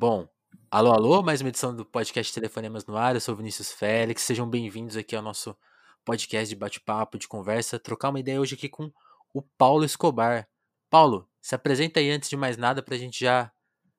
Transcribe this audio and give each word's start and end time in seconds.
Bom, 0.00 0.26
alô, 0.70 0.92
alô, 0.92 1.22
mais 1.22 1.42
uma 1.42 1.50
edição 1.50 1.76
do 1.76 1.84
podcast 1.84 2.32
Telefonemas 2.32 2.86
no 2.86 2.96
ar. 2.96 3.14
Eu 3.14 3.20
sou 3.20 3.36
Vinícius 3.36 3.70
Félix. 3.70 4.22
Sejam 4.22 4.48
bem-vindos 4.48 4.96
aqui 4.96 5.14
ao 5.14 5.20
nosso 5.20 5.54
podcast 6.06 6.48
de 6.48 6.56
bate-papo, 6.56 7.18
de 7.18 7.28
conversa, 7.28 7.78
trocar 7.78 8.08
uma 8.08 8.18
ideia 8.18 8.40
hoje 8.40 8.54
aqui 8.54 8.66
com 8.66 8.90
o 9.34 9.42
Paulo 9.58 9.84
Escobar. 9.84 10.48
Paulo, 10.88 11.28
se 11.38 11.54
apresenta 11.54 12.00
aí 12.00 12.10
antes 12.10 12.30
de 12.30 12.36
mais 12.38 12.56
nada 12.56 12.82
para 12.82 12.94
a 12.94 12.98
gente 12.98 13.20
já 13.20 13.52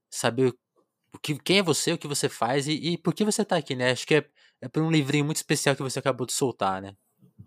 saber 0.10 0.56
o 1.14 1.20
que, 1.20 1.38
quem 1.38 1.60
é 1.60 1.62
você, 1.62 1.94
o 1.94 2.00
que 2.00 2.08
você 2.08 2.28
faz 2.28 2.68
e, 2.68 2.72
e 2.94 2.98
por 2.98 3.14
que 3.14 3.24
você 3.24 3.44
está 3.44 3.58
aqui, 3.58 3.76
né? 3.76 3.92
Acho 3.92 4.08
que 4.08 4.16
é, 4.16 4.26
é 4.60 4.68
por 4.68 4.82
um 4.82 4.90
livrinho 4.90 5.26
muito 5.26 5.38
especial 5.38 5.76
que 5.76 5.84
você 5.84 6.00
acabou 6.00 6.26
de 6.26 6.34
soltar, 6.34 6.82
né? 6.82 6.96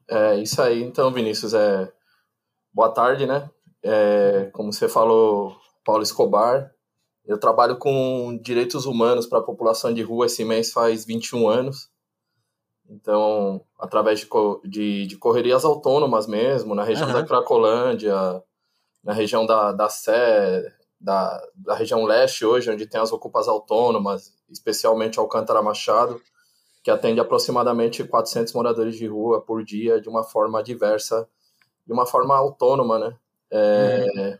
É 0.08 0.36
isso 0.36 0.62
aí, 0.62 0.80
então, 0.80 1.10
Vinícius. 1.10 1.54
É... 1.54 1.92
Boa 2.72 2.94
tarde, 2.94 3.26
né? 3.26 3.50
É... 3.82 4.48
Como 4.52 4.72
você 4.72 4.88
falou, 4.88 5.60
Paulo 5.84 6.04
Escobar, 6.04 6.72
eu 7.26 7.38
trabalho 7.38 7.78
com 7.78 8.38
direitos 8.40 8.84
humanos 8.84 9.26
para 9.26 9.38
a 9.38 9.42
população 9.42 9.92
de 9.92 10.02
rua 10.02 10.26
esse 10.26 10.44
mês 10.44 10.72
faz 10.72 11.04
21 11.04 11.48
anos. 11.48 11.88
Então, 12.88 13.64
através 13.78 14.20
de, 14.20 14.28
de, 14.64 15.06
de 15.06 15.16
correrias 15.16 15.64
autônomas 15.64 16.26
mesmo, 16.26 16.74
na 16.74 16.84
região 16.84 17.08
uhum. 17.08 17.14
da 17.14 17.24
Cracolândia, 17.24 18.42
na 19.02 19.12
região 19.12 19.46
da, 19.46 19.72
da 19.72 19.88
Sé, 19.88 20.70
da, 21.00 21.42
da 21.54 21.74
região 21.74 22.04
leste 22.04 22.44
hoje, 22.44 22.70
onde 22.70 22.86
tem 22.86 23.00
as 23.00 23.12
ocupas 23.12 23.48
autônomas, 23.48 24.32
especialmente 24.50 25.18
Alcântara 25.18 25.62
Machado, 25.62 26.20
que 26.82 26.90
atende 26.90 27.20
aproximadamente 27.20 28.04
400 28.04 28.52
moradores 28.52 28.96
de 28.96 29.06
rua 29.06 29.40
por 29.40 29.64
dia, 29.64 29.98
de 29.98 30.08
uma 30.08 30.22
forma 30.22 30.62
diversa, 30.62 31.26
de 31.86 31.92
uma 31.92 32.04
forma 32.04 32.36
autônoma, 32.36 32.98
né? 32.98 33.16
É... 33.50 34.04
Uhum. 34.16 34.38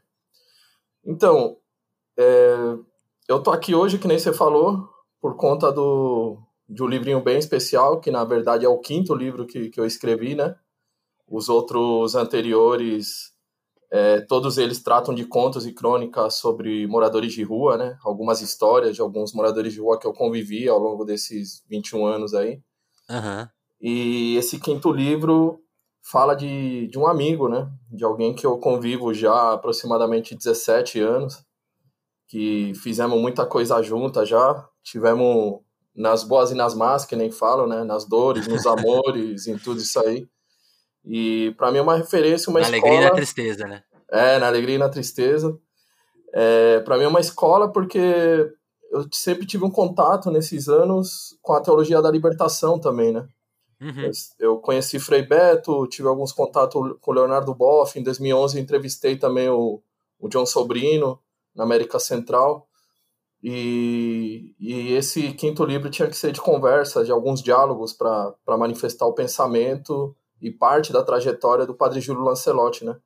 Então, 1.06 1.56
é, 2.16 2.76
eu 3.28 3.42
tô 3.42 3.50
aqui 3.50 3.74
hoje, 3.74 3.98
que 3.98 4.08
nem 4.08 4.18
você 4.18 4.32
falou, 4.32 4.88
por 5.20 5.36
conta 5.36 5.72
do, 5.72 6.38
de 6.68 6.82
um 6.82 6.86
livrinho 6.86 7.22
bem 7.22 7.38
especial, 7.38 8.00
que 8.00 8.10
na 8.10 8.24
verdade 8.24 8.64
é 8.64 8.68
o 8.68 8.78
quinto 8.78 9.14
livro 9.14 9.46
que, 9.46 9.70
que 9.70 9.80
eu 9.80 9.86
escrevi, 9.86 10.34
né? 10.34 10.54
Os 11.26 11.48
outros 11.48 12.14
anteriores, 12.14 13.32
é, 13.90 14.20
todos 14.20 14.58
eles 14.58 14.82
tratam 14.82 15.14
de 15.14 15.24
contos 15.24 15.66
e 15.66 15.72
crônicas 15.72 16.34
sobre 16.34 16.86
moradores 16.86 17.32
de 17.32 17.42
rua, 17.42 17.76
né? 17.76 17.96
Algumas 18.04 18.42
histórias 18.42 18.94
de 18.94 19.00
alguns 19.00 19.32
moradores 19.32 19.72
de 19.72 19.80
rua 19.80 19.98
que 19.98 20.06
eu 20.06 20.12
convivi 20.12 20.68
ao 20.68 20.78
longo 20.78 21.04
desses 21.04 21.64
21 21.68 22.06
anos 22.06 22.34
aí. 22.34 22.60
Uhum. 23.08 23.48
E 23.80 24.36
esse 24.36 24.60
quinto 24.60 24.92
livro 24.92 25.60
fala 26.02 26.34
de, 26.34 26.86
de 26.88 26.98
um 26.98 27.06
amigo, 27.06 27.48
né? 27.48 27.70
De 27.90 28.04
alguém 28.04 28.34
que 28.34 28.44
eu 28.46 28.58
convivo 28.58 29.14
já 29.14 29.32
há 29.32 29.52
aproximadamente 29.54 30.34
17 30.34 31.00
anos 31.00 31.42
que 32.28 32.72
fizemos 32.82 33.20
muita 33.20 33.46
coisa 33.46 33.82
junta 33.82 34.24
já, 34.24 34.66
tivemos 34.82 35.60
nas 35.94 36.24
boas 36.24 36.50
e 36.50 36.54
nas 36.54 36.74
más, 36.74 37.04
que 37.04 37.14
nem 37.14 37.30
falam, 37.30 37.66
né? 37.66 37.84
Nas 37.84 38.04
dores, 38.04 38.48
nos 38.48 38.66
amores, 38.66 39.46
em 39.46 39.56
tudo 39.56 39.80
isso 39.80 40.00
aí. 40.00 40.28
E 41.04 41.54
para 41.56 41.70
mim 41.70 41.78
é 41.78 41.82
uma 41.82 41.96
referência, 41.96 42.50
uma 42.50 42.60
na 42.60 42.68
escola. 42.68 42.82
Na 42.82 42.88
alegria 42.88 43.06
e 43.06 43.10
na 43.10 43.14
tristeza, 43.14 43.66
né? 43.66 43.82
É, 44.10 44.38
na 44.38 44.46
alegria 44.46 44.74
e 44.74 44.78
na 44.78 44.88
tristeza. 44.88 45.58
É, 46.32 46.80
para 46.80 46.96
mim 46.96 47.04
é 47.04 47.08
uma 47.08 47.20
escola 47.20 47.70
porque 47.70 48.50
eu 48.90 49.06
sempre 49.12 49.46
tive 49.46 49.64
um 49.64 49.70
contato 49.70 50.30
nesses 50.30 50.68
anos 50.68 51.36
com 51.42 51.52
a 51.52 51.60
teologia 51.60 52.02
da 52.02 52.10
libertação 52.10 52.78
também, 52.78 53.12
né? 53.12 53.26
Uhum. 53.80 54.10
Eu 54.38 54.58
conheci 54.58 54.98
Frei 54.98 55.22
Beto, 55.22 55.86
tive 55.88 56.08
alguns 56.08 56.32
contatos 56.32 56.80
com 57.00 57.10
o 57.10 57.14
Leonardo 57.14 57.54
Boff. 57.54 57.98
Em 57.98 58.02
2011 58.02 58.58
entrevistei 58.58 59.16
também 59.16 59.48
o, 59.48 59.82
o 60.18 60.28
John 60.28 60.46
Sobrino 60.46 61.20
na 61.54 61.64
América 61.64 61.98
Central. 61.98 62.66
E, 63.42 64.54
e 64.58 64.92
esse 64.92 65.32
quinto 65.34 65.64
livro 65.64 65.90
tinha 65.90 66.08
que 66.08 66.16
ser 66.16 66.32
de 66.32 66.40
conversa, 66.40 67.04
de 67.04 67.12
alguns 67.12 67.42
diálogos 67.42 67.92
para 67.92 68.34
manifestar 68.58 69.06
o 69.06 69.12
pensamento 69.12 70.16
e 70.40 70.50
parte 70.50 70.92
da 70.92 71.02
trajetória 71.02 71.66
do 71.66 71.74
padre 71.74 72.00
Júlio 72.00 72.22
Lancelotti, 72.22 72.84
né? 72.84 72.96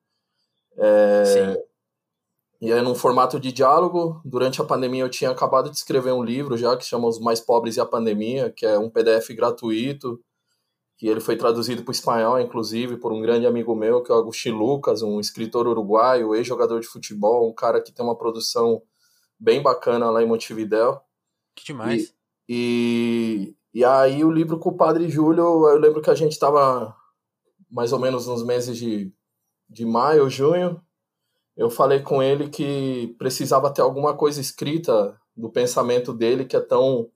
É, 0.77 1.25
Sim. 1.25 1.63
E 2.61 2.73
aí, 2.73 2.83
num 2.83 2.95
formato 2.95 3.39
de 3.39 3.53
diálogo, 3.53 4.21
durante 4.25 4.61
a 4.61 4.65
pandemia 4.65 5.05
eu 5.05 5.09
tinha 5.09 5.31
acabado 5.31 5.71
de 5.71 5.77
escrever 5.77 6.13
um 6.13 6.25
livro 6.25 6.57
já 6.57 6.77
que 6.77 6.85
chama 6.85 7.07
Os 7.07 7.21
Mais 7.21 7.41
Pobres 7.41 7.77
e 7.77 7.81
a 7.81 7.87
Pandemia, 7.87 8.51
que 8.51 8.67
é 8.67 8.77
um 8.77 8.91
PDF 8.91 9.31
gratuito, 9.31 10.21
que 10.99 11.07
ele 11.07 11.21
foi 11.21 11.37
traduzido 11.37 11.85
para 11.85 11.91
o 11.91 11.95
espanhol, 11.95 12.41
inclusive, 12.41 12.97
por 12.97 13.13
um 13.13 13.21
grande 13.23 13.47
amigo 13.47 13.73
meu, 13.75 14.03
que 14.03 14.11
é 14.11 14.15
o 14.15 14.19
Agustin 14.19 14.51
Lucas, 14.51 15.01
um 15.01 15.21
escritor 15.21 15.69
uruguaio, 15.69 16.35
ex-jogador 16.35 16.81
de 16.81 16.89
futebol, 16.89 17.49
um 17.49 17.55
cara 17.55 17.81
que 17.81 17.93
tem 17.93 18.05
uma 18.05 18.19
produção 18.19 18.83
bem 19.39 19.63
bacana 19.63 20.11
lá 20.11 20.21
em 20.21 20.27
Montevidéu. 20.27 21.01
Que 21.55 21.67
demais. 21.67 22.13
E, 22.49 23.55
e, 23.73 23.81
e 23.81 23.85
aí 23.85 24.25
o 24.25 24.31
livro 24.31 24.59
com 24.59 24.71
o 24.71 24.77
Padre 24.77 25.09
Júlio, 25.09 25.69
eu 25.69 25.79
lembro 25.79 26.03
que 26.03 26.11
a 26.11 26.17
gente 26.17 26.33
estava 26.33 26.93
mais 27.71 27.93
ou 27.93 28.01
menos 28.01 28.27
nos 28.27 28.45
meses 28.45 28.77
de, 28.77 29.13
de 29.71 29.87
maio, 29.87 30.29
junho, 30.29 30.83
eu 31.57 31.71
falei 31.71 32.01
com 32.01 32.21
ele 32.21 32.49
que 32.49 33.15
precisava 33.19 33.73
ter 33.73 33.83
alguma 33.83 34.17
coisa 34.17 34.41
escrita 34.41 35.17
do 35.37 35.49
pensamento 35.49 36.13
dele, 36.13 36.45
que 36.45 36.57
é 36.57 36.61
tão 36.61 37.09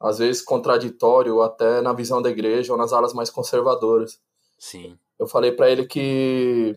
às 0.00 0.18
vezes 0.18 0.40
contraditório 0.40 1.42
até 1.42 1.82
na 1.82 1.92
visão 1.92 2.22
da 2.22 2.30
igreja 2.30 2.72
ou 2.72 2.78
nas 2.78 2.92
alas 2.92 3.12
mais 3.12 3.28
conservadoras. 3.28 4.18
Sim. 4.58 4.98
Eu 5.18 5.26
falei 5.26 5.52
para 5.52 5.68
ele 5.68 5.84
que, 5.86 6.74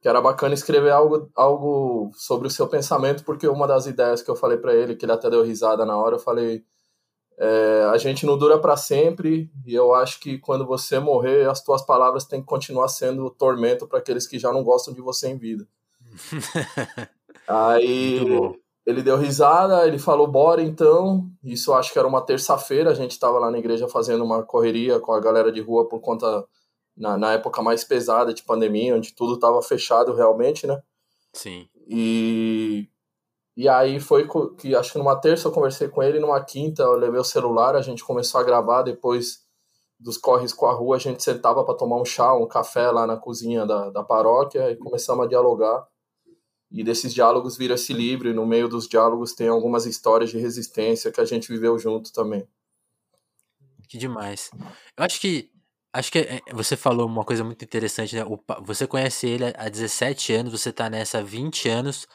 que 0.00 0.08
era 0.08 0.20
bacana 0.20 0.54
escrever 0.54 0.90
algo, 0.90 1.30
algo 1.36 2.10
sobre 2.14 2.48
o 2.48 2.50
seu 2.50 2.66
pensamento, 2.66 3.24
porque 3.24 3.46
uma 3.46 3.68
das 3.68 3.86
ideias 3.86 4.20
que 4.20 4.30
eu 4.30 4.34
falei 4.34 4.58
para 4.58 4.74
ele, 4.74 4.96
que 4.96 5.04
ele 5.04 5.12
até 5.12 5.30
deu 5.30 5.44
risada 5.44 5.84
na 5.84 5.96
hora, 5.96 6.16
eu 6.16 6.20
falei: 6.20 6.64
é, 7.38 7.88
a 7.92 7.96
gente 7.96 8.26
não 8.26 8.36
dura 8.36 8.58
para 8.58 8.76
sempre, 8.76 9.48
e 9.64 9.72
eu 9.72 9.94
acho 9.94 10.18
que 10.18 10.38
quando 10.38 10.66
você 10.66 10.98
morrer, 10.98 11.48
as 11.48 11.62
tuas 11.62 11.82
palavras 11.82 12.24
têm 12.24 12.40
que 12.40 12.46
continuar 12.46 12.88
sendo 12.88 13.30
tormento 13.30 13.86
para 13.86 14.00
aqueles 14.00 14.26
que 14.26 14.38
já 14.38 14.52
não 14.52 14.64
gostam 14.64 14.92
de 14.92 15.00
você 15.00 15.28
em 15.28 15.38
vida. 15.38 15.66
Aí 17.46 18.20
ele 18.86 19.02
deu 19.02 19.16
risada, 19.16 19.86
ele 19.86 19.98
falou, 19.98 20.26
bora 20.26 20.62
então. 20.62 21.26
Isso 21.42 21.72
acho 21.72 21.92
que 21.92 21.98
era 21.98 22.06
uma 22.06 22.20
terça-feira, 22.20 22.90
a 22.90 22.94
gente 22.94 23.12
estava 23.12 23.38
lá 23.38 23.50
na 23.50 23.58
igreja 23.58 23.88
fazendo 23.88 24.22
uma 24.22 24.42
correria 24.42 25.00
com 25.00 25.12
a 25.12 25.20
galera 25.20 25.50
de 25.50 25.60
rua 25.60 25.88
por 25.88 26.00
conta, 26.00 26.44
na, 26.96 27.16
na 27.16 27.32
época 27.32 27.62
mais 27.62 27.82
pesada 27.82 28.34
de 28.34 28.42
pandemia, 28.42 28.94
onde 28.94 29.14
tudo 29.14 29.34
estava 29.34 29.60
fechado 29.62 30.14
realmente, 30.14 30.66
né? 30.66 30.82
Sim. 31.32 31.66
E, 31.88 32.88
e 33.56 33.68
aí 33.68 33.98
foi 34.00 34.28
que, 34.58 34.74
acho 34.74 34.92
que 34.92 34.98
numa 34.98 35.16
terça 35.16 35.48
eu 35.48 35.52
conversei 35.52 35.88
com 35.88 36.02
ele, 36.02 36.20
numa 36.20 36.42
quinta 36.44 36.82
eu 36.82 36.94
levei 36.94 37.20
o 37.20 37.24
celular, 37.24 37.74
a 37.74 37.82
gente 37.82 38.04
começou 38.04 38.40
a 38.40 38.44
gravar, 38.44 38.82
depois 38.82 39.44
dos 39.98 40.18
corres 40.18 40.52
com 40.52 40.66
a 40.66 40.72
rua, 40.72 40.96
a 40.96 40.98
gente 40.98 41.22
sentava 41.22 41.64
para 41.64 41.74
tomar 41.74 41.96
um 41.96 42.04
chá, 42.04 42.34
um 42.34 42.46
café 42.46 42.90
lá 42.90 43.06
na 43.06 43.16
cozinha 43.16 43.64
da, 43.64 43.88
da 43.88 44.04
paróquia 44.04 44.70
e 44.70 44.76
começamos 44.76 45.24
a 45.24 45.28
dialogar. 45.28 45.86
E 46.74 46.82
desses 46.82 47.14
diálogos 47.14 47.56
vira 47.56 47.74
esse 47.74 47.92
livro, 47.92 48.28
e 48.28 48.34
no 48.34 48.44
meio 48.44 48.68
dos 48.68 48.88
diálogos 48.88 49.32
tem 49.32 49.46
algumas 49.46 49.86
histórias 49.86 50.30
de 50.30 50.38
resistência 50.38 51.12
que 51.12 51.20
a 51.20 51.24
gente 51.24 51.46
viveu 51.46 51.78
junto 51.78 52.12
também. 52.12 52.48
Que 53.88 53.96
demais. 53.96 54.50
Eu 54.96 55.04
acho 55.04 55.20
que 55.20 55.52
acho 55.92 56.10
que 56.10 56.18
é, 56.18 56.40
você 56.52 56.76
falou 56.76 57.06
uma 57.06 57.24
coisa 57.24 57.44
muito 57.44 57.64
interessante, 57.64 58.16
né? 58.16 58.24
O, 58.24 58.36
você 58.64 58.88
conhece 58.88 59.28
ele 59.28 59.44
há 59.56 59.68
17 59.68 60.32
anos, 60.32 60.50
você 60.50 60.72
tá 60.72 60.90
nessa 60.90 61.18
há 61.18 61.22
20 61.22 61.68
anos. 61.68 62.08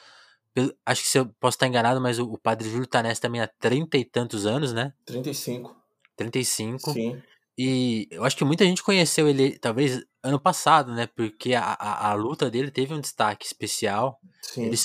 acho 0.85 1.03
que 1.03 1.07
se 1.07 1.17
eu 1.17 1.27
posso 1.39 1.55
estar 1.55 1.67
enganado, 1.67 2.01
mas 2.01 2.19
o, 2.19 2.25
o 2.25 2.37
Padre 2.37 2.69
Júlio 2.69 2.85
tá 2.85 3.01
nessa 3.01 3.21
também 3.21 3.39
há 3.39 3.47
30 3.47 3.97
e 3.97 4.03
tantos 4.03 4.45
anos, 4.45 4.73
né? 4.73 4.91
35. 5.05 5.73
35. 6.17 6.91
Sim. 6.91 7.23
E 7.61 8.07
eu 8.09 8.23
acho 8.23 8.37
que 8.37 8.45
muita 8.45 8.63
gente 8.63 8.81
conheceu 8.81 9.27
ele, 9.27 9.59
talvez, 9.59 10.01
ano 10.23 10.39
passado, 10.39 10.93
né? 10.93 11.07
Porque 11.07 11.53
a, 11.53 11.73
a, 11.73 12.11
a 12.11 12.13
luta 12.13 12.49
dele 12.49 12.71
teve 12.71 12.93
um 12.93 13.01
destaque 13.01 13.45
especial. 13.45 14.17
Sim. 14.41 14.67
Ele, 14.67 14.77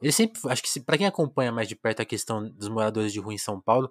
ele 0.00 0.12
sempre, 0.12 0.40
acho 0.44 0.62
que 0.62 0.78
para 0.78 0.96
quem 0.96 1.08
acompanha 1.08 1.50
mais 1.50 1.66
de 1.66 1.74
perto 1.74 2.02
a 2.02 2.04
questão 2.04 2.48
dos 2.48 2.68
moradores 2.68 3.12
de 3.12 3.18
rua 3.18 3.34
em 3.34 3.38
São 3.38 3.60
Paulo, 3.60 3.90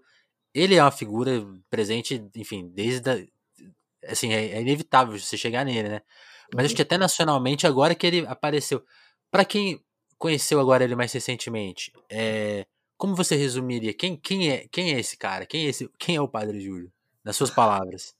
ele 0.53 0.75
é 0.75 0.81
uma 0.81 0.89
figura 0.89 1.45
presente, 1.69 2.25
enfim, 2.33 2.71
desde. 2.73 3.09
A, 3.09 3.17
assim, 4.09 4.31
é, 4.31 4.53
é, 4.53 4.61
inevitável 4.61 5.19
você 5.19 5.35
chegar 5.35 5.65
nele, 5.65 5.89
né? 5.89 6.01
Mas 6.53 6.63
uhum. 6.63 6.65
acho 6.67 6.75
que 6.77 6.81
até 6.81 6.97
nacionalmente, 6.97 7.67
agora 7.67 7.93
que 7.93 8.07
ele 8.07 8.25
apareceu. 8.25 8.81
para 9.29 9.43
quem 9.43 9.83
conheceu 10.17 10.61
agora 10.61 10.85
ele 10.85 10.95
mais 10.95 11.11
recentemente, 11.11 11.91
é, 12.09 12.65
como 12.95 13.17
você 13.17 13.35
resumiria? 13.35 13.93
Quem, 13.93 14.15
quem, 14.15 14.49
é, 14.49 14.65
quem 14.71 14.93
é 14.93 14.99
esse 14.99 15.17
cara? 15.17 15.45
Quem 15.45 15.65
é, 15.65 15.69
esse, 15.69 15.89
quem 15.99 16.15
é 16.15 16.21
o 16.21 16.27
Padre 16.29 16.61
Júlio? 16.61 16.89
Nas 17.21 17.35
suas 17.35 17.49
palavras. 17.49 18.17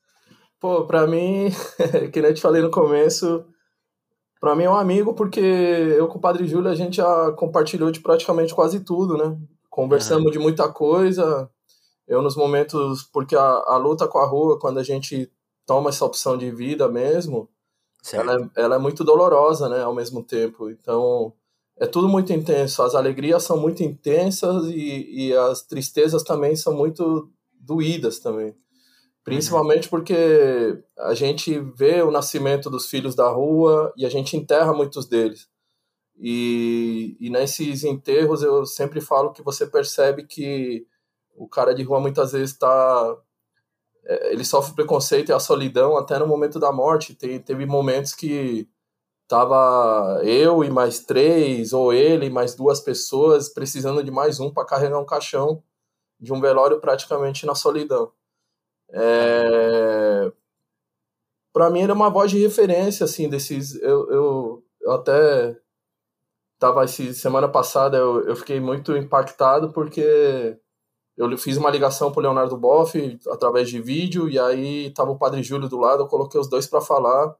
Pô, 0.60 0.86
pra 0.86 1.08
mim, 1.08 1.50
que 2.12 2.22
nem 2.22 2.32
eu 2.32 2.36
te 2.36 2.42
falei 2.42 2.62
no 2.62 2.70
começo, 2.70 3.46
pra 4.42 4.56
mim 4.56 4.64
é 4.64 4.70
um 4.70 4.76
amigo 4.76 5.14
porque 5.14 5.40
eu 5.40 6.08
com 6.08 6.18
o 6.18 6.22
Padre 6.22 6.46
Júlio 6.46 6.70
a 6.70 6.76
gente 6.76 6.98
já 6.98 7.32
compartilhou 7.32 7.92
de 7.92 8.02
praticamente 8.02 8.54
quase 8.54 8.82
tudo, 8.82 9.18
né? 9.18 9.38
Conversamos 9.70 10.26
uhum. 10.26 10.32
de 10.32 10.40
muita 10.40 10.68
coisa. 10.70 11.50
Eu 12.08 12.22
nos 12.22 12.36
momentos, 12.36 13.04
porque 13.04 13.36
a, 13.36 13.42
a 13.42 13.78
luta 13.78 14.08
com 14.08 14.18
a 14.18 14.26
rua, 14.26 14.60
quando 14.60 14.80
a 14.80 14.84
gente 14.84 15.32
toma 15.66 15.90
essa 15.92 16.04
opção 16.04 16.36
de 16.36 16.50
vida 16.52 16.90
mesmo, 16.90 17.48
ela 18.12 18.36
é, 18.36 18.64
ela 18.64 18.76
é, 18.76 18.80
muito 18.80 19.04
dolorosa, 19.04 19.70
né, 19.70 19.84
ao 19.84 19.94
mesmo 19.94 20.24
tempo. 20.24 20.70
Então, 20.70 21.34
é 21.78 21.86
tudo 21.86 22.10
muito 22.10 22.34
intenso. 22.34 22.82
As 22.82 22.96
alegrias 22.96 23.44
são 23.44 23.58
muito 23.58 23.84
intensas 23.84 24.66
e, 24.66 25.28
e 25.28 25.34
as 25.36 25.62
tristezas 25.62 26.24
também 26.24 26.56
são 26.56 26.74
muito 26.74 27.30
doídas 27.54 28.20
também. 28.20 28.56
Principalmente 29.30 29.88
porque 29.88 30.84
a 30.98 31.14
gente 31.14 31.60
vê 31.76 32.02
o 32.02 32.10
nascimento 32.10 32.70
dos 32.70 32.88
filhos 32.88 33.14
da 33.14 33.30
rua 33.30 33.94
e 33.96 34.06
a 34.06 34.10
gente 34.10 34.36
enterra 34.36 34.74
muitos 34.74 35.06
deles. 35.06 35.48
E, 36.18 37.16
e 37.20 37.30
nesses 37.30 37.84
enterros 37.84 38.42
eu 38.42 38.66
sempre 38.66 39.00
falo 39.00 39.32
que 39.32 39.44
você 39.44 39.68
percebe 39.68 40.24
que 40.24 40.86
o 41.36 41.48
cara 41.48 41.76
de 41.76 41.84
rua 41.84 42.00
muitas 42.00 42.32
vezes 42.32 42.52
está 42.52 43.18
é, 44.06 44.34
ele 44.34 44.44
sofre 44.44 44.74
preconceito 44.74 45.30
e 45.30 45.34
a 45.34 45.40
solidão 45.40 45.96
até 45.96 46.18
no 46.18 46.26
momento 46.26 46.60
da 46.60 46.72
morte. 46.72 47.14
Tem, 47.14 47.40
teve 47.40 47.68
momentos 47.68 48.14
que 48.16 48.68
tava 49.28 50.22
eu 50.24 50.64
e 50.64 50.72
mais 50.72 51.02
três, 51.02 51.72
ou 51.72 51.94
ele 51.94 52.26
e 52.26 52.30
mais 52.32 52.56
duas 52.56 52.80
pessoas, 52.80 53.48
precisando 53.48 54.04
de 54.04 54.10
mais 54.10 54.40
um 54.40 54.52
para 54.52 54.66
carregar 54.66 55.00
um 55.00 55.06
caixão 55.06 55.62
de 56.20 56.34
um 56.34 56.42
velório 56.42 56.80
praticamente 56.82 57.46
na 57.46 57.54
solidão. 57.54 58.12
É... 58.92 60.32
Para 61.54 61.70
mim, 61.70 61.82
ele 61.82 61.92
é 61.92 61.96
uma 61.96 62.10
voz 62.10 62.32
de 62.32 62.40
referência, 62.40 63.04
assim, 63.04 63.28
desses. 63.30 63.76
Eu, 63.82 64.10
eu, 64.12 64.64
eu 64.82 64.92
até 64.92 65.58
tava 66.60 66.84
esse, 66.84 67.14
semana 67.14 67.48
passada, 67.48 67.98
eu, 67.98 68.22
eu 68.28 68.36
fiquei 68.36 68.60
muito 68.60 68.96
impactado 68.96 69.72
porque 69.72 70.58
eu 71.18 71.38
fiz 71.38 71.58
uma 71.58 71.70
ligação 71.70 72.12
pro 72.12 72.22
Leonardo 72.22 72.58
Boff 72.58 73.20
através 73.30 73.70
de 73.70 73.82
vídeo, 73.82 74.30
e 74.30 74.40
aí 74.40 74.92
tava 74.92 75.12
o 75.12 75.18
Padre 75.18 75.44
Júlio 75.44 75.68
do 75.70 75.80
lado, 75.80 76.04
eu 76.04 76.08
coloquei 76.08 76.40
os 76.40 76.50
dois 76.50 76.68
para 76.68 76.82
falar 76.82 77.36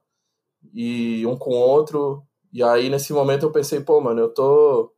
e 0.74 1.26
um 1.26 1.36
com 1.36 1.50
o 1.50 1.58
outro. 1.58 2.22
E 2.52 2.62
aí, 2.62 2.90
nesse 2.90 3.12
momento, 3.12 3.44
eu 3.46 3.52
pensei, 3.52 3.80
pô, 3.80 4.00
mano, 4.00 4.20
eu 4.20 4.28
tô 4.34 4.92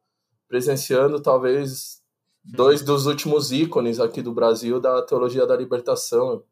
presenciando 0.49 1.20
talvez 1.22 2.01
dois 2.44 2.83
dos 2.83 3.06
últimos 3.06 3.53
ícones 3.53 4.00
aqui 4.00 4.21
do 4.21 4.33
Brasil 4.33 4.81
da 4.81 5.03
teologia 5.03 5.47
da 5.47 5.56
libertação, 5.56 6.43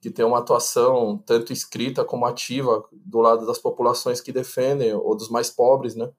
que 0.00 0.10
tem 0.10 0.24
uma 0.24 0.38
atuação 0.38 1.18
tanto 1.26 1.52
escrita 1.52 2.04
como 2.04 2.26
ativa 2.26 2.84
do 2.92 3.20
lado 3.20 3.46
das 3.46 3.58
populações 3.58 4.20
que 4.20 4.32
defendem, 4.32 4.94
ou 4.94 5.14
dos 5.14 5.28
mais 5.28 5.50
pobres, 5.50 5.94
né? 5.94 6.10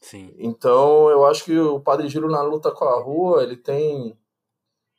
Sim. 0.00 0.34
Então, 0.38 1.08
eu 1.10 1.24
acho 1.24 1.44
que 1.44 1.58
o 1.58 1.80
Padre 1.80 2.08
Giro 2.08 2.30
na 2.30 2.42
luta 2.42 2.70
com 2.70 2.84
a 2.84 3.00
rua, 3.00 3.42
ele 3.42 3.56
tem 3.56 4.16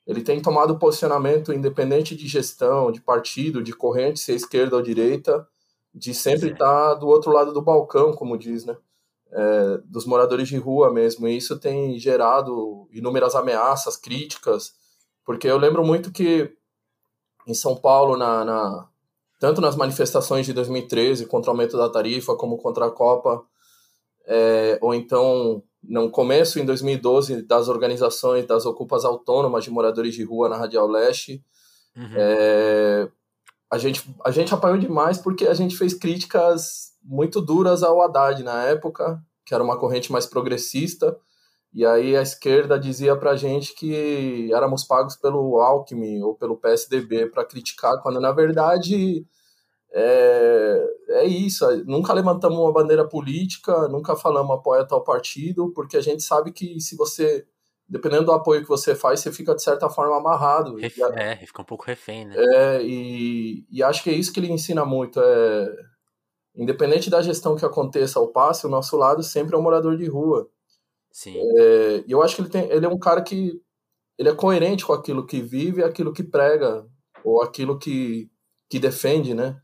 ele 0.06 0.22
tem 0.22 0.40
tomado 0.40 0.78
posicionamento 0.78 1.52
independente 1.52 2.16
de 2.16 2.28
gestão, 2.28 2.92
de 2.92 3.02
partido, 3.02 3.64
de 3.64 3.74
corrente, 3.74 4.20
se 4.20 4.32
é 4.32 4.36
esquerda 4.36 4.76
ou 4.76 4.82
direita, 4.82 5.48
de 5.94 6.14
sempre 6.14 6.52
estar 6.52 6.90
tá 6.90 6.94
do 6.94 7.08
outro 7.08 7.32
lado 7.32 7.52
do 7.52 7.62
balcão, 7.62 8.14
como 8.14 8.38
diz, 8.38 8.66
né? 8.66 8.78
É, 9.32 9.80
dos 9.86 10.06
moradores 10.06 10.48
de 10.48 10.58
rua 10.58 10.94
mesmo. 10.94 11.28
E 11.28 11.36
isso 11.36 11.60
tem 11.60 11.98
gerado 12.00 12.88
inúmeras 12.92 13.36
ameaças, 13.36 13.98
críticas, 13.98 14.74
porque 15.26 15.48
eu 15.48 15.58
lembro 15.58 15.84
muito 15.84 16.12
que 16.12 16.56
em 17.48 17.54
São 17.54 17.76
Paulo, 17.76 18.16
na, 18.16 18.46
na 18.46 18.88
tanto 19.40 19.62
nas 19.62 19.76
manifestações 19.76 20.46
de 20.46 20.54
2013 20.54 21.26
contra 21.26 21.50
o 21.50 21.54
aumento 21.54 21.78
da 21.78 21.90
tarifa, 21.90 22.36
como 22.36 22.58
contra 22.58 22.86
a 22.86 22.92
Copa, 22.92 23.44
é, 24.26 24.80
ou 24.82 24.94
então 24.94 25.62
no 25.84 26.10
começo, 26.10 26.60
em 26.60 26.66
2012, 26.66 27.44
das 27.44 27.68
organizações 27.68 28.46
das 28.48 28.66
ocupas 28.66 29.06
autônomas 29.06 29.64
de 29.64 29.70
moradores 29.70 30.16
de 30.16 30.24
rua 30.24 30.50
na 30.50 30.58
Radial 30.58 30.88
Leste, 30.88 31.44
uhum. 31.96 32.14
é, 32.16 33.08
a 33.70 33.78
gente, 33.78 34.04
a 34.24 34.32
gente 34.32 34.54
apanhou 34.54 34.78
demais 34.78 35.18
porque 35.18 35.46
a 35.46 35.54
gente 35.54 35.78
fez 35.78 35.94
críticas 35.94 36.95
muito 37.06 37.40
duras 37.40 37.84
ao 37.84 38.02
Haddad 38.02 38.44
na 38.44 38.64
época, 38.64 39.22
que 39.46 39.54
era 39.54 39.64
uma 39.64 39.78
corrente 39.78 40.12
mais 40.12 40.26
progressista, 40.26 41.18
e 41.74 41.86
aí 41.86 42.16
a 42.16 42.22
esquerda 42.22 42.80
dizia 42.80 43.16
pra 43.16 43.36
gente 43.36 43.76
que 43.76 44.50
éramos 44.54 44.84
pagos 44.84 45.16
pelo 45.16 45.60
Alckmin 45.60 46.22
ou 46.24 46.34
pelo 46.34 46.58
PSDB 46.58 47.28
para 47.28 47.46
criticar, 47.46 48.02
quando 48.02 48.20
na 48.20 48.32
verdade 48.32 49.26
é, 49.94 50.86
é 51.10 51.26
isso. 51.26 51.66
Nunca 51.86 52.14
levantamos 52.14 52.58
uma 52.58 52.72
bandeira 52.72 53.08
política, 53.08 53.88
nunca 53.88 54.16
falamos 54.16 54.56
apoia 54.56 54.86
tal 54.86 55.04
partido, 55.04 55.72
porque 55.74 55.98
a 55.98 56.02
gente 56.02 56.24
sabe 56.24 56.52
que 56.52 56.80
se 56.80 56.96
você 56.96 57.46
dependendo 57.88 58.26
do 58.26 58.32
apoio 58.32 58.62
que 58.62 58.68
você 58.68 58.96
faz, 58.96 59.20
você 59.20 59.32
fica 59.32 59.54
de 59.54 59.62
certa 59.62 59.90
forma 59.90 60.18
amarrado. 60.18 60.76
Ref, 60.78 60.98
é, 61.14 61.36
fica 61.38 61.62
um 61.62 61.66
pouco 61.66 61.86
refém, 61.86 62.26
né? 62.26 62.36
É, 62.38 62.82
e, 62.84 63.66
e 63.70 63.84
acho 63.84 64.04
que 64.04 64.10
é 64.10 64.14
isso 64.14 64.34
que 64.34 64.40
ele 64.40 64.52
ensina 64.52 64.84
muito. 64.84 65.20
É, 65.22 65.76
independente 66.56 67.10
da 67.10 67.22
gestão 67.22 67.56
que 67.56 67.66
aconteça 67.66 68.20
ao 68.20 68.30
passe, 68.30 68.66
o 68.66 68.70
nosso 68.70 68.96
lado 68.98 69.22
sempre 69.24 69.56
é 69.56 69.58
um 69.58 69.62
morador 69.62 69.98
de 69.98 70.06
rua. 70.06 70.50
Sim. 71.12 71.38
É, 71.58 72.04
e 72.08 72.12
eu 72.12 72.22
acho 72.22 72.36
que 72.36 72.42
ele, 72.42 72.50
tem, 72.50 72.70
ele 72.72 72.86
é 72.86 72.90
um 72.90 73.00
cara 73.00 73.22
que 73.22 73.62
ele 74.18 74.30
é 74.30 74.36
coerente 74.36 74.86
com 74.86 74.94
aquilo 74.94 75.26
que 75.26 75.42
vive, 75.42 75.84
aquilo 75.84 76.14
que 76.14 76.24
prega, 76.24 76.86
ou 77.24 77.42
aquilo 77.42 77.78
que, 77.78 78.30
que 78.70 78.80
defende, 78.80 79.34
né? 79.34 79.60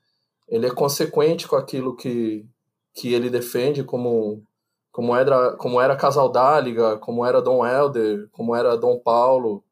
Ele 0.47 0.67
é 0.67 0.71
consequente 0.71 1.47
com 1.47 1.55
aquilo 1.55 1.95
que, 1.95 2.45
que 2.93 3.13
ele 3.13 3.29
defende 3.29 3.83
como 3.83 4.43
como 4.91 5.15
era, 5.15 5.55
como 5.55 5.79
era 5.79 5.95
Casal 5.95 6.29
Dáliga, 6.29 6.97
como 6.97 7.25
era 7.25 7.41
Dom 7.41 7.65
Helder, 7.65 8.27
como 8.31 8.53
era 8.53 8.75
Dom 8.75 8.99
Paulo 8.99 9.63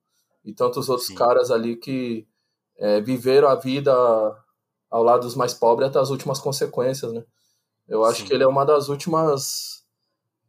e 0.45 0.53
tantos 0.53 0.87
outros 0.87 1.07
Sim. 1.07 1.15
caras 1.15 1.51
ali 1.51 1.75
que 1.75 2.25
é, 2.77 3.01
viveram 3.01 3.49
a 3.49 3.55
vida 3.55 3.93
ao 4.89 5.03
lado 5.03 5.21
dos 5.21 5.35
mais 5.35 5.53
pobres 5.53 5.89
até 5.89 5.99
as 5.99 6.09
últimas 6.09 6.39
consequências, 6.39 7.13
né? 7.13 7.23
Eu 7.87 8.05
acho 8.05 8.21
Sim. 8.21 8.27
que 8.27 8.33
ele 8.33 8.43
é 8.43 8.47
uma 8.47 8.65
das 8.65 8.89
últimas, 8.89 9.83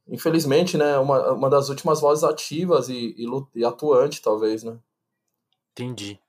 infelizmente, 0.06 0.76
né? 0.76 0.98
Uma, 0.98 1.32
uma 1.32 1.50
das 1.50 1.68
últimas 1.68 2.00
vozes 2.00 2.24
ativas 2.24 2.88
e, 2.88 3.14
e, 3.16 3.26
e 3.54 3.64
atuante, 3.64 4.20
talvez, 4.20 4.62
né? 4.62 4.78
Entendi. 5.72 6.20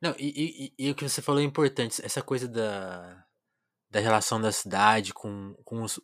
Não, 0.00 0.14
e, 0.18 0.72
e, 0.78 0.86
e, 0.86 0.90
o 0.90 0.94
que 0.94 1.08
você 1.08 1.20
falou 1.20 1.40
é 1.40 1.44
importante, 1.44 2.00
essa 2.04 2.22
coisa 2.22 2.46
da, 2.46 3.24
da 3.90 3.98
relação 3.98 4.40
da 4.40 4.52
cidade 4.52 5.12
com, 5.12 5.54
com 5.64 5.82
os, 5.82 6.00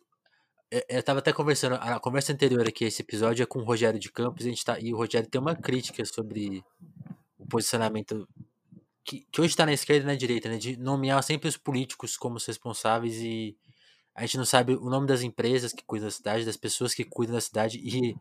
eu 0.89 1.03
tava 1.03 1.19
até 1.19 1.31
conversando, 1.31 1.75
a 1.75 1.99
conversa 1.99 2.33
anterior 2.33 2.67
aqui, 2.67 2.85
esse 2.85 3.01
episódio 3.01 3.43
é 3.43 3.45
com 3.45 3.59
o 3.59 3.63
Rogério 3.63 3.99
de 3.99 4.11
Campos, 4.11 4.45
a 4.45 4.49
gente 4.49 4.65
tá, 4.65 4.79
e 4.79 4.93
o 4.93 4.97
Rogério 4.97 5.29
tem 5.29 5.39
uma 5.39 5.55
crítica 5.55 6.03
sobre 6.05 6.63
o 7.37 7.45
posicionamento 7.47 8.27
que, 9.05 9.27
que 9.31 9.39
hoje 9.39 9.51
está 9.51 9.65
na 9.65 9.73
esquerda 9.73 10.03
e 10.03 10.07
na 10.07 10.15
direita, 10.15 10.49
né? 10.49 10.57
De 10.57 10.75
nomear 10.77 11.21
sempre 11.23 11.47
os 11.47 11.55
políticos 11.55 12.17
como 12.17 12.37
os 12.37 12.45
responsáveis 12.45 13.17
e 13.17 13.55
a 14.15 14.21
gente 14.21 14.37
não 14.37 14.45
sabe 14.45 14.73
o 14.73 14.89
nome 14.89 15.05
das 15.05 15.21
empresas 15.21 15.71
que 15.71 15.83
cuidam 15.83 16.07
da 16.07 16.11
cidade, 16.11 16.45
das 16.45 16.57
pessoas 16.57 16.93
que 16.93 17.03
cuidam 17.03 17.35
da 17.35 17.41
cidade. 17.41 17.79
E 17.83 18.15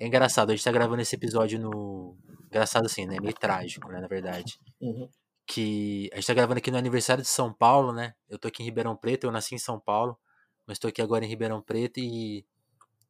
é 0.00 0.06
engraçado, 0.06 0.50
a 0.50 0.56
gente 0.56 0.64
tá 0.64 0.72
gravando 0.72 1.00
esse 1.00 1.14
episódio 1.14 1.60
no. 1.60 2.16
Engraçado 2.46 2.86
assim, 2.86 3.06
né? 3.06 3.18
Meio 3.20 3.34
trágico, 3.34 3.88
né? 3.88 4.00
Na 4.00 4.08
verdade. 4.08 4.58
Uhum. 4.80 5.08
Que 5.46 6.10
a 6.12 6.16
gente 6.16 6.26
tá 6.26 6.34
gravando 6.34 6.58
aqui 6.58 6.70
no 6.72 6.78
aniversário 6.78 7.22
de 7.22 7.28
São 7.28 7.52
Paulo, 7.52 7.92
né? 7.92 8.14
Eu 8.28 8.38
tô 8.38 8.48
aqui 8.48 8.62
em 8.62 8.66
Ribeirão 8.66 8.96
Preto, 8.96 9.24
eu 9.24 9.30
nasci 9.30 9.54
em 9.54 9.58
São 9.58 9.78
Paulo. 9.78 10.18
Mas 10.66 10.76
estou 10.76 10.88
aqui 10.88 11.00
agora 11.00 11.24
em 11.24 11.28
Ribeirão 11.28 11.62
Preto 11.62 12.00
e 12.00 12.44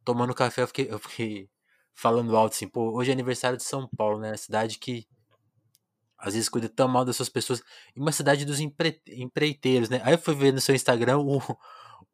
tomando 0.05 0.35
café 0.35 0.63
eu 0.63 0.67
fiquei, 0.67 0.89
eu 0.91 0.99
fiquei 0.99 1.49
falando 1.95 2.37
alto 2.37 2.53
assim, 2.53 2.69
pô, 2.69 2.93
hoje 2.93 3.11
é 3.11 3.15
aniversário 3.15 3.57
de 3.57 3.65
São 3.65 3.89
Paulo, 3.97 4.19
né? 4.19 4.37
Cidade 4.37 4.79
que 4.79 5.07
às 6.19 6.35
vezes 6.35 6.49
cuida 6.49 6.69
tão 6.69 6.89
mal 6.89 7.05
das 7.05 7.17
suas 7.17 7.29
pessoas. 7.29 7.63
E 7.95 8.01
uma 8.01 8.13
cidade 8.13 8.45
dos 8.45 8.61
empre, 8.61 9.01
empreiteiros, 9.09 9.89
né? 9.89 10.01
Aí 10.05 10.15
eu 10.15 10.19
fui 10.19 10.35
ver 10.35 10.53
no 10.53 10.61
seu 10.61 10.75
Instagram, 10.75 11.19
o, 11.25 11.39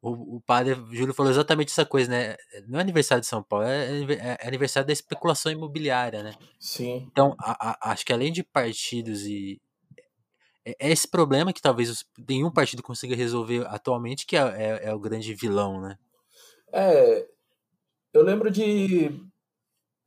o, 0.01 0.37
o 0.37 0.41
padre 0.41 0.75
Júlio 0.91 1.13
falou 1.13 1.31
exatamente 1.31 1.71
essa 1.71 1.85
coisa, 1.85 2.11
né? 2.11 2.35
Não 2.67 2.79
é 2.79 2.81
aniversário 2.81 3.21
de 3.21 3.27
São 3.27 3.41
Paulo, 3.41 3.65
é, 3.65 4.03
é, 4.03 4.37
é 4.41 4.47
aniversário 4.47 4.87
da 4.87 4.93
especulação 4.93 5.51
imobiliária, 5.51 6.23
né? 6.23 6.33
Sim. 6.59 7.07
Então, 7.11 7.35
a, 7.39 7.71
a, 7.71 7.91
acho 7.91 8.05
que 8.05 8.13
além 8.13 8.31
de 8.31 8.43
partidos 8.43 9.25
e, 9.25 9.61
é, 10.65 10.75
é 10.79 10.91
esse 10.91 11.07
problema 11.07 11.53
que 11.53 11.61
talvez 11.61 12.05
nenhum 12.27 12.51
partido 12.51 12.81
consiga 12.81 13.15
resolver 13.15 13.65
atualmente, 13.67 14.25
que 14.25 14.35
é, 14.35 14.41
é, 14.41 14.89
é, 14.89 14.93
o 14.93 14.99
grande 14.99 15.33
vilão, 15.33 15.81
né? 15.81 15.97
É, 16.71 17.27
eu 18.13 18.23
lembro 18.23 18.49
de. 18.49 19.11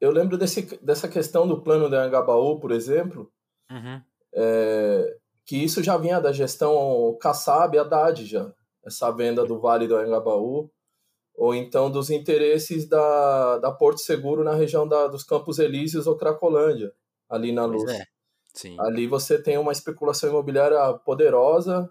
Eu 0.01 0.11
lembro 0.11 0.37
desse, 0.37 0.63
dessa 0.85 1.09
questão 1.09 1.47
do 1.47 1.63
plano 1.63 1.89
da 1.89 2.03
Angabaú, 2.03 2.59
por 2.59 2.71
exemplo, 2.71 3.31
uhum. 3.71 4.01
é, 4.35 5.17
que 5.45 5.57
isso 5.57 5.83
já 5.83 5.97
vinha 5.97 6.21
da 6.21 6.33
gestão 6.33 7.17
Kassab 7.21 7.77
e 7.77 7.79
Haddad 7.79 8.27
já, 8.27 8.53
essa 8.85 9.11
venda 9.11 9.45
do 9.45 9.59
Vale 9.61 9.87
do 9.87 9.97
Angabaú, 9.97 10.71
ou 11.35 11.55
então 11.55 11.91
dos 11.91 12.11
interesses 12.11 12.89
da, 12.89 13.59
da 13.59 13.71
Porto 13.71 14.01
Seguro 14.01 14.43
na 14.43 14.55
região 14.55 14.89
da, 14.89 15.07
dos 15.07 15.23
Campos 15.23 15.59
Elíseos 15.59 16.07
ou 16.07 16.17
Cracolândia, 16.17 16.93
ali 17.29 17.53
na 17.53 17.65
Luz. 17.67 17.91
É. 17.91 18.05
Ali 18.79 19.07
você 19.07 19.41
tem 19.41 19.59
uma 19.59 19.73
especulação 19.73 20.31
imobiliária 20.31 20.95
poderosa 21.05 21.91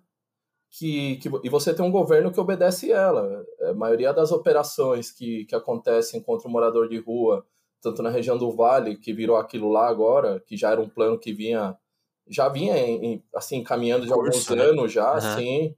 que, 0.71 1.17
que, 1.17 1.29
e 1.43 1.49
você 1.49 1.73
tem 1.73 1.85
um 1.85 1.91
governo 1.91 2.31
que 2.31 2.39
obedece 2.39 2.91
ela. 2.91 3.45
A 3.61 3.73
maioria 3.73 4.11
das 4.11 4.31
operações 4.31 5.11
que, 5.11 5.45
que 5.45 5.55
acontecem 5.55 6.21
contra 6.21 6.47
o 6.47 6.51
morador 6.51 6.89
de 6.89 6.97
rua, 6.97 7.45
tanto 7.85 8.01
na 8.01 8.09
região 8.09 8.37
do 8.37 8.51
Vale, 8.51 8.97
que 8.97 9.13
virou 9.13 9.37
aquilo 9.37 9.71
lá 9.71 9.87
agora, 9.87 10.39
que 10.39 10.57
já 10.57 10.71
era 10.71 10.81
um 10.81 10.89
plano 10.89 11.19
que 11.19 11.31
vinha 11.31 11.77
já 12.27 12.49
vinha 12.49 12.75
em, 12.75 13.23
assim 13.35 13.63
caminhando 13.63 14.03
de 14.07 14.11
alguns 14.11 14.49
né? 14.49 14.63
anos 14.63 14.91
já, 14.91 15.11
uhum. 15.11 15.17
assim, 15.17 15.75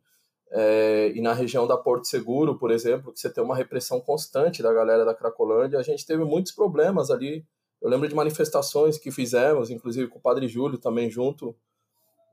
É, 0.50 1.12
e 1.14 1.20
na 1.20 1.34
região 1.34 1.68
da 1.68 1.76
Porto 1.76 2.08
Seguro, 2.08 2.58
por 2.58 2.72
exemplo, 2.72 3.12
que 3.12 3.20
você 3.20 3.30
tem 3.30 3.44
uma 3.44 3.54
repressão 3.54 4.00
constante 4.00 4.64
da 4.64 4.72
galera 4.72 5.04
da 5.04 5.14
Cracolândia, 5.14 5.78
a 5.78 5.84
gente 5.84 6.06
teve 6.06 6.24
muitos 6.24 6.54
problemas 6.54 7.12
ali. 7.12 7.46
Eu 7.82 7.90
lembro 7.90 8.08
de 8.08 8.16
manifestações 8.16 8.98
que 8.98 9.12
fizemos, 9.12 9.70
inclusive 9.70 10.08
com 10.08 10.20
o 10.20 10.22
Padre 10.22 10.48
Júlio 10.48 10.78
também 10.78 11.10
junto, 11.10 11.54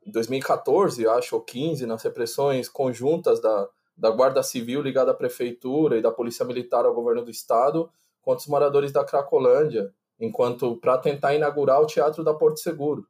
em 0.06 0.12
2014, 0.12 1.08
acho, 1.08 1.34
ou 1.34 1.42
15, 1.42 1.86
nas 1.86 2.04
repressões 2.04 2.68
conjuntas 2.68 3.40
da, 3.40 3.68
da 3.96 4.10
Guarda 4.10 4.44
Civil 4.44 4.80
ligada 4.80 5.10
à 5.10 5.14
Prefeitura 5.14 5.98
e 5.98 6.02
da 6.02 6.12
Polícia 6.12 6.44
Militar 6.44 6.84
ao 6.84 6.94
Governo 6.94 7.24
do 7.24 7.32
Estado 7.32 7.90
contra 8.24 8.40
os 8.40 8.48
moradores 8.48 8.90
da 8.90 9.04
Cracolândia, 9.04 9.92
enquanto 10.18 10.76
para 10.76 10.98
tentar 10.98 11.34
inaugurar 11.34 11.80
o 11.80 11.86
Teatro 11.86 12.24
da 12.24 12.32
Porto 12.32 12.58
Seguro. 12.58 13.06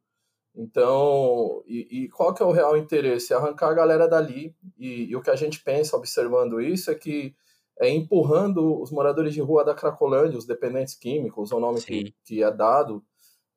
Então, 0.56 1.62
e, 1.66 2.04
e, 2.04 2.08
qual 2.08 2.32
que 2.32 2.42
é 2.42 2.46
o 2.46 2.52
real 2.52 2.76
interesse? 2.76 3.34
Arrancar 3.34 3.68
a 3.68 3.74
galera 3.74 4.06
dali. 4.06 4.54
E, 4.78 5.10
e, 5.10 5.16
o 5.16 5.20
que 5.20 5.30
a 5.30 5.36
gente 5.36 5.62
pensa 5.62 5.96
observando 5.96 6.60
isso 6.60 6.90
é 6.90 6.94
que 6.94 7.34
é 7.80 7.88
empurrando 7.88 8.80
os 8.80 8.92
moradores 8.92 9.34
de 9.34 9.40
rua 9.40 9.64
da 9.64 9.74
Cracolândia, 9.74 10.38
os 10.38 10.46
dependentes 10.46 10.94
químicos, 10.94 11.50
o 11.50 11.58
nome 11.58 11.80
que, 11.80 12.14
que 12.24 12.42
é 12.42 12.50
dado, 12.52 13.04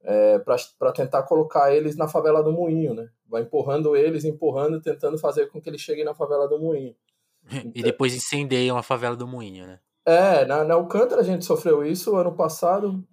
é, 0.04 0.40
para 0.40 0.92
tentar 0.92 1.22
colocar 1.24 1.72
eles 1.76 1.96
na 1.96 2.08
favela 2.08 2.42
do 2.42 2.52
Moinho, 2.52 2.96
né? 2.96 3.10
Vai 3.28 3.44
empurrando 3.44 3.96
eles, 3.96 4.26
empurrando, 4.26 4.82
tentando 4.82 5.20
fazer 5.20 5.48
com 5.52 5.62
que 5.62 5.70
eles 5.70 5.82
cheguem 5.82 6.06
na 6.06 6.16
favela 6.16 6.48
do 6.48 6.60
Moinho. 6.60 6.96
Então, 7.50 7.72
e 7.74 7.82
depois 7.82 8.14
incendeiam 8.14 8.78
a 8.78 8.84
favela 8.84 9.16
do 9.16 9.26
Moinho, 9.26 9.66
né? 9.66 9.80
É, 10.08 10.46
na, 10.46 10.64
na 10.64 10.76
Alcântara 10.76 11.20
a 11.20 11.24
gente 11.24 11.44
sofreu 11.44 11.86
isso 11.86 12.16
ano 12.16 12.34
passado, 12.34 13.04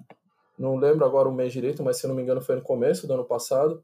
não 0.56 0.76
lembro 0.76 1.04
agora 1.04 1.28
o 1.28 1.34
mês 1.34 1.52
direito, 1.52 1.82
mas 1.82 1.96
se 1.96 2.06
não 2.06 2.14
me 2.14 2.22
engano 2.22 2.40
foi 2.40 2.54
no 2.54 2.62
começo 2.62 3.04
do 3.08 3.14
ano 3.14 3.24
passado, 3.24 3.82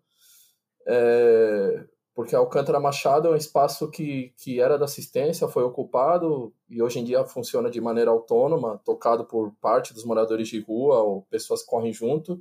é, 0.87 1.85
porque 2.15 2.37
Alcântara 2.37 2.79
Machado 2.79 3.27
é 3.27 3.33
um 3.33 3.37
espaço 3.37 3.91
que, 3.91 4.33
que 4.37 4.61
era 4.61 4.79
da 4.79 4.85
assistência, 4.85 5.49
foi 5.49 5.65
ocupado 5.65 6.55
e 6.69 6.81
hoje 6.81 7.01
em 7.01 7.05
dia 7.05 7.25
funciona 7.25 7.69
de 7.69 7.81
maneira 7.81 8.13
autônoma, 8.13 8.81
tocado 8.85 9.25
por 9.25 9.53
parte 9.61 9.93
dos 9.93 10.05
moradores 10.05 10.47
de 10.47 10.61
rua 10.61 11.01
ou 11.01 11.23
pessoas 11.23 11.63
que 11.63 11.69
correm 11.69 11.93
junto, 11.93 12.41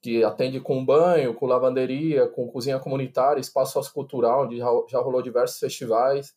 que 0.00 0.22
atende 0.22 0.60
com 0.60 0.84
banho, 0.84 1.34
com 1.34 1.46
lavanderia, 1.46 2.28
com 2.28 2.46
cozinha 2.46 2.78
comunitária, 2.78 3.40
espaço 3.40 3.72
sociocultural, 3.72 4.44
onde 4.44 4.58
já 4.58 5.00
rolou 5.00 5.20
diversos 5.20 5.58
festivais, 5.58 6.32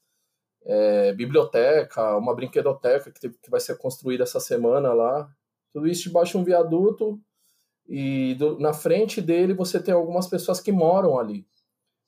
é, 0.66 1.14
biblioteca, 1.14 2.18
uma 2.18 2.36
brinquedoteca 2.36 3.12
que, 3.12 3.30
que 3.30 3.50
vai 3.50 3.60
ser 3.60 3.78
construída 3.78 4.24
essa 4.24 4.40
semana 4.40 4.94
lá, 4.94 5.30
tudo 5.74 5.88
isso 5.88 6.04
debaixo 6.04 6.34
de 6.34 6.38
um 6.38 6.44
viaduto 6.44 7.20
e 7.88 8.36
do, 8.36 8.60
na 8.60 8.74
frente 8.74 9.22
dele 9.22 9.54
você 9.54 9.82
tem 9.82 9.94
algumas 9.94 10.28
pessoas 10.28 10.60
que 10.60 10.72
moram 10.72 11.20
ali. 11.20 11.46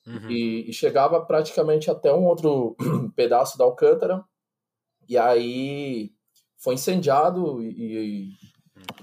Uhum. 0.08 0.30
E, 0.30 0.70
e, 0.70 0.74
chegava 0.74 1.20
praticamente 1.26 1.90
até 1.90 2.14
um 2.14 2.26
outro 2.26 2.76
pedaço 3.16 3.58
da 3.58 3.64
Alcântara. 3.66 4.24
E 5.10 5.18
aí 5.18 6.12
foi 6.58 6.76
incendiado 6.76 7.62
e, 7.62 7.70
e, 7.70 8.30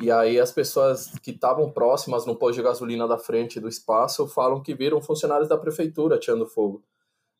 e 0.00 0.10
aí 0.12 0.38
as 0.38 0.52
pessoas 0.52 1.08
que 1.18 1.32
estavam 1.32 1.72
próximas 1.72 2.24
no 2.24 2.36
posto 2.36 2.56
de 2.56 2.62
gasolina 2.62 3.06
da 3.08 3.18
frente 3.18 3.58
do 3.58 3.68
espaço 3.68 4.28
falam 4.28 4.62
que 4.62 4.74
viram 4.74 5.02
funcionários 5.02 5.48
da 5.48 5.58
prefeitura 5.58 6.18
tirando 6.18 6.46
fogo. 6.46 6.84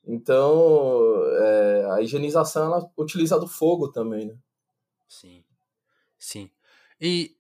Então, 0.05 1.25
é, 1.39 1.87
a 1.93 2.03
higienização 2.03 2.67
ela 2.67 2.91
utiliza 2.97 3.39
do 3.39 3.47
fogo 3.47 3.93
também, 3.93 4.27
né? 4.27 4.37
Sim, 5.09 5.45
sim. 6.19 6.51
E 7.01 7.37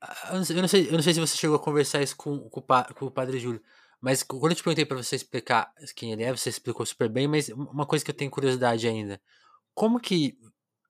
ah, 0.00 0.30
eu 0.30 0.36
não, 0.36 0.44
sei, 0.44 0.56
eu 0.56 0.60
não, 0.60 0.68
sei, 0.68 0.88
eu 0.90 1.02
se 1.02 1.20
você 1.20 1.36
chegou 1.36 1.56
a 1.56 1.60
conversar 1.60 2.02
isso 2.02 2.16
com, 2.16 2.38
com, 2.50 2.60
com 2.60 3.06
o 3.06 3.10
Padre 3.10 3.38
Júlio, 3.38 3.62
mas 4.00 4.22
quando 4.22 4.52
eu 4.52 4.56
te 4.56 4.62
perguntei 4.62 4.84
para 4.84 4.98
você 4.98 5.16
explicar 5.16 5.72
quem 5.96 6.12
ele 6.12 6.22
é, 6.22 6.30
você 6.30 6.50
explicou 6.50 6.84
super 6.84 7.08
bem, 7.08 7.26
mas 7.26 7.48
uma 7.48 7.86
coisa 7.86 8.04
que 8.04 8.10
eu 8.10 8.16
tenho 8.16 8.30
curiosidade 8.30 8.86
ainda. 8.86 9.18
Como 9.74 9.98
que 9.98 10.36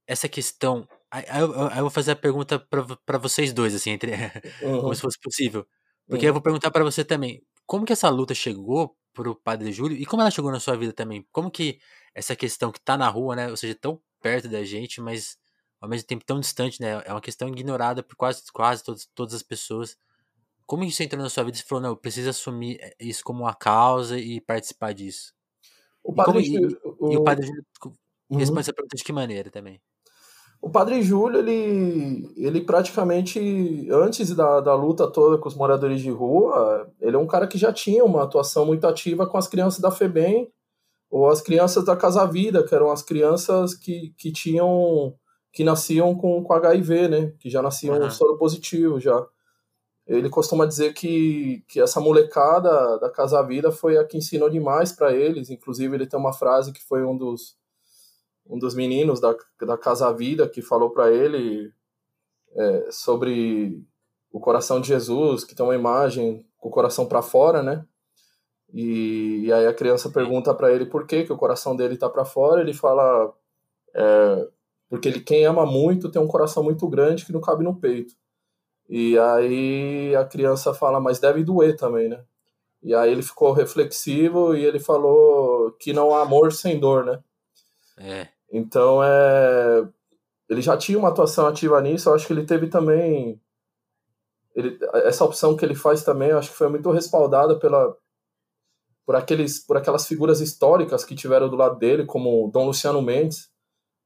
essa 0.06 0.28
questão. 0.28 0.88
Aí 1.10 1.24
eu, 1.40 1.52
eu, 1.52 1.80
vou 1.82 1.90
fazer 1.90 2.12
a 2.12 2.16
pergunta 2.16 2.58
para 2.58 3.18
vocês 3.18 3.52
dois, 3.52 3.74
assim, 3.74 3.90
entre, 3.90 4.12
uhum. 4.62 4.80
como 4.80 4.94
se 4.94 5.00
fosse 5.00 5.18
possível. 5.20 5.66
Porque 6.08 6.24
uhum. 6.24 6.30
eu 6.30 6.32
vou 6.34 6.42
perguntar 6.42 6.70
para 6.70 6.84
você 6.84 7.04
também. 7.04 7.40
Como 7.66 7.84
que 7.86 7.92
essa 7.92 8.08
luta 8.08 8.34
chegou 8.34 8.96
pro 9.14 9.34
Padre 9.34 9.72
Júlio 9.72 9.96
e 9.96 10.04
como 10.04 10.22
ela 10.22 10.30
chegou 10.30 10.50
na 10.52 10.60
sua 10.60 10.76
vida 10.76 10.92
também? 10.92 11.26
Como 11.32 11.50
que 11.50 11.80
essa 12.14 12.36
questão 12.36 12.70
que 12.70 12.80
tá 12.80 12.98
na 12.98 13.08
rua, 13.08 13.34
né? 13.36 13.48
Ou 13.50 13.56
seja, 13.56 13.74
tão 13.74 14.00
perto 14.20 14.48
da 14.48 14.64
gente, 14.64 15.00
mas 15.00 15.38
ao 15.80 15.88
mesmo 15.88 16.06
tempo 16.06 16.24
tão 16.24 16.40
distante, 16.40 16.80
né? 16.80 17.02
É 17.04 17.12
uma 17.12 17.20
questão 17.20 17.48
ignorada 17.48 18.02
por 18.02 18.16
quase, 18.16 18.42
quase 18.52 18.82
todas, 18.82 19.06
todas 19.14 19.34
as 19.34 19.42
pessoas. 19.42 19.96
Como 20.66 20.84
isso 20.84 21.02
entrou 21.02 21.22
na 21.22 21.30
sua 21.30 21.44
vida 21.44 21.56
e 21.56 21.60
você 21.60 21.66
falou, 21.66 21.82
não, 21.82 21.90
eu 21.90 21.96
preciso 21.96 22.30
assumir 22.30 22.78
eh, 22.80 22.96
isso 23.00 23.22
como 23.22 23.44
uma 23.44 23.54
causa 23.54 24.18
e 24.18 24.40
participar 24.40 24.92
disso? 24.94 25.34
O 26.02 26.14
padre, 26.14 26.42
e, 26.42 26.58
como, 26.58 26.70
e, 26.70 26.76
o... 27.00 27.12
e 27.12 27.16
o 27.16 27.24
padre 27.24 27.46
Júlio 27.46 27.64
uhum. 28.30 28.38
responde 28.38 28.60
essa 28.60 28.72
pergunta 28.72 28.96
de 28.96 29.04
que 29.04 29.12
maneira 29.12 29.50
também? 29.50 29.80
O 30.64 30.70
padre 30.70 31.02
Júlio, 31.02 31.40
ele, 31.40 32.32
ele 32.38 32.62
praticamente, 32.62 33.86
antes 33.90 34.34
da, 34.34 34.60
da 34.62 34.74
luta 34.74 35.06
toda 35.06 35.36
com 35.36 35.46
os 35.46 35.54
moradores 35.54 36.00
de 36.00 36.10
rua, 36.10 36.90
ele 37.02 37.14
é 37.14 37.18
um 37.18 37.26
cara 37.26 37.46
que 37.46 37.58
já 37.58 37.70
tinha 37.70 38.02
uma 38.02 38.22
atuação 38.22 38.64
muito 38.64 38.86
ativa 38.86 39.26
com 39.26 39.36
as 39.36 39.46
crianças 39.46 39.78
da 39.78 39.90
FEBEM, 39.90 40.50
ou 41.10 41.28
as 41.28 41.42
crianças 41.42 41.84
da 41.84 41.94
Casa 41.94 42.24
Vida, 42.24 42.64
que 42.64 42.74
eram 42.74 42.90
as 42.90 43.02
crianças 43.02 43.74
que, 43.74 44.14
que 44.16 44.32
tinham 44.32 45.14
que 45.52 45.62
nasciam 45.62 46.14
com, 46.14 46.42
com 46.42 46.54
HIV, 46.54 47.08
né? 47.08 47.34
Que 47.38 47.50
já 47.50 47.60
nasciam 47.60 47.98
uhum. 47.98 48.10
soro 48.10 48.38
positivo 48.38 48.98
já. 48.98 49.22
Ele 50.06 50.30
costuma 50.30 50.64
dizer 50.64 50.94
que, 50.94 51.62
que 51.68 51.78
essa 51.78 52.00
molecada 52.00 52.98
da 53.00 53.10
Casa 53.10 53.42
Vida 53.42 53.70
foi 53.70 53.98
a 53.98 54.04
que 54.04 54.16
ensinou 54.16 54.48
demais 54.48 54.92
para 54.92 55.12
eles. 55.12 55.50
Inclusive, 55.50 55.94
ele 55.94 56.06
tem 56.06 56.18
uma 56.18 56.32
frase 56.32 56.72
que 56.72 56.82
foi 56.82 57.04
um 57.04 57.14
dos, 57.14 57.54
um 58.46 58.58
dos 58.58 58.74
meninos 58.74 59.20
da, 59.20 59.34
da 59.62 59.78
Casa 59.78 60.12
Vida 60.12 60.48
que 60.48 60.62
falou 60.62 60.90
para 60.90 61.10
ele 61.10 61.72
é, 62.54 62.88
sobre 62.90 63.82
o 64.30 64.40
coração 64.40 64.80
de 64.80 64.88
Jesus, 64.88 65.44
que 65.44 65.54
tem 65.54 65.64
uma 65.64 65.74
imagem 65.74 66.46
com 66.58 66.68
o 66.68 66.72
coração 66.72 67.06
para 67.06 67.22
fora, 67.22 67.62
né? 67.62 67.84
E, 68.72 69.44
e, 69.44 69.52
aí 69.52 69.66
a 69.66 69.74
criança 69.74 70.10
pergunta 70.10 70.52
para 70.52 70.72
ele 70.72 70.86
por 70.86 71.06
que, 71.06 71.24
que 71.24 71.32
o 71.32 71.36
coração 71.36 71.76
dele 71.76 71.96
tá 71.96 72.10
para 72.10 72.24
fora. 72.24 72.60
Ele 72.60 72.74
fala: 72.74 73.32
é, 73.94 74.48
porque 74.88 75.08
ele, 75.08 75.20
quem 75.20 75.44
ama 75.44 75.64
muito 75.64 76.10
tem 76.10 76.20
um 76.20 76.26
coração 76.26 76.62
muito 76.62 76.88
grande 76.88 77.24
que 77.24 77.32
não 77.32 77.40
cabe 77.40 77.62
no 77.62 77.76
peito. 77.76 78.14
E 78.88 79.18
aí 79.18 80.14
a 80.16 80.24
criança 80.24 80.74
fala, 80.74 81.00
mas 81.00 81.18
deve 81.18 81.42
doer 81.42 81.76
também, 81.76 82.08
né? 82.08 82.22
E 82.82 82.94
aí 82.94 83.10
ele 83.10 83.22
ficou 83.22 83.52
reflexivo 83.52 84.54
e 84.54 84.64
ele 84.64 84.78
falou 84.78 85.72
que 85.72 85.92
não 85.92 86.14
há 86.14 86.22
amor 86.22 86.52
sem 86.52 86.78
dor, 86.78 87.04
né? 87.04 87.22
É. 87.96 88.28
Então 88.54 89.02
é. 89.02 89.86
Ele 90.48 90.62
já 90.62 90.76
tinha 90.76 90.96
uma 90.96 91.08
atuação 91.08 91.46
ativa 91.46 91.80
nisso, 91.80 92.08
eu 92.08 92.14
acho 92.14 92.26
que 92.26 92.32
ele 92.32 92.46
teve 92.46 92.68
também. 92.68 93.40
Ele, 94.54 94.78
essa 94.92 95.24
opção 95.24 95.56
que 95.56 95.64
ele 95.64 95.74
faz 95.74 96.04
também, 96.04 96.30
eu 96.30 96.38
acho 96.38 96.50
que 96.50 96.56
foi 96.56 96.68
muito 96.68 96.88
respaldada 96.92 97.58
pela, 97.58 97.96
por, 99.04 99.16
aqueles, 99.16 99.58
por 99.58 99.76
aquelas 99.76 100.06
figuras 100.06 100.40
históricas 100.40 101.04
que 101.04 101.16
tiveram 101.16 101.48
do 101.48 101.56
lado 101.56 101.76
dele, 101.76 102.04
como 102.04 102.48
Dom 102.52 102.66
Luciano 102.66 103.02
Mendes, 103.02 103.50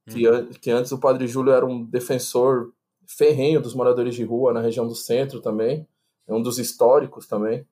que, 0.09 0.26
uhum. 0.26 0.49
que 0.49 0.71
antes 0.71 0.90
o 0.90 0.99
Padre 0.99 1.26
Júlio 1.26 1.52
era 1.52 1.67
um 1.67 1.85
defensor 1.85 2.73
ferrenho 3.07 3.61
dos 3.61 3.75
moradores 3.75 4.14
de 4.14 4.25
rua 4.25 4.55
na 4.55 4.62
região 4.62 4.87
do 4.87 4.95
centro 4.95 5.43
também, 5.43 5.87
é 6.26 6.33
um 6.33 6.40
dos 6.40 6.59
históricos 6.59 7.26
também, 7.26 7.67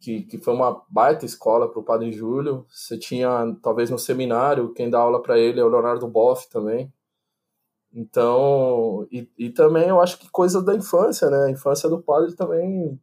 que, 0.00 0.22
que 0.22 0.38
foi 0.38 0.54
uma 0.54 0.82
baita 0.88 1.26
escola 1.26 1.70
para 1.70 1.78
o 1.78 1.84
Padre 1.84 2.10
Júlio. 2.10 2.66
Você 2.68 2.98
tinha, 2.98 3.56
talvez 3.62 3.90
no 3.90 3.98
seminário, 3.98 4.72
quem 4.72 4.88
dá 4.88 4.98
aula 4.98 5.22
para 5.22 5.38
ele 5.38 5.60
é 5.60 5.64
o 5.64 5.68
Leonardo 5.68 6.08
Boff 6.08 6.48
também. 6.48 6.92
Então, 7.92 9.06
e, 9.10 9.30
e 9.36 9.50
também 9.50 9.88
eu 9.88 10.00
acho 10.00 10.18
que 10.18 10.30
coisa 10.30 10.62
da 10.62 10.74
infância, 10.74 11.28
né? 11.28 11.44
A 11.44 11.50
infância 11.50 11.88
do 11.88 12.00
padre 12.00 12.34
também 12.34 12.98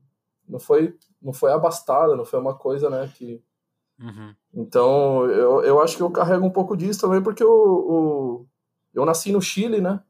não 0.47 0.59
foi, 0.59 0.97
não 1.21 1.33
foi 1.33 1.51
abastada, 1.51 2.15
não 2.15 2.25
foi 2.25 2.39
uma 2.39 2.57
coisa, 2.57 2.89
né, 2.89 3.11
que... 3.15 3.41
Uhum. 3.99 4.33
Então, 4.53 5.25
eu, 5.25 5.63
eu 5.63 5.81
acho 5.81 5.97
que 5.97 6.03
eu 6.03 6.11
carrego 6.11 6.45
um 6.45 6.51
pouco 6.51 6.77
disso 6.77 7.01
também, 7.01 7.21
porque 7.21 7.43
o, 7.43 7.49
o 7.49 8.45
eu 8.93 9.05
nasci 9.05 9.31
no 9.31 9.41
Chile, 9.41 9.81
né? 9.81 10.01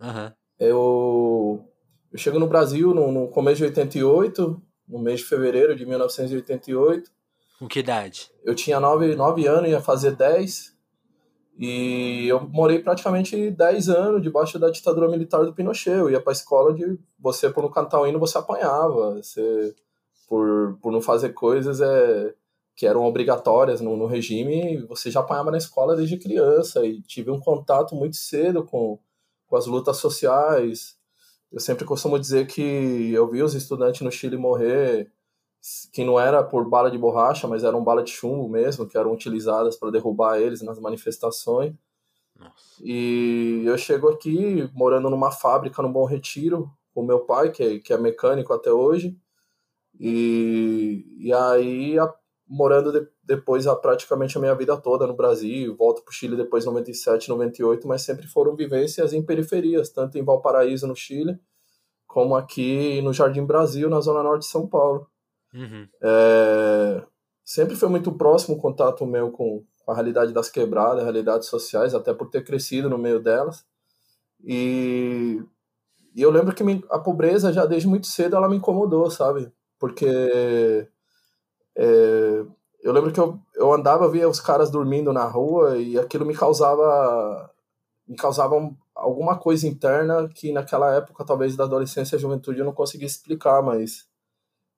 Uhum. 0.00 0.32
Eu, 0.58 1.64
eu 2.10 2.18
chego 2.18 2.38
no 2.38 2.48
Brasil 2.48 2.92
no, 2.94 3.12
no 3.12 3.28
começo 3.28 3.58
de 3.58 3.64
88, 3.64 4.60
no 4.88 4.98
mês 4.98 5.20
de 5.20 5.26
fevereiro 5.26 5.76
de 5.76 5.84
1988. 5.84 7.10
Com 7.58 7.66
que 7.66 7.80
idade? 7.80 8.30
Eu 8.44 8.54
tinha 8.54 8.78
9, 8.78 9.14
9 9.16 9.46
anos, 9.46 9.70
ia 9.70 9.80
fazer 9.80 10.12
10. 10.12 10.76
E 11.58 12.28
eu 12.28 12.40
morei 12.40 12.78
praticamente 12.78 13.50
10 13.50 13.88
anos 13.88 14.22
debaixo 14.22 14.58
da 14.58 14.70
ditadura 14.70 15.08
militar 15.08 15.44
do 15.44 15.52
Pinochet. 15.52 15.90
Eu 15.90 16.08
ia 16.08 16.20
pra 16.20 16.32
escola 16.32 16.72
de 16.72 16.98
você, 17.18 17.50
por 17.50 17.62
não 17.62 17.70
cantar 17.70 18.00
o 18.00 18.06
hino, 18.06 18.20
você 18.20 18.38
apanhava. 18.38 19.14
Você, 19.16 19.74
por, 20.28 20.78
por 20.80 20.92
não 20.92 21.00
fazer 21.00 21.30
coisas 21.30 21.80
é, 21.80 22.32
que 22.76 22.86
eram 22.86 23.04
obrigatórias 23.04 23.80
no, 23.80 23.96
no 23.96 24.06
regime, 24.06 24.78
você 24.86 25.10
já 25.10 25.18
apanhava 25.18 25.50
na 25.50 25.58
escola 25.58 25.96
desde 25.96 26.16
criança 26.16 26.86
e 26.86 27.02
tive 27.02 27.30
um 27.30 27.40
contato 27.40 27.96
muito 27.96 28.16
cedo 28.16 28.62
com, 28.62 29.00
com 29.48 29.56
as 29.56 29.66
lutas 29.66 29.96
sociais. 29.96 30.97
Eu 31.50 31.60
sempre 31.60 31.84
costumo 31.84 32.18
dizer 32.18 32.46
que 32.46 33.12
eu 33.12 33.28
vi 33.28 33.42
os 33.42 33.54
estudantes 33.54 34.02
no 34.02 34.12
Chile 34.12 34.36
morrer 34.36 35.10
que 35.92 36.04
não 36.04 36.18
era 36.18 36.42
por 36.42 36.68
bala 36.68 36.90
de 36.90 36.98
borracha, 36.98 37.48
mas 37.48 37.64
eram 37.64 37.82
bala 37.82 38.02
de 38.02 38.10
chumbo 38.10 38.48
mesmo, 38.48 38.86
que 38.86 38.96
eram 38.96 39.12
utilizadas 39.12 39.76
para 39.76 39.90
derrubar 39.90 40.38
eles 40.38 40.62
nas 40.62 40.78
manifestações. 40.78 41.74
Nossa. 42.38 42.52
E 42.80 43.62
eu 43.66 43.76
chego 43.76 44.08
aqui 44.08 44.70
morando 44.72 45.10
numa 45.10 45.30
fábrica 45.30 45.82
no 45.82 45.88
Bom 45.88 46.04
Retiro 46.04 46.70
com 46.94 47.02
meu 47.02 47.20
pai, 47.20 47.50
que 47.50 47.62
é, 47.62 47.78
que 47.78 47.92
é 47.92 47.98
mecânico 47.98 48.52
até 48.52 48.70
hoje. 48.70 49.16
E, 49.98 51.04
e 51.18 51.32
aí, 51.32 51.98
a, 51.98 52.14
morando 52.48 52.90
de, 52.90 53.06
depois 53.22 53.66
a, 53.66 53.76
praticamente 53.76 54.36
a 54.36 54.40
minha 54.40 54.54
vida 54.54 54.76
toda 54.76 55.06
no 55.06 55.14
Brasil, 55.14 55.76
volto 55.76 56.02
para 56.02 56.10
o 56.10 56.14
Chile 56.14 56.36
depois 56.36 56.64
97, 56.64 57.28
98, 57.28 57.86
mas 57.86 58.02
sempre 58.02 58.26
foram 58.26 58.56
vivências 58.56 59.12
em 59.12 59.22
periferias, 59.22 59.90
tanto 59.90 60.16
em 60.16 60.24
Valparaíso, 60.24 60.86
no 60.86 60.96
Chile, 60.96 61.38
como 62.06 62.34
aqui 62.34 63.02
no 63.02 63.12
Jardim 63.12 63.44
Brasil, 63.44 63.90
na 63.90 64.00
Zona 64.00 64.22
Norte 64.22 64.42
de 64.42 64.50
São 64.50 64.66
Paulo. 64.66 65.06
Uhum. 65.52 65.86
É, 66.02 67.02
sempre 67.44 67.76
foi 67.76 67.88
muito 67.88 68.12
próximo 68.12 68.56
o 68.56 68.60
contato 68.60 69.06
meu 69.06 69.30
com, 69.30 69.64
com 69.84 69.92
a 69.92 69.94
realidade 69.94 70.32
das 70.32 70.48
quebradas, 70.48 71.02
realidades 71.02 71.48
sociais, 71.48 71.94
até 71.94 72.14
por 72.14 72.30
ter 72.30 72.44
crescido 72.44 72.88
no 72.88 72.96
meio 72.96 73.20
delas. 73.20 73.64
E, 74.42 75.42
e 76.14 76.22
eu 76.22 76.30
lembro 76.30 76.54
que 76.54 76.64
me, 76.64 76.82
a 76.90 76.98
pobreza 76.98 77.52
já 77.52 77.66
desde 77.66 77.88
muito 77.88 78.06
cedo 78.06 78.36
ela 78.36 78.48
me 78.48 78.56
incomodou, 78.56 79.10
sabe? 79.10 79.52
Porque 79.78 80.88
é, 81.78 82.44
eu 82.82 82.92
lembro 82.92 83.12
que 83.12 83.20
eu, 83.20 83.38
eu 83.54 83.72
andava, 83.72 84.10
via 84.10 84.28
os 84.28 84.40
caras 84.40 84.70
dormindo 84.70 85.12
na 85.12 85.24
rua 85.24 85.78
e 85.78 85.96
aquilo 85.98 86.26
me 86.26 86.34
causava 86.34 87.50
me 88.06 88.16
causava 88.16 88.54
alguma 88.94 89.38
coisa 89.38 89.68
interna 89.68 90.28
que 90.28 90.50
naquela 90.50 90.94
época, 90.94 91.24
talvez 91.24 91.54
da 91.54 91.64
adolescência 91.64 92.16
e 92.16 92.18
juventude, 92.18 92.58
eu 92.58 92.64
não 92.64 92.72
conseguia 92.72 93.06
explicar, 93.06 93.62
mas 93.62 94.08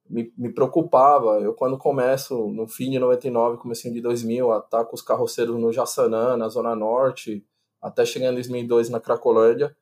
me, 0.08 0.32
me 0.36 0.52
preocupava. 0.52 1.40
Eu, 1.40 1.54
quando 1.54 1.78
começo, 1.78 2.48
no 2.48 2.66
fim 2.66 2.90
de 2.90 2.98
99, 2.98 3.58
comecinho 3.58 3.94
de 3.94 4.00
2000, 4.00 4.52
a 4.52 4.58
estar 4.58 4.84
com 4.84 4.96
os 4.96 5.02
carroceiros 5.02 5.56
no 5.56 5.72
Jaçanã, 5.72 6.36
na 6.36 6.48
Zona 6.48 6.74
Norte, 6.74 7.46
até 7.80 8.04
chegar 8.04 8.30
em 8.30 8.34
2002 8.34 8.90
na 8.90 9.00
Cracolândia, 9.00 9.74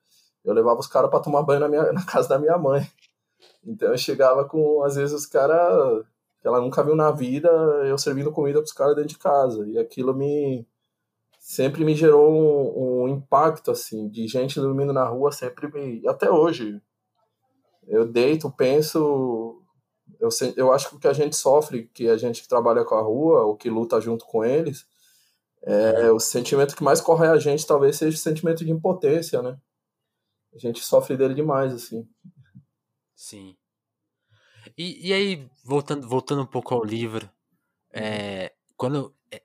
eu 0.44 0.52
levava 0.52 0.78
os 0.78 0.86
caras 0.86 1.10
para 1.10 1.20
tomar 1.20 1.42
banho 1.42 1.60
na, 1.60 1.68
minha, 1.68 1.90
na 1.92 2.04
casa 2.04 2.28
da 2.28 2.38
minha 2.38 2.58
mãe. 2.58 2.86
Então 3.64 3.88
eu 3.88 3.98
chegava 3.98 4.44
com, 4.44 4.84
às 4.84 4.96
vezes, 4.96 5.14
os 5.14 5.26
caras 5.26 6.04
que 6.40 6.46
ela 6.46 6.60
nunca 6.60 6.82
viu 6.82 6.94
na 6.94 7.10
vida, 7.10 7.48
eu 7.84 7.98
servindo 7.98 8.32
comida 8.32 8.58
para 8.58 8.66
os 8.66 8.72
caras 8.72 8.96
dentro 8.96 9.10
de 9.10 9.18
casa. 9.18 9.66
E 9.68 9.78
aquilo 9.78 10.14
me 10.14 10.66
sempre 11.38 11.84
me 11.84 11.94
gerou 11.94 12.30
um, 12.30 13.04
um, 13.04 13.08
impacto, 13.08 13.70
assim, 13.70 14.08
de 14.08 14.26
gente 14.28 14.60
dormindo 14.60 14.92
na 14.92 15.04
rua, 15.08 15.32
sempre 15.32 15.68
me. 15.72 16.06
Até 16.06 16.30
hoje. 16.30 16.80
Eu 17.86 18.06
deito, 18.06 18.50
penso, 18.50 19.62
eu, 20.20 20.28
eu 20.56 20.72
acho 20.72 20.90
que 20.90 20.96
o 20.96 20.98
que 20.98 21.08
a 21.08 21.12
gente 21.12 21.34
sofre, 21.34 21.88
que 21.94 22.08
a 22.08 22.18
gente 22.18 22.42
que 22.42 22.48
trabalha 22.48 22.84
com 22.84 22.94
a 22.94 23.00
rua, 23.00 23.44
ou 23.44 23.56
que 23.56 23.70
luta 23.70 23.98
junto 23.98 24.26
com 24.26 24.44
eles, 24.44 24.86
é, 25.62 26.10
o 26.10 26.20
sentimento 26.20 26.76
que 26.76 26.82
mais 26.82 27.00
corre 27.00 27.26
a 27.26 27.36
gente 27.38 27.66
talvez 27.66 27.96
seja 27.96 28.16
o 28.16 28.20
sentimento 28.20 28.64
de 28.64 28.70
impotência, 28.70 29.40
né? 29.42 29.58
A 30.54 30.58
gente 30.58 30.80
sofre 30.84 31.16
dele 31.16 31.34
demais, 31.34 31.72
assim. 31.72 32.06
Sim. 33.14 33.56
E, 34.78 35.08
e 35.08 35.12
aí, 35.12 35.50
voltando, 35.64 36.08
voltando 36.08 36.42
um 36.42 36.46
pouco 36.46 36.72
ao 36.72 36.84
livro, 36.84 37.28
é, 37.92 38.52
quando. 38.76 39.12
É, 39.30 39.42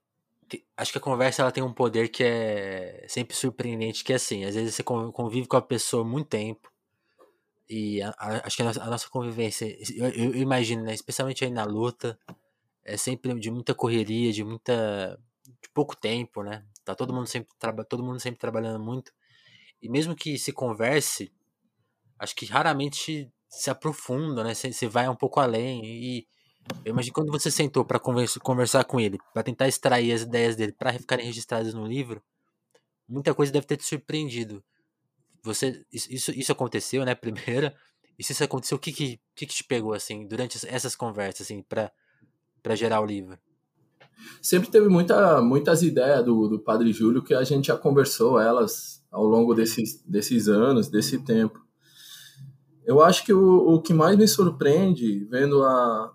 acho 0.77 0.91
que 0.91 0.99
a 0.99 1.01
conversa 1.01 1.41
ela 1.41 1.51
tem 1.51 1.63
um 1.63 1.73
poder 1.73 2.09
que 2.09 2.23
é 2.23 3.05
sempre 3.09 3.35
surpreendente, 3.35 4.03
que 4.03 4.13
é 4.13 4.17
assim, 4.17 4.45
às 4.45 4.53
vezes 4.53 4.75
você 4.75 4.83
convive 4.83 5.47
com 5.47 5.57
a 5.57 5.61
pessoa 5.61 6.03
muito 6.03 6.27
tempo, 6.27 6.71
e 7.67 7.99
a, 8.03 8.09
a, 8.19 8.45
acho 8.45 8.55
que 8.55 8.61
a 8.61 8.65
nossa, 8.65 8.83
a 8.83 8.87
nossa 8.87 9.09
convivência, 9.09 9.65
eu, 9.95 10.09
eu, 10.09 10.35
imagino, 10.35 10.83
né, 10.83 10.93
especialmente 10.93 11.43
aí 11.43 11.49
na 11.49 11.63
luta, 11.63 12.19
é 12.85 12.95
sempre 12.95 13.33
de 13.39 13.49
muita 13.49 13.73
correria, 13.73 14.31
de 14.31 14.43
muita. 14.43 15.19
de 15.43 15.69
pouco 15.73 15.95
tempo, 15.95 16.43
né? 16.43 16.63
Tá 16.85 16.93
todo 16.93 17.13
mundo 17.13 17.25
sempre, 17.25 17.49
todo 17.89 18.03
mundo 18.03 18.19
sempre 18.19 18.39
trabalhando 18.39 18.79
muito. 18.79 19.11
E 19.81 19.89
mesmo 19.89 20.15
que 20.15 20.37
se 20.37 20.53
converse, 20.53 21.33
acho 22.19 22.35
que 22.35 22.45
raramente 22.45 23.32
se 23.53 23.69
aprofunda, 23.69 24.43
né? 24.43 24.53
Você 24.53 24.87
vai 24.87 25.07
um 25.07 25.15
pouco 25.15 25.39
além. 25.39 25.85
E 25.85 26.27
eu 26.83 26.91
imagino 26.91 27.13
quando 27.13 27.31
você 27.31 27.51
sentou 27.51 27.85
para 27.85 27.99
conversa, 27.99 28.39
conversar 28.39 28.83
com 28.85 28.99
ele, 28.99 29.19
para 29.33 29.43
tentar 29.43 29.67
extrair 29.67 30.11
as 30.11 30.23
ideias 30.23 30.55
dele 30.55 30.71
para 30.71 30.93
ficarem 30.93 31.25
registradas 31.25 31.73
no 31.73 31.85
livro, 31.85 32.21
muita 33.07 33.33
coisa 33.33 33.51
deve 33.51 33.67
ter 33.67 33.77
te 33.77 33.85
surpreendido. 33.85 34.63
Você 35.43 35.85
isso, 35.91 36.31
isso 36.31 36.51
aconteceu, 36.51 37.05
né? 37.05 37.13
Primeiro. 37.15 37.71
E 38.17 38.23
se 38.23 38.31
isso 38.31 38.43
aconteceu, 38.43 38.77
o 38.77 38.79
que 38.79 38.91
que, 38.91 39.19
que, 39.35 39.45
te 39.45 39.63
pegou 39.63 39.93
assim 39.93 40.27
durante 40.27 40.57
essas 40.67 40.95
conversas 40.95 41.47
assim 41.47 41.63
para 41.63 42.75
gerar 42.75 43.01
o 43.01 43.05
livro? 43.05 43.37
Sempre 44.41 44.69
teve 44.69 44.87
muita, 44.87 45.41
muitas 45.41 45.81
ideias 45.81 46.23
do, 46.23 46.47
do 46.47 46.59
Padre 46.59 46.93
Júlio 46.93 47.23
que 47.23 47.33
a 47.33 47.43
gente 47.43 47.67
já 47.67 47.77
conversou 47.77 48.39
elas 48.39 49.03
ao 49.11 49.25
longo 49.25 49.53
desses, 49.55 50.01
desses 50.03 50.47
anos, 50.47 50.89
desse 50.89 51.23
tempo. 51.23 51.62
Eu 52.85 53.01
acho 53.01 53.25
que 53.25 53.33
o, 53.33 53.73
o 53.73 53.81
que 53.81 53.93
mais 53.93 54.17
me 54.17 54.27
surpreende, 54.27 55.25
vendo 55.25 55.63
a, 55.63 56.13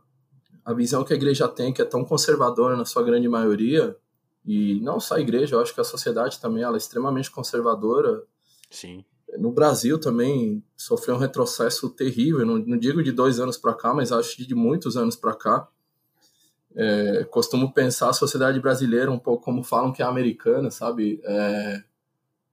a 0.64 0.72
visão 0.72 1.04
que 1.04 1.12
a 1.12 1.16
igreja 1.16 1.48
tem, 1.48 1.72
que 1.72 1.82
é 1.82 1.84
tão 1.84 2.04
conservadora 2.04 2.76
na 2.76 2.84
sua 2.84 3.02
grande 3.02 3.28
maioria, 3.28 3.96
e 4.44 4.80
não 4.80 4.98
só 5.00 5.16
a 5.16 5.20
igreja, 5.20 5.56
eu 5.56 5.60
acho 5.60 5.74
que 5.74 5.80
a 5.80 5.84
sociedade 5.84 6.40
também 6.40 6.62
ela 6.62 6.76
é 6.76 6.78
extremamente 6.78 7.30
conservadora. 7.30 8.22
Sim 8.70 9.04
no 9.36 9.52
Brasil 9.52 9.98
também 9.98 10.62
sofreu 10.76 11.16
um 11.16 11.18
retrocesso 11.18 11.90
terrível, 11.90 12.46
não, 12.46 12.58
não 12.58 12.78
digo 12.78 13.02
de 13.02 13.12
dois 13.12 13.38
anos 13.40 13.58
para 13.58 13.74
cá, 13.74 13.92
mas 13.92 14.12
acho 14.12 14.46
de 14.46 14.54
muitos 14.54 14.96
anos 14.96 15.16
para 15.16 15.34
cá. 15.34 15.68
É, 16.74 17.24
costumo 17.24 17.72
pensar 17.72 18.10
a 18.10 18.12
sociedade 18.12 18.60
brasileira 18.60 19.10
um 19.10 19.18
pouco 19.18 19.44
como 19.44 19.64
falam 19.64 19.92
que 19.92 20.02
é 20.02 20.06
americana, 20.06 20.70
sabe? 20.70 21.20
É, 21.24 21.82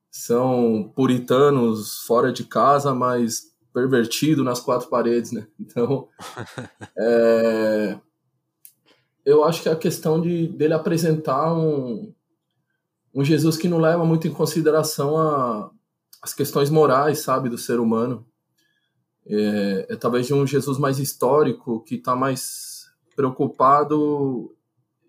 são 0.10 0.92
puritanos 0.96 2.00
fora 2.02 2.32
de 2.32 2.44
casa, 2.44 2.94
mas 2.94 3.54
pervertido 3.76 4.42
nas 4.42 4.62
quatro 4.62 4.88
paredes, 4.88 5.34
né? 5.34 5.46
Então, 5.60 6.08
é, 6.98 8.00
eu 9.26 9.44
acho 9.44 9.62
que 9.62 9.68
a 9.68 9.76
questão 9.76 10.22
de 10.22 10.48
dele 10.48 10.74
apresentar 10.74 11.54
um, 11.54 12.14
um 13.14 13.24
Jesus 13.24 13.58
que 13.58 13.68
não 13.68 13.78
leva 13.78 14.06
muito 14.06 14.28
em 14.28 14.32
consideração 14.32 15.18
a, 15.18 15.70
as 16.22 16.34
questões 16.34 16.70
morais, 16.70 17.20
sabe, 17.20 17.50
do 17.50 17.58
ser 17.58 17.80
humano. 17.82 18.26
É, 19.28 19.88
é 19.90 19.96
talvez 19.98 20.26
de 20.26 20.34
um 20.34 20.48
Jesus 20.48 20.78
mais 20.78 20.98
histórico, 20.98 21.84
que 21.84 21.96
está 21.96 22.16
mais 22.16 22.86
preocupado 23.14 24.56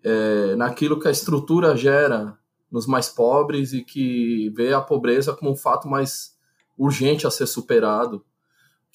é, 0.03 0.55
naquilo 0.55 0.99
que 0.99 1.07
a 1.07 1.11
estrutura 1.11 1.77
gera 1.77 2.37
nos 2.69 2.85
mais 2.85 3.07
pobres 3.07 3.71
e 3.71 3.81
que 3.81 4.49
vê 4.49 4.73
a 4.73 4.81
pobreza 4.81 5.33
como 5.33 5.51
um 5.51 5.55
fato 5.55 5.87
mais 5.87 6.35
urgente 6.77 7.25
a 7.25 7.31
ser 7.31 7.47
superado, 7.47 8.25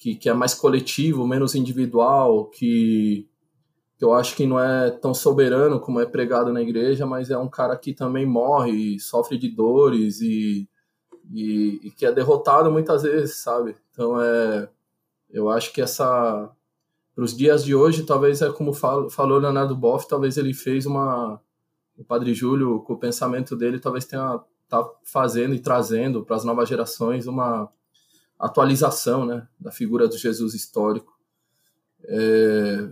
que, 0.03 0.15
que 0.15 0.27
é 0.27 0.33
mais 0.33 0.53
coletivo, 0.53 1.25
menos 1.25 1.55
individual, 1.55 2.47
que, 2.47 3.25
que 3.97 4.03
eu 4.03 4.13
acho 4.13 4.35
que 4.35 4.45
não 4.45 4.59
é 4.59 4.91
tão 4.91 5.13
soberano 5.13 5.79
como 5.79 6.01
é 6.01 6.05
pregado 6.05 6.51
na 6.51 6.61
igreja, 6.61 7.05
mas 7.05 7.29
é 7.31 7.37
um 7.37 7.47
cara 7.47 7.77
que 7.77 7.93
também 7.93 8.25
morre, 8.25 8.99
sofre 8.99 9.37
de 9.37 9.47
dores 9.47 10.19
e 10.19 10.67
e, 11.31 11.79
e 11.81 11.91
que 11.91 12.05
é 12.05 12.11
derrotado 12.11 12.69
muitas 12.69 13.03
vezes, 13.03 13.37
sabe? 13.37 13.77
Então 13.91 14.21
é, 14.21 14.69
eu 15.29 15.49
acho 15.49 15.71
que 15.71 15.81
essa 15.81 16.51
para 17.15 17.23
os 17.23 17.35
dias 17.37 17.63
de 17.63 17.73
hoje, 17.73 18.03
talvez 18.03 18.41
é 18.41 18.51
como 18.51 18.73
falo, 18.73 19.09
falou 19.09 19.39
Leonardo 19.39 19.73
Boff, 19.73 20.05
talvez 20.05 20.35
ele 20.35 20.53
fez 20.53 20.85
uma 20.85 21.39
o 21.97 22.03
Padre 22.03 22.33
Júlio 22.33 22.81
com 22.81 22.93
o 22.93 22.99
pensamento 22.99 23.55
dele, 23.55 23.79
talvez 23.79 24.03
tenha 24.03 24.41
tá 24.67 24.85
fazendo 25.05 25.55
e 25.55 25.59
trazendo 25.59 26.25
para 26.25 26.35
as 26.35 26.43
novas 26.43 26.67
gerações 26.67 27.25
uma 27.25 27.71
atualização, 28.39 29.25
né, 29.25 29.47
da 29.59 29.71
figura 29.71 30.07
do 30.07 30.17
Jesus 30.17 30.53
histórico. 30.53 31.13
É, 32.05 32.89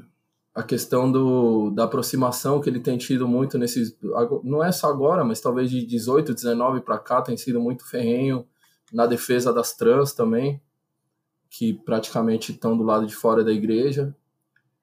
a 0.54 0.64
questão 0.64 1.12
do, 1.12 1.70
da 1.72 1.86
aproximação 1.86 2.60
que 2.60 2.70
ele 2.70 2.80
tem 2.80 2.98
tido 2.98 3.28
muito 3.28 3.58
nesses. 3.58 3.98
Não 4.44 4.64
é 4.64 4.72
só 4.72 4.90
agora, 4.90 5.24
mas 5.24 5.40
talvez 5.40 5.70
de 5.70 5.86
18, 5.86 6.34
19 6.34 6.82
para 6.82 6.98
cá, 6.98 7.22
tem 7.22 7.38
sido 7.38 7.60
muito 7.60 7.88
ferrenho 7.88 8.46
na 8.92 9.06
defesa 9.06 9.54
das 9.54 9.74
trans 9.74 10.14
também, 10.14 10.62
que 11.50 11.74
praticamente 11.74 12.52
estão 12.52 12.78
do 12.78 12.84
lado 12.84 13.06
de 13.06 13.16
fora 13.16 13.44
da 13.44 13.52
igreja. 13.52 14.16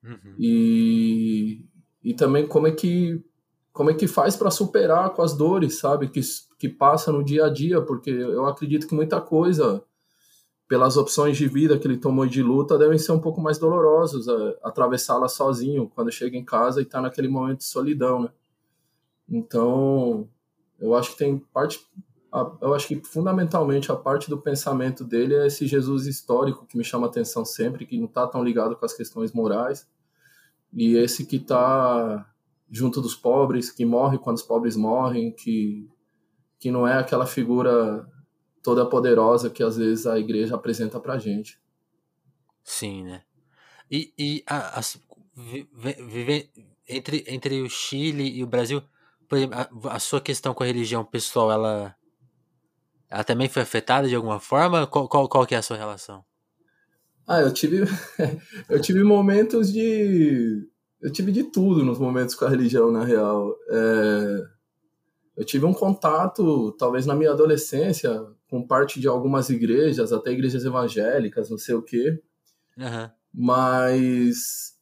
Uhum. 0.02 0.34
E, 0.38 1.66
e 2.02 2.14
também 2.14 2.46
como 2.46 2.66
é 2.66 2.72
que 2.72 3.22
como 3.70 3.90
é 3.90 3.94
que 3.94 4.08
faz 4.08 4.34
para 4.34 4.50
superar 4.50 5.10
com 5.10 5.22
as 5.22 5.36
dores, 5.36 5.78
sabe, 5.78 6.08
que, 6.08 6.20
que 6.58 6.68
passa 6.68 7.12
no 7.12 7.22
dia 7.22 7.44
a 7.46 7.48
dia, 7.48 7.80
porque 7.80 8.10
eu 8.10 8.44
acredito 8.44 8.88
que 8.88 8.94
muita 8.94 9.20
coisa 9.20 9.84
pelas 10.68 10.98
opções 10.98 11.38
de 11.38 11.48
vida 11.48 11.78
que 11.78 11.86
ele 11.86 11.96
tomou 11.96 12.26
de 12.26 12.42
luta, 12.42 12.76
devem 12.76 12.98
ser 12.98 13.12
um 13.12 13.18
pouco 13.18 13.40
mais 13.40 13.58
dolorosos, 13.58 14.28
é, 14.28 14.58
atravessá-la 14.62 15.26
sozinho 15.26 15.90
quando 15.94 16.12
chega 16.12 16.36
em 16.36 16.44
casa 16.44 16.80
e 16.80 16.84
está 16.84 17.00
naquele 17.00 17.26
momento 17.26 17.58
de 17.58 17.64
solidão, 17.64 18.22
né? 18.22 18.28
Então, 19.26 20.28
eu 20.78 20.94
acho 20.94 21.12
que 21.12 21.18
tem 21.18 21.38
parte, 21.38 21.80
eu 22.60 22.74
acho 22.74 22.86
que 22.86 23.02
fundamentalmente 23.02 23.90
a 23.90 23.96
parte 23.96 24.28
do 24.28 24.38
pensamento 24.38 25.04
dele 25.04 25.34
é 25.34 25.46
esse 25.46 25.66
Jesus 25.66 26.06
histórico 26.06 26.66
que 26.66 26.76
me 26.76 26.84
chama 26.84 27.06
atenção 27.06 27.44
sempre, 27.44 27.86
que 27.86 27.98
não 27.98 28.06
está 28.06 28.26
tão 28.26 28.44
ligado 28.44 28.76
com 28.76 28.84
as 28.84 28.92
questões 28.92 29.32
morais. 29.32 29.86
e 30.72 30.96
esse 30.96 31.24
que 31.24 31.36
está 31.36 32.26
junto 32.70 33.00
dos 33.00 33.14
pobres, 33.14 33.70
que 33.70 33.84
morre 33.86 34.18
quando 34.18 34.36
os 34.36 34.42
pobres 34.42 34.76
morrem, 34.76 35.32
que, 35.32 35.88
que 36.58 36.70
não 36.70 36.86
é 36.86 36.98
aquela 36.98 37.24
figura 37.26 38.06
toda 38.68 38.84
poderosa 38.84 39.48
que 39.48 39.62
às 39.62 39.78
vezes 39.78 40.06
a 40.06 40.18
igreja 40.18 40.54
apresenta 40.54 41.00
para 41.00 41.16
gente. 41.16 41.58
Sim, 42.62 43.02
né? 43.02 43.22
E, 43.90 44.12
e 44.18 44.44
a, 44.46 44.78
a, 44.78 44.82
viver 45.34 46.50
entre, 46.86 47.24
entre 47.26 47.62
o 47.62 47.70
Chile 47.70 48.28
e 48.28 48.44
o 48.44 48.46
Brasil, 48.46 48.82
a, 49.50 49.94
a, 49.94 49.98
sua 49.98 50.20
questão 50.20 50.52
com 50.52 50.62
a 50.62 50.66
religião 50.66 51.02
pessoal, 51.02 51.50
ela, 51.50 51.96
ela 53.08 53.24
também 53.24 53.48
foi 53.48 53.62
afetada 53.62 54.06
de 54.06 54.14
alguma 54.14 54.38
forma? 54.38 54.86
Qual, 54.86 55.08
qual, 55.08 55.26
qual 55.26 55.46
que 55.46 55.54
é 55.54 55.58
a 55.58 55.62
sua 55.62 55.78
relação? 55.78 56.22
Ah, 57.26 57.40
eu 57.40 57.50
tive, 57.50 57.84
eu 58.68 58.82
tive 58.82 59.02
momentos 59.02 59.72
de. 59.72 60.68
Eu 61.00 61.10
tive 61.10 61.32
de 61.32 61.44
tudo 61.44 61.82
nos 61.82 61.98
momentos 61.98 62.34
com 62.34 62.44
a 62.44 62.50
religião, 62.50 62.92
na 62.92 63.02
real. 63.02 63.56
É, 63.70 64.42
eu 65.38 65.44
tive 65.44 65.64
um 65.64 65.72
contato, 65.72 66.72
talvez 66.72 67.06
na 67.06 67.14
minha 67.14 67.30
adolescência, 67.30 68.26
com 68.50 68.60
parte 68.60 68.98
de 68.98 69.06
algumas 69.06 69.48
igrejas, 69.48 70.12
até 70.12 70.32
igrejas 70.32 70.64
evangélicas, 70.64 71.48
não 71.48 71.56
sei 71.56 71.76
o 71.76 71.82
quê. 71.82 72.20
Uhum. 72.76 73.08
Mas 73.32 74.76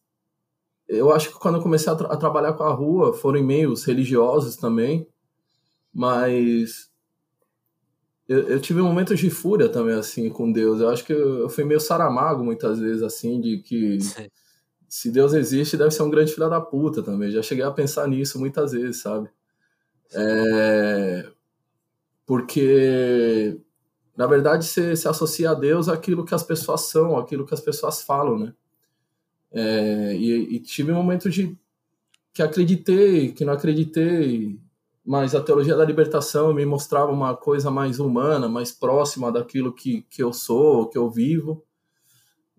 eu 0.88 1.12
acho 1.12 1.28
que 1.28 1.38
quando 1.38 1.56
eu 1.56 1.62
comecei 1.62 1.92
a, 1.92 1.94
tra 1.94 2.08
a 2.08 2.16
trabalhar 2.16 2.54
com 2.54 2.62
a 2.62 2.72
rua, 2.72 3.12
foram 3.12 3.42
meios 3.42 3.84
religiosos 3.84 4.56
também. 4.56 5.06
Mas 5.92 6.90
eu, 8.26 8.48
eu, 8.48 8.58
tive 8.58 8.80
momentos 8.80 9.18
de 9.18 9.28
fúria 9.28 9.68
também, 9.68 9.94
assim, 9.94 10.30
com 10.30 10.50
Deus. 10.50 10.80
Eu 10.80 10.88
acho 10.88 11.04
que 11.04 11.12
eu, 11.12 11.40
eu 11.40 11.48
fui 11.50 11.64
meio 11.64 11.80
saramago 11.80 12.42
muitas 12.42 12.78
vezes, 12.78 13.02
assim, 13.02 13.42
de 13.42 13.58
que 13.58 14.00
Sim. 14.00 14.30
se 14.88 15.10
Deus 15.10 15.34
existe, 15.34 15.76
deve 15.76 15.90
ser 15.90 16.02
um 16.02 16.10
grande 16.10 16.32
filho 16.32 16.48
da 16.48 16.62
puta 16.62 17.02
também. 17.02 17.30
Já 17.30 17.42
cheguei 17.42 17.62
a 17.62 17.70
pensar 17.70 18.08
nisso 18.08 18.40
muitas 18.40 18.72
vezes, 18.72 19.02
sabe? 19.02 19.28
É... 20.12 21.30
Porque, 22.26 23.60
na 24.16 24.26
verdade, 24.26 24.66
você 24.66 24.96
se 24.96 25.08
associa 25.08 25.50
a 25.50 25.54
Deus 25.54 25.88
aquilo 25.88 26.24
que 26.24 26.34
as 26.34 26.42
pessoas 26.42 26.82
são, 26.82 27.16
aquilo 27.16 27.46
que 27.46 27.54
as 27.54 27.60
pessoas 27.60 28.02
falam, 28.02 28.38
né? 28.38 28.54
É... 29.52 30.14
E, 30.16 30.56
e 30.56 30.60
tive 30.60 30.92
momentos 30.92 31.34
de 31.34 31.56
que 32.32 32.42
acreditei, 32.42 33.32
que 33.32 33.44
não 33.44 33.54
acreditei, 33.54 34.60
mas 35.06 35.34
a 35.34 35.40
teologia 35.40 35.76
da 35.76 35.84
libertação 35.84 36.52
me 36.52 36.66
mostrava 36.66 37.12
uma 37.12 37.34
coisa 37.34 37.70
mais 37.70 38.00
humana, 38.00 38.48
mais 38.48 38.72
próxima 38.72 39.30
daquilo 39.32 39.72
que, 39.72 40.02
que 40.10 40.22
eu 40.22 40.32
sou, 40.32 40.88
que 40.88 40.98
eu 40.98 41.08
vivo. 41.08 41.64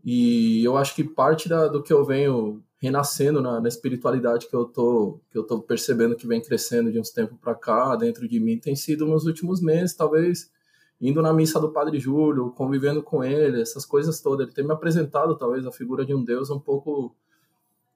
E 0.04 0.64
eu 0.64 0.78
acho 0.78 0.96
que 0.96 1.04
parte 1.04 1.50
da, 1.50 1.68
do 1.68 1.84
que 1.84 1.92
eu 1.92 2.06
venho 2.06 2.64
renascendo 2.80 3.42
na, 3.42 3.60
na, 3.60 3.68
espiritualidade 3.68 4.48
que 4.48 4.56
eu 4.56 4.66
tô 4.66 5.20
que 5.32 5.38
eu 5.38 5.44
tô 5.44 5.60
percebendo 5.62 6.16
que 6.16 6.28
vem 6.28 6.40
crescendo 6.40 6.92
de 6.92 7.00
uns 7.00 7.10
tempos 7.10 7.38
para 7.40 7.56
cá 7.56 7.96
dentro 7.96 8.28
de 8.28 8.40
mim 8.40 8.60
tem 8.60 8.76
sido 8.76 9.06
nos 9.06 9.26
últimos 9.26 9.62
meses, 9.62 9.96
talvez 9.96 10.52
indo 11.00 11.22
na 11.22 11.32
missa 11.32 11.60
do 11.60 11.72
Padre 11.72 12.00
Júlio, 12.00 12.52
convivendo 12.52 13.04
com 13.04 13.24
ele, 13.24 13.62
essas 13.62 13.86
coisas 13.86 14.20
todas. 14.20 14.48
Ele 14.48 14.56
tem 14.56 14.66
me 14.66 14.74
apresentado 14.74 15.38
talvez 15.38 15.66
a 15.66 15.72
figura 15.72 16.06
de 16.06 16.13
um 16.13 16.24
Deus 16.24 16.50
um 16.50 16.60
pouco 16.60 17.16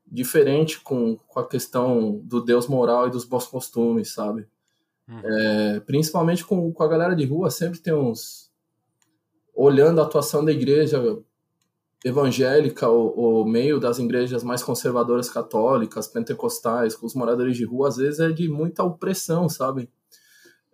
diferente 0.06 0.80
com, 0.82 1.15
com 1.15 1.39
a 1.39 1.48
questão 1.48 2.20
do 2.24 2.41
Deus 2.41 2.67
moral 2.67 3.08
e 3.08 3.12
dos 3.12 3.26
bons 3.26 3.48
costumes, 3.48 4.13
sabe? 4.13 4.48
Uhum. 5.08 5.22
É, 5.24 5.80
principalmente 5.82 6.46
com, 6.46 6.72
com 6.72 6.84
a 6.84 6.88
galera 6.88 7.15
de 7.15 7.26
rua, 7.26 7.50
sempre 7.50 7.80
tem 7.80 7.94
uns. 7.94 8.52
Olhando 9.54 10.00
a 10.00 10.04
atuação 10.04 10.46
da 10.46 10.52
igreja 10.52 11.22
evangélica, 12.04 12.90
o, 12.90 13.46
meio 13.46 13.80
das 13.80 14.00
igrejas 14.00 14.44
mais 14.44 14.64
conservadoras 14.64 15.30
católicas, 15.30 16.08
pentecostais, 16.08 16.96
com 16.96 17.06
os 17.06 17.14
moradores 17.14 17.56
de 17.56 17.64
rua, 17.64 17.90
às 17.90 17.98
vezes 17.98 18.20
é 18.20 18.32
de 18.32 18.50
muita 18.50 18.84
opressão, 18.84 19.48
sabe? 19.48 19.90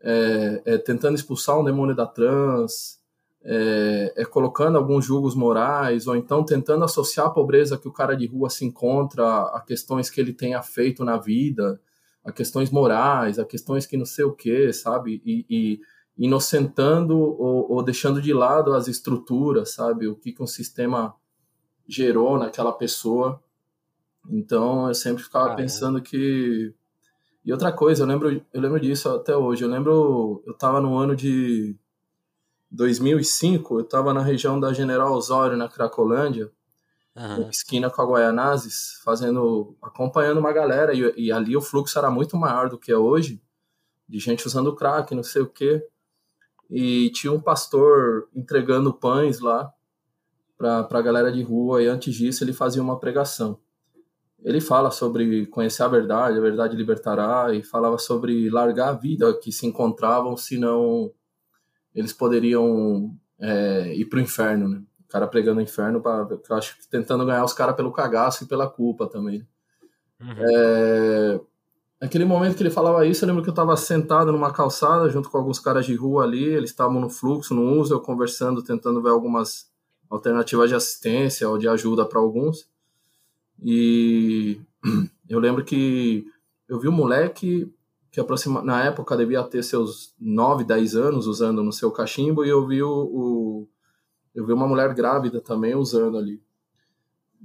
É, 0.02 0.62
é 0.66 0.78
tentando 0.78 1.16
expulsar 1.16 1.60
um 1.60 1.63
demônio 1.63 1.96
da 1.96 2.06
trans, 2.06 2.98
é, 3.44 4.13
é, 4.16 4.26
colocando 4.26 4.78
alguns 4.78 5.06
julgos 5.06 5.36
morais, 5.36 6.08
ou 6.08 6.16
então 6.16 6.44
tentando 6.44 6.86
associar 6.86 7.28
a 7.28 7.32
pobreza 7.32 7.78
que 7.78 7.88
o 7.88 7.94
cara 7.94 8.16
de 8.16 8.26
rua 8.26 8.50
se 8.50 8.66
encontra 8.66 9.42
a 9.54 9.62
questões 9.66 10.10
que 10.10 10.22
ele 10.22 10.34
tenha 10.34 10.62
feito 10.62 11.04
na 11.04 11.18
vida, 11.18 11.80
a 12.24 12.32
questões 12.32 12.70
morais, 12.70 13.40
a 13.40 13.46
questões 13.46 13.86
que 13.86 13.98
não 13.98 14.06
sei 14.06 14.26
o 14.26 14.34
que, 14.34 14.72
sabe? 14.72 15.22
E, 15.26 15.46
e 15.50 15.80
inocentando 16.17 17.17
ou, 17.17 17.71
ou, 17.71 17.84
deixando 17.84 18.21
de 18.21 18.34
lado 18.34 18.73
as 18.73 18.88
estruturas, 18.88 19.73
sabe? 19.73 20.08
O 20.08 20.15
que, 20.15 20.32
que 20.32 20.41
um 20.41 20.47
sistema 20.47 21.15
gerou 21.88 22.38
naquela 22.38 22.71
pessoa. 22.71 23.41
Então 24.30 24.88
eu 24.88 24.95
sempre 24.95 25.23
ficava 25.23 25.53
ah, 25.53 25.56
pensando 25.56 25.99
é. 25.99 26.01
que. 26.01 26.73
E 27.45 27.51
outra 27.51 27.71
coisa, 27.71 28.03
eu 28.03 28.08
lembro, 28.08 28.41
eu 28.51 28.62
lembro 28.62 28.80
disso 28.80 29.10
até 29.10 29.36
hoje. 29.36 29.63
Eu 29.63 29.69
lembro, 29.69 30.43
eu 30.45 30.51
estava 30.51 30.82
no 30.82 30.97
ano 30.97 31.15
de 31.15 31.77
2005, 32.71 33.75
eu 33.75 33.84
estava 33.84 34.13
na 34.13 34.21
região 34.21 34.60
da 34.60 34.73
General 34.73 35.13
Osório, 35.13 35.56
na 35.56 35.69
Cracolândia, 35.69 36.51
uhum. 37.15 37.49
esquina 37.49 37.89
com 37.89 38.01
a 38.01 38.06
Guaianazes, 38.06 38.99
fazendo, 39.03 39.77
acompanhando 39.82 40.39
uma 40.39 40.51
galera, 40.51 40.93
e, 40.93 41.13
e, 41.15 41.32
ali 41.32 41.56
o 41.56 41.62
fluxo 41.62 41.97
era 41.97 42.12
muito 42.12 42.36
maior 42.36 42.69
do 42.69 42.77
que 42.77 42.91
é 42.91 42.97
hoje, 42.97 43.41
de 44.10 44.19
gente 44.19 44.45
usando 44.45 44.75
crack, 44.75 45.15
não 45.15 45.23
sei 45.23 45.41
o 45.41 45.47
quê, 45.47 45.88
e 46.69 47.10
tinha 47.12 47.32
um 47.32 47.39
pastor 47.39 48.27
entregando 48.36 48.93
pães 48.93 49.39
lá 49.39 49.71
para 50.58 50.88
a 50.89 51.01
galera 51.01 51.32
de 51.32 51.41
rua, 51.43 51.84
e 51.84 51.88
antes 51.88 52.15
disso 52.15 52.43
ele 52.43 52.53
fazia 52.53 52.82
uma 52.82 52.99
pregação. 52.99 53.60
Ele 54.43 54.62
fala 54.62 54.91
sobre 54.91 55.45
conhecer 55.47 55.84
a 55.84 55.88
verdade, 55.88 56.38
a 56.38 56.41
verdade 56.41 56.75
libertará, 56.75 57.53
e 57.53 57.63
falava 57.63 57.97
sobre 57.97 58.49
largar 58.49 58.89
a 58.89 58.93
vida 58.93 59.34
que 59.38 59.51
se 59.51 59.65
encontravam 59.65 60.36
se 60.38 60.58
não 60.58 61.12
eles 61.93 62.13
poderiam 62.13 63.12
é, 63.39 63.95
ir 63.95 64.06
pro 64.06 64.19
inferno, 64.19 64.67
né? 64.69 64.84
O 65.03 65.08
cara 65.10 65.27
pregando 65.27 65.60
o 65.60 65.63
inferno, 65.63 66.01
pra, 66.01 66.27
eu 66.30 66.56
acho 66.56 66.77
que 66.77 66.88
tentando 66.88 67.25
ganhar 67.25 67.43
os 67.43 67.53
caras 67.53 67.75
pelo 67.75 67.91
cagaço 67.91 68.43
e 68.43 68.47
pela 68.47 68.69
culpa 68.69 69.08
também. 69.08 69.47
Uhum. 70.19 70.36
É, 70.38 71.39
naquele 72.01 72.25
momento 72.25 72.55
que 72.55 72.63
ele 72.63 72.69
falava 72.69 73.05
isso, 73.05 73.23
eu 73.23 73.27
lembro 73.27 73.43
que 73.43 73.49
eu 73.49 73.53
estava 73.53 73.75
sentado 73.75 74.31
numa 74.31 74.51
calçada 74.51 75.10
junto 75.10 75.29
com 75.29 75.38
alguns 75.38 75.60
caras 75.60 75.86
de 75.86 75.95
rua 75.95 76.23
ali, 76.23 76.43
eles 76.43 76.69
estavam 76.69 76.99
no 77.01 77.10
fluxo, 77.10 77.53
no 77.53 77.79
uso, 77.79 77.93
eu 77.93 77.99
conversando, 77.99 78.63
tentando 78.63 79.01
ver 79.01 79.10
algumas 79.10 79.69
alternativas 80.10 80.69
de 80.69 80.75
assistência 80.75 81.49
ou 81.49 81.57
de 81.57 81.67
ajuda 81.67 82.05
para 82.05 82.19
alguns. 82.19 82.69
E 83.62 84.60
eu 85.27 85.39
lembro 85.39 85.63
que 85.63 86.25
eu 86.67 86.79
vi 86.79 86.88
um 86.88 86.91
moleque 86.91 87.71
que 88.12 88.19
aproxima, 88.19 88.62
na 88.62 88.83
época 88.83 89.17
devia 89.17 89.43
ter 89.43 89.63
seus 89.63 90.13
9, 90.19 90.63
10 90.63 90.95
anos 90.95 91.27
usando 91.27 91.63
no 91.63 91.71
seu 91.71 91.91
cachimbo, 91.91 92.45
e 92.45 92.49
eu 92.49 92.65
vi 92.65 92.81
o, 92.81 92.89
o 92.89 93.67
eu 94.33 94.45
vi 94.45 94.53
uma 94.53 94.67
mulher 94.67 94.93
grávida 94.93 95.41
também 95.41 95.75
usando 95.75 96.17
ali. 96.17 96.41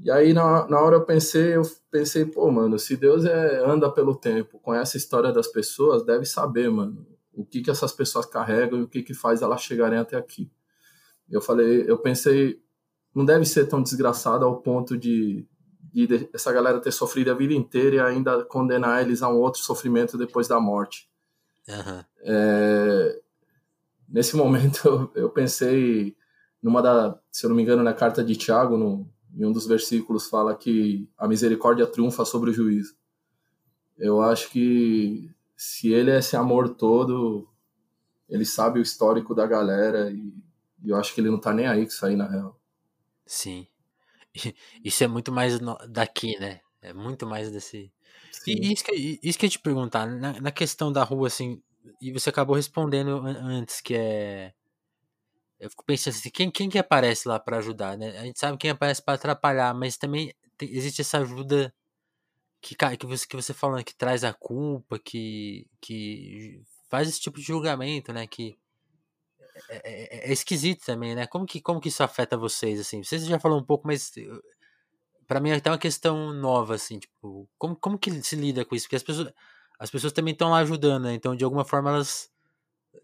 E 0.01 0.11
aí 0.11 0.33
na, 0.33 0.67
na 0.69 0.81
hora 0.81 0.97
eu 0.97 1.05
pensei, 1.05 1.57
eu 1.57 1.63
pensei, 1.91 2.25
pô, 2.25 2.51
mano, 2.51 2.79
se 2.79 2.97
Deus 2.97 3.25
é, 3.25 3.65
anda 3.65 3.91
pelo 3.91 4.15
tempo, 4.15 4.59
conhece 4.59 4.97
a 4.97 5.01
história 5.01 5.33
das 5.33 5.47
pessoas, 5.47 6.05
deve 6.05 6.25
saber, 6.25 6.71
mano, 6.71 7.07
o 7.33 7.45
que 7.45 7.63
que 7.63 7.71
essas 7.71 7.93
pessoas 7.93 8.27
carregam 8.27 8.81
e 8.81 8.83
o 8.83 8.89
que 8.89 9.03
que 9.03 9.15
faz 9.15 9.43
elas 9.43 9.63
chegarem 9.63 9.99
até 9.99 10.17
aqui. 10.17 10.51
Eu 11.31 11.41
falei, 11.41 11.85
eu 11.87 11.99
pensei, 11.99 12.61
não 13.15 13.25
deve 13.25 13.45
ser 13.45 13.67
tão 13.67 13.83
desgraçado 13.83 14.45
ao 14.45 14.61
ponto 14.61 14.97
de 14.97 15.47
de 15.93 16.29
essa 16.33 16.51
galera 16.53 16.81
ter 16.81 16.91
sofrido 16.91 17.31
a 17.31 17.35
vida 17.35 17.53
inteira 17.53 17.97
e 17.97 18.01
ainda 18.01 18.45
condenar 18.45 19.03
eles 19.03 19.23
a 19.23 19.29
um 19.29 19.37
outro 19.37 19.61
sofrimento 19.61 20.17
depois 20.17 20.49
da 20.49 20.59
morte. 20.59 21.09
Uhum. 21.69 22.05
É, 22.23 23.21
nesse 24.09 24.35
momento 24.37 24.89
eu, 25.15 25.23
eu, 25.23 25.31
pensei 25.31 26.17
numa 26.63 26.81
da, 26.81 27.19
se 27.31 27.45
eu 27.45 27.51
não 27.51 27.57
me 27.57 27.63
engano, 27.63 27.83
na 27.83 27.93
carta 27.93 28.25
de 28.25 28.35
Tiago, 28.37 28.77
no, 28.77 29.09
em 29.35 29.45
um 29.45 29.53
dos 29.53 29.67
versículos 29.67 30.29
fala 30.29 30.55
que 30.55 31.09
a 31.17 31.27
misericórdia 31.27 31.87
triunfa 31.87 32.25
sobre 32.25 32.51
o 32.51 32.53
juízo. 32.53 32.95
Eu 33.97 34.21
acho 34.21 34.51
que 34.51 35.31
se 35.57 35.93
ele 35.93 36.11
é 36.11 36.19
esse 36.19 36.37
amor 36.37 36.71
todo, 36.71 37.49
ele 38.29 38.45
sabe 38.45 38.79
o 38.79 38.83
histórico 38.83 39.35
da 39.35 39.47
galera 39.47 40.11
e, 40.11 40.35
e 40.83 40.91
eu 40.91 40.97
acho 40.97 41.15
que 41.15 41.21
ele 41.21 41.31
não 41.31 41.39
tá 41.39 41.53
nem 41.53 41.67
aí 41.67 41.83
com 41.83 41.93
isso 41.93 42.05
aí 42.05 42.17
na 42.17 42.29
real. 42.29 42.59
Sim. 43.27 43.67
Isso 44.83 45.05
é 45.05 45.07
muito 45.07 45.31
mais 45.31 45.59
daqui, 45.89 46.39
né? 46.39 46.61
É 46.81 46.93
muito 46.93 47.27
mais 47.27 47.51
desse. 47.51 47.93
E 48.47 48.73
isso 48.73 48.83
que, 48.83 49.21
isso 49.23 49.39
que 49.39 49.45
eu 49.45 49.49
ia 49.49 49.51
te 49.51 49.59
perguntar, 49.59 50.07
na, 50.07 50.41
na 50.41 50.51
questão 50.51 50.91
da 50.91 51.05
rua, 51.05 51.29
assim, 51.29 51.63
e 52.01 52.11
você 52.11 52.31
acabou 52.31 52.57
respondendo 52.57 53.23
antes, 53.25 53.81
que 53.81 53.95
é. 53.95 54.53
Eu 55.63 55.71
fico 55.71 55.85
pensando 55.85 56.15
assim, 56.15 56.29
quem, 56.31 56.51
quem 56.51 56.69
que 56.69 56.77
aparece 56.77 57.29
lá 57.29 57.39
para 57.39 57.59
ajudar, 57.59 57.97
né? 57.97 58.19
A 58.19 58.25
gente 58.25 58.39
sabe 58.39 58.59
quem 58.59 58.71
aparece 58.71 59.01
para 59.01 59.15
atrapalhar, 59.15 59.73
mas 59.73 59.97
também 59.97 60.35
tem, 60.59 60.69
existe 60.75 61.03
essa 61.03 61.19
ajuda 61.19 61.73
que, 62.61 62.75
que, 62.75 63.07
você, 63.07 63.27
que 63.27 63.37
você 63.37 63.55
falando, 63.55 63.85
que 63.85 63.95
traz 63.95 64.25
a 64.25 64.33
culpa, 64.33 64.99
que, 64.99 65.69
que 65.81 66.61
faz 66.91 67.09
esse 67.09 67.21
tipo 67.21 67.39
de 67.39 67.45
julgamento, 67.47 68.13
né? 68.13 68.27
Que 68.27 68.59
é, 69.69 69.77
é, 69.85 70.31
é, 70.31 70.33
esquisito 70.33 70.85
também, 70.85 71.15
né? 71.15 71.29
Como 71.29 71.47
que, 71.47 71.61
como 71.61 71.81
que 71.81 71.89
isso 71.89 72.03
afeta 72.03 72.37
vocês, 72.37 72.81
assim? 72.81 73.05
Vocês 73.05 73.25
já 73.25 73.39
falou 73.39 73.61
um 73.61 73.65
pouco, 73.65 73.87
mas 73.87 74.13
para 75.29 75.41
mim 75.41 75.51
é 75.51 75.55
até 75.55 75.71
uma 75.71 75.79
questão 75.79 76.33
nova, 76.33 76.75
assim, 76.75 76.99
tipo, 76.99 77.49
como, 77.57 77.77
como 77.77 77.99
que 77.99 78.11
se 78.23 78.35
lida 78.35 78.65
com 78.65 78.75
isso? 78.75 78.87
Porque 78.87 78.97
as 78.97 79.03
pessoas, 79.05 79.33
as 79.79 79.91
pessoas 79.91 80.13
também 80.13 80.33
estão 80.33 80.51
lá 80.51 80.59
ajudando, 80.59 81.05
né? 81.05 81.15
Então, 81.15 81.37
de 81.37 81.45
alguma 81.45 81.65
forma, 81.65 81.91
elas. 81.91 82.31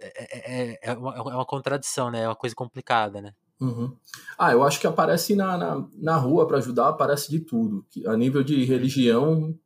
É, 0.01 0.71
é, 0.71 0.79
é, 0.83 0.93
uma, 0.93 1.15
é 1.15 1.21
uma 1.21 1.47
contradição, 1.47 2.11
né? 2.11 2.23
É 2.23 2.29
uma 2.29 2.37
coisa 2.37 2.55
complicada, 2.55 3.21
né? 3.21 3.33
Uhum. 3.61 3.97
Ah, 4.39 4.53
eu 4.53 4.63
acho 4.63 4.81
que 4.81 4.87
aparece 4.87 5.35
na, 5.35 5.57
na, 5.57 5.89
na 5.95 6.17
rua 6.17 6.47
para 6.47 6.59
ajudar, 6.59 6.89
aparece 6.89 7.31
de 7.31 7.41
tudo. 7.41 7.85
A 8.07 8.17
nível 8.17 8.43
de 8.45 8.65
religião, 8.65 9.59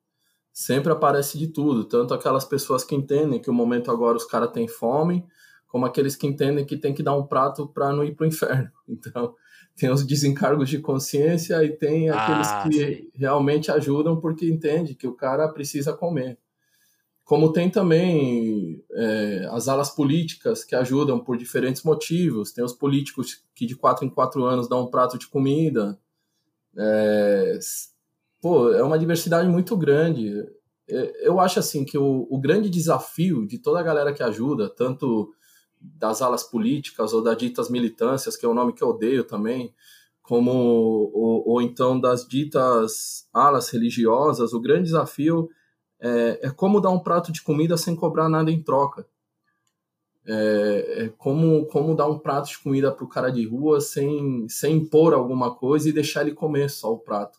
sempre 0.52 0.92
aparece 0.92 1.38
de 1.38 1.48
tudo. 1.48 1.84
Tanto 1.84 2.14
aquelas 2.14 2.44
pessoas 2.44 2.84
que 2.84 2.94
entendem 2.94 3.40
que 3.40 3.50
o 3.50 3.54
momento 3.54 3.90
agora 3.90 4.16
os 4.16 4.24
caras 4.24 4.50
têm 4.50 4.66
fome, 4.66 5.24
como 5.66 5.86
aqueles 5.86 6.16
que 6.16 6.26
entendem 6.26 6.64
que 6.64 6.76
tem 6.76 6.94
que 6.94 7.02
dar 7.02 7.16
um 7.16 7.26
prato 7.26 7.66
para 7.66 7.92
não 7.92 8.04
ir 8.04 8.14
para 8.14 8.24
o 8.24 8.28
inferno. 8.28 8.70
Então, 8.88 9.34
tem 9.74 9.90
os 9.90 10.04
desencargos 10.04 10.68
de 10.68 10.78
consciência 10.78 11.64
e 11.64 11.70
tem 11.70 12.10
aqueles 12.10 12.48
ah, 12.48 12.62
que 12.62 12.72
sim. 12.72 13.10
realmente 13.14 13.70
ajudam 13.70 14.20
porque 14.20 14.46
entende 14.46 14.94
que 14.94 15.06
o 15.06 15.14
cara 15.14 15.48
precisa 15.48 15.94
comer. 15.94 16.38
Como 17.32 17.50
tem 17.50 17.70
também 17.70 18.84
é, 18.92 19.48
as 19.52 19.66
alas 19.66 19.88
políticas 19.88 20.64
que 20.64 20.74
ajudam 20.74 21.18
por 21.18 21.34
diferentes 21.38 21.82
motivos. 21.82 22.52
Tem 22.52 22.62
os 22.62 22.74
políticos 22.74 23.42
que 23.54 23.64
de 23.64 23.74
quatro 23.74 24.04
em 24.04 24.10
quatro 24.10 24.44
anos 24.44 24.68
dão 24.68 24.82
um 24.82 24.90
prato 24.90 25.16
de 25.16 25.26
comida. 25.26 25.98
É, 26.76 27.58
pô, 28.38 28.70
é 28.74 28.82
uma 28.82 28.98
diversidade 28.98 29.48
muito 29.48 29.74
grande. 29.78 30.46
É, 30.86 31.26
eu 31.26 31.40
acho 31.40 31.58
assim 31.58 31.86
que 31.86 31.96
o, 31.96 32.26
o 32.28 32.38
grande 32.38 32.68
desafio 32.68 33.46
de 33.46 33.56
toda 33.56 33.80
a 33.80 33.82
galera 33.82 34.12
que 34.12 34.22
ajuda, 34.22 34.68
tanto 34.68 35.32
das 35.80 36.20
alas 36.20 36.42
políticas 36.42 37.14
ou 37.14 37.22
das 37.22 37.38
ditas 37.38 37.70
militâncias, 37.70 38.36
que 38.36 38.44
é 38.44 38.48
o 38.50 38.52
nome 38.52 38.74
que 38.74 38.84
eu 38.84 38.88
odeio 38.88 39.24
também, 39.24 39.74
como 40.20 40.50
ou, 40.50 41.48
ou 41.48 41.62
então 41.62 41.98
das 41.98 42.28
ditas 42.28 43.26
alas 43.32 43.70
religiosas, 43.70 44.52
o 44.52 44.60
grande 44.60 44.84
desafio 44.84 45.48
é, 46.02 46.48
é, 46.48 46.50
como 46.50 46.80
dar 46.80 46.90
um 46.90 46.98
prato 46.98 47.30
de 47.30 47.40
comida 47.40 47.76
sem 47.76 47.94
cobrar 47.94 48.28
nada 48.28 48.50
em 48.50 48.60
troca. 48.60 49.06
É, 50.26 51.04
é 51.04 51.08
como, 51.16 51.64
como 51.66 51.94
dar 51.94 52.08
um 52.08 52.18
prato 52.18 52.48
de 52.48 52.58
comida 52.58 52.90
para 52.90 53.04
o 53.04 53.08
cara 53.08 53.30
de 53.30 53.46
rua 53.46 53.80
sem, 53.80 54.48
sem 54.48 54.76
impor 54.76 55.14
alguma 55.14 55.54
coisa 55.54 55.88
e 55.88 55.92
deixar 55.92 56.22
ele 56.22 56.34
comer 56.34 56.68
só 56.70 56.92
o 56.92 56.98
prato. 56.98 57.38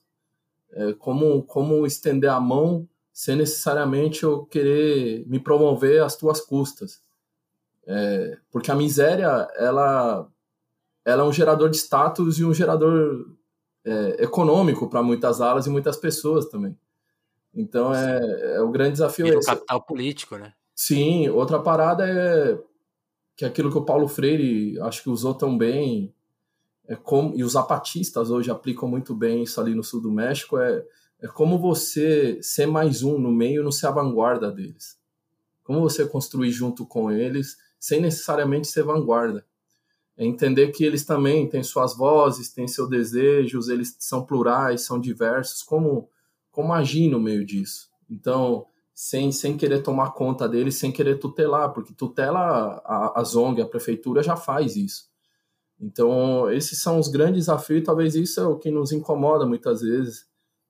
É, 0.72 0.94
como, 0.94 1.44
como 1.44 1.86
estender 1.86 2.30
a 2.30 2.40
mão 2.40 2.88
sem 3.12 3.36
necessariamente 3.36 4.24
eu 4.24 4.46
querer 4.46 5.28
me 5.28 5.40
promover 5.40 6.02
às 6.02 6.16
tuas 6.16 6.40
custas. 6.40 7.02
É, 7.86 8.38
porque 8.50 8.72
a 8.72 8.76
miséria, 8.76 9.48
ela, 9.58 10.28
ela 11.04 11.24
é 11.24 11.26
um 11.26 11.34
gerador 11.34 11.70
de 11.70 11.78
status 11.78 12.40
e 12.40 12.46
um 12.46 12.54
gerador 12.54 13.30
é, 13.84 14.24
econômico 14.24 14.90
para 14.90 15.04
muitas 15.04 15.42
alas 15.42 15.66
e 15.66 15.70
muitas 15.70 15.98
pessoas 15.98 16.46
também. 16.46 16.78
Então 17.54 17.94
é, 17.94 18.56
é 18.56 18.62
o 18.62 18.72
grande 18.72 18.94
desafio. 18.94 19.28
E 19.28 19.36
o 19.36 19.42
capital 19.42 19.82
político, 19.82 20.38
né? 20.38 20.54
Sim, 20.76 21.30
outra 21.30 21.60
parada 21.60 22.08
é 22.08 22.60
que 23.36 23.46
aquilo 23.46 23.72
que 23.72 23.78
o 23.78 23.86
Paulo 23.86 24.08
Freire 24.08 24.80
acho 24.82 25.04
que 25.04 25.10
usou 25.10 25.34
tão 25.34 25.58
bem, 25.58 26.14
é 26.88 26.96
como, 26.96 27.36
e 27.36 27.44
os 27.44 27.54
zapatistas 27.54 28.30
hoje 28.30 28.52
aplicam 28.52 28.88
muito 28.90 29.16
bem 29.16 29.44
isso 29.44 29.60
ali 29.62 29.74
no 29.74 29.84
sul 29.84 30.02
do 30.02 30.12
México, 30.12 30.58
é, 30.58 30.84
é 31.22 31.28
como 31.28 31.58
você 31.58 32.42
ser 32.42 32.66
mais 32.66 33.04
um 33.04 33.18
no 33.18 33.32
meio 33.32 33.62
e 33.62 33.64
não 33.64 33.72
ser 33.72 33.88
a 33.88 33.92
vanguarda 33.92 34.52
deles. 34.52 34.98
Como 35.64 35.80
você 35.80 36.06
construir 36.06 36.52
junto 36.52 36.86
com 36.86 37.12
eles 37.12 37.58
sem 37.80 38.00
necessariamente 38.02 38.68
ser 38.68 38.84
vanguarda. 38.84 39.46
É 40.16 40.26
entender 40.26 40.72
que 40.72 40.84
eles 40.84 41.06
também 41.06 41.50
têm 41.50 41.64
suas 41.64 41.96
vozes, 41.96 42.50
têm 42.50 42.68
seus 42.68 42.90
desejos, 42.90 43.68
eles 43.68 43.96
são 44.00 44.26
plurais, 44.26 44.82
são 44.82 45.00
diversos, 45.00 45.64
como, 45.64 46.10
como 46.54 46.72
agir 46.72 47.10
no 47.10 47.20
meio 47.20 47.46
disso. 47.46 47.90
Então, 48.10 48.66
sem, 48.94 49.30
sem 49.34 49.58
querer 49.58 49.84
tomar 49.84 50.12
conta 50.12 50.48
deles, 50.48 50.76
sem 50.76 50.90
querer 50.90 51.20
tutelar, 51.20 51.74
porque 51.74 51.94
tutela 51.94 52.82
a, 52.86 53.20
a 53.20 53.24
ZONG, 53.26 53.62
a 53.62 53.68
prefeitura 53.68 54.24
já 54.24 54.38
faz 54.38 54.78
isso. 54.78 55.12
Então, 55.78 56.50
esses 56.50 56.82
são 56.82 56.98
os 56.98 57.10
grandes 57.10 57.48
desafios, 57.48 57.84
talvez 57.84 58.16
isso 58.16 58.40
é 58.40 58.46
o 58.46 58.58
que 58.58 58.72
nos 58.72 58.94
incomoda 58.94 59.46
muitas 59.46 59.82
vezes, 59.82 60.26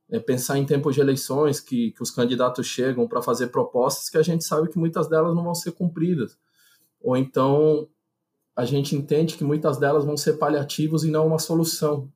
é 0.10 0.20
pensar 0.20 0.58
em 0.58 0.66
tempos 0.66 0.96
de 0.96 1.02
eleições 1.02 1.60
que, 1.60 1.92
que 1.92 2.02
os 2.02 2.10
candidatos 2.10 2.66
chegam 2.66 3.08
para 3.08 3.22
fazer 3.22 3.48
propostas 3.48 4.10
que 4.10 4.18
a 4.18 4.24
gente 4.24 4.44
sabe 4.44 4.70
que 4.70 4.80
muitas 4.80 5.08
delas 5.08 5.36
não 5.36 5.44
vão 5.44 5.54
ser 5.54 5.74
cumpridas 5.74 6.36
ou 7.04 7.18
então 7.18 7.88
a 8.56 8.64
gente 8.64 8.96
entende 8.96 9.36
que 9.36 9.44
muitas 9.44 9.78
delas 9.78 10.06
vão 10.06 10.16
ser 10.16 10.34
paliativos 10.34 11.04
e 11.04 11.12
não 11.12 11.28
uma 11.28 11.40
solução. 11.40 12.10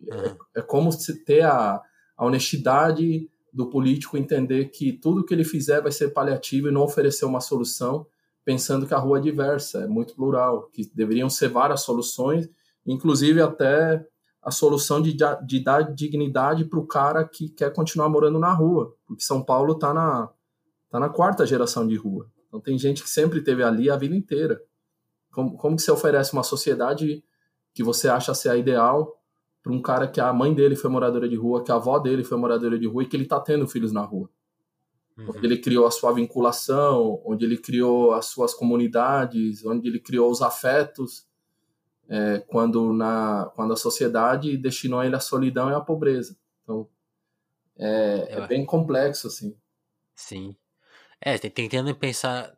Uhum. 0.00 0.12
É, 0.12 0.36
é, 0.56 0.62
como 0.62 0.92
se 0.92 1.24
ter 1.24 1.42
a, 1.42 1.80
a 2.16 2.24
honestidade 2.24 3.28
do 3.52 3.70
político 3.70 4.16
entender 4.16 4.66
que 4.66 4.92
tudo 4.92 5.24
que 5.24 5.32
ele 5.32 5.44
fizer 5.44 5.80
vai 5.80 5.92
ser 5.92 6.08
paliativo 6.08 6.68
e 6.68 6.72
não 6.72 6.82
oferecer 6.82 7.24
uma 7.24 7.40
solução, 7.40 8.06
pensando 8.44 8.86
que 8.86 8.94
a 8.94 8.98
rua 8.98 9.18
é 9.18 9.22
diversa, 9.22 9.84
é 9.84 9.86
muito 9.86 10.14
plural, 10.14 10.68
que 10.72 10.90
deveriam 10.94 11.30
ser 11.30 11.48
várias 11.48 11.82
soluções, 11.82 12.48
inclusive 12.84 13.40
até 13.40 14.04
a 14.42 14.50
solução 14.50 15.00
de, 15.00 15.16
de 15.46 15.60
dar 15.60 15.82
dignidade 15.94 16.64
para 16.66 16.78
o 16.78 16.86
cara 16.86 17.24
que 17.24 17.48
quer 17.48 17.72
continuar 17.72 18.08
morando 18.08 18.38
na 18.38 18.52
rua, 18.52 18.94
porque 19.06 19.22
São 19.22 19.42
Paulo 19.42 19.72
está 19.72 19.94
na, 19.94 20.28
tá 20.90 21.00
na 21.00 21.08
quarta 21.08 21.46
geração 21.46 21.86
de 21.86 21.96
rua. 21.96 22.30
Então 22.48 22.60
tem 22.60 22.76
gente 22.76 23.02
que 23.02 23.08
sempre 23.08 23.40
teve 23.40 23.62
ali 23.62 23.88
a 23.88 23.96
vida 23.96 24.14
inteira. 24.14 24.60
Como, 25.32 25.56
como 25.56 25.76
que 25.76 25.82
você 25.82 25.90
oferece 25.90 26.32
uma 26.34 26.42
sociedade 26.42 27.24
que 27.72 27.82
você 27.82 28.08
acha 28.08 28.34
ser 28.34 28.50
a 28.50 28.56
ideal 28.56 29.16
para 29.64 29.72
um 29.72 29.80
cara 29.80 30.06
que 30.06 30.20
a 30.20 30.30
mãe 30.30 30.52
dele 30.52 30.76
foi 30.76 30.90
moradora 30.90 31.26
de 31.26 31.36
rua, 31.36 31.64
que 31.64 31.72
a 31.72 31.76
avó 31.76 31.98
dele 31.98 32.22
foi 32.22 32.36
moradora 32.36 32.78
de 32.78 32.86
rua 32.86 33.02
e 33.02 33.06
que 33.06 33.16
ele 33.16 33.22
está 33.22 33.40
tendo 33.40 33.66
filhos 33.66 33.92
na 33.92 34.02
rua? 34.02 34.28
Uhum. 35.16 35.30
Onde 35.30 35.46
ele 35.46 35.56
criou 35.56 35.86
a 35.86 35.90
sua 35.90 36.12
vinculação, 36.12 37.22
onde 37.24 37.46
ele 37.46 37.56
criou 37.56 38.12
as 38.12 38.26
suas 38.26 38.52
comunidades, 38.52 39.64
onde 39.64 39.88
ele 39.88 39.98
criou 39.98 40.30
os 40.30 40.42
afetos, 40.42 41.26
é, 42.10 42.40
quando, 42.46 42.92
na, 42.92 43.50
quando 43.56 43.72
a 43.72 43.76
sociedade 43.76 44.54
destinou 44.58 45.02
ele 45.02 45.16
à 45.16 45.20
solidão 45.20 45.70
e 45.70 45.74
à 45.74 45.80
pobreza. 45.80 46.36
Então, 46.62 46.86
é, 47.78 48.26
é 48.32 48.46
bem 48.46 48.66
complexo, 48.66 49.28
assim. 49.28 49.56
Sim. 50.14 50.54
É, 51.18 51.38
tentando 51.38 51.94
pensar 51.94 52.54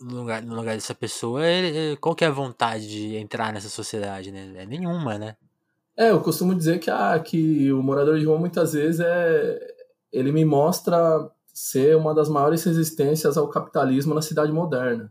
no 0.00 0.22
lugar, 0.22 0.42
no 0.42 0.56
lugar 0.56 0.74
dessa 0.74 0.94
pessoa, 0.94 1.42
qual 2.00 2.16
que 2.16 2.24
é 2.24 2.26
a 2.26 2.32
vontade 2.32 2.88
de 2.88 3.14
entrar 3.14 3.52
nessa 3.52 3.68
sociedade, 3.68 4.32
né? 4.32 4.54
É 4.56 4.66
nenhuma, 4.66 5.16
né? 5.18 5.36
É, 5.96 6.10
eu 6.10 6.20
costumo 6.20 6.54
dizer 6.54 6.78
que, 6.78 6.90
ah, 6.90 7.18
que 7.18 7.72
o 7.72 7.82
morador 7.82 8.18
de 8.18 8.26
rua 8.26 8.38
muitas 8.38 8.74
vezes 8.74 9.00
é. 9.00 9.74
Ele 10.12 10.30
me 10.30 10.44
mostra 10.44 11.30
ser 11.52 11.96
uma 11.96 12.14
das 12.14 12.28
maiores 12.28 12.62
resistências 12.64 13.36
ao 13.36 13.48
capitalismo 13.48 14.14
na 14.14 14.22
cidade 14.22 14.52
moderna. 14.52 15.10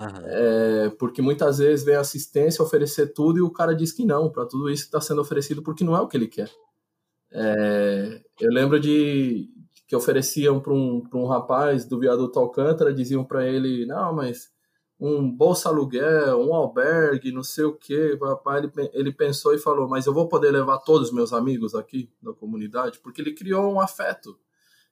Uhum. 0.00 0.08
É, 0.24 0.90
porque 0.98 1.20
muitas 1.20 1.58
vezes 1.58 1.84
vem 1.84 1.96
assistência 1.96 2.62
oferecer 2.62 3.08
tudo 3.08 3.38
e 3.38 3.42
o 3.42 3.50
cara 3.50 3.74
diz 3.74 3.92
que 3.92 4.04
não, 4.04 4.30
para 4.30 4.46
tudo 4.46 4.70
isso 4.70 4.84
está 4.84 5.00
sendo 5.00 5.20
oferecido 5.20 5.62
porque 5.62 5.84
não 5.84 5.96
é 5.96 6.00
o 6.00 6.08
que 6.08 6.16
ele 6.16 6.28
quer. 6.28 6.50
É, 7.30 8.20
eu 8.40 8.50
lembro 8.50 8.78
de, 8.78 9.48
que 9.86 9.96
ofereciam 9.96 10.60
para 10.60 10.72
um, 10.72 11.02
um 11.12 11.26
rapaz 11.26 11.84
do 11.84 11.98
viaduto 11.98 12.38
Alcântara, 12.38 12.94
diziam 12.94 13.24
para 13.24 13.46
ele, 13.46 13.86
não, 13.86 14.14
mas 14.14 14.51
um 15.04 15.28
bolsa 15.28 15.68
aluguel, 15.68 16.40
um 16.40 16.54
albergue, 16.54 17.32
não 17.32 17.42
sei 17.42 17.64
o 17.64 17.74
que. 17.74 18.16
Rapaz, 18.22 18.62
ele, 18.62 18.90
ele 18.92 19.12
pensou 19.12 19.52
e 19.52 19.58
falou, 19.58 19.88
mas 19.88 20.06
eu 20.06 20.14
vou 20.14 20.28
poder 20.28 20.52
levar 20.52 20.78
todos 20.78 21.08
os 21.08 21.14
meus 21.14 21.32
amigos 21.32 21.74
aqui 21.74 22.08
da 22.22 22.32
comunidade? 22.32 23.00
Porque 23.00 23.20
ele 23.20 23.32
criou 23.32 23.72
um 23.72 23.80
afeto. 23.80 24.38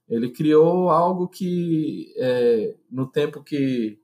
Ele 0.09 0.29
criou 0.29 0.91
algo 0.91 1.29
que, 1.29 2.13
é, 2.17 2.75
no 2.91 3.07
tempo 3.07 3.45
que, 3.45 4.01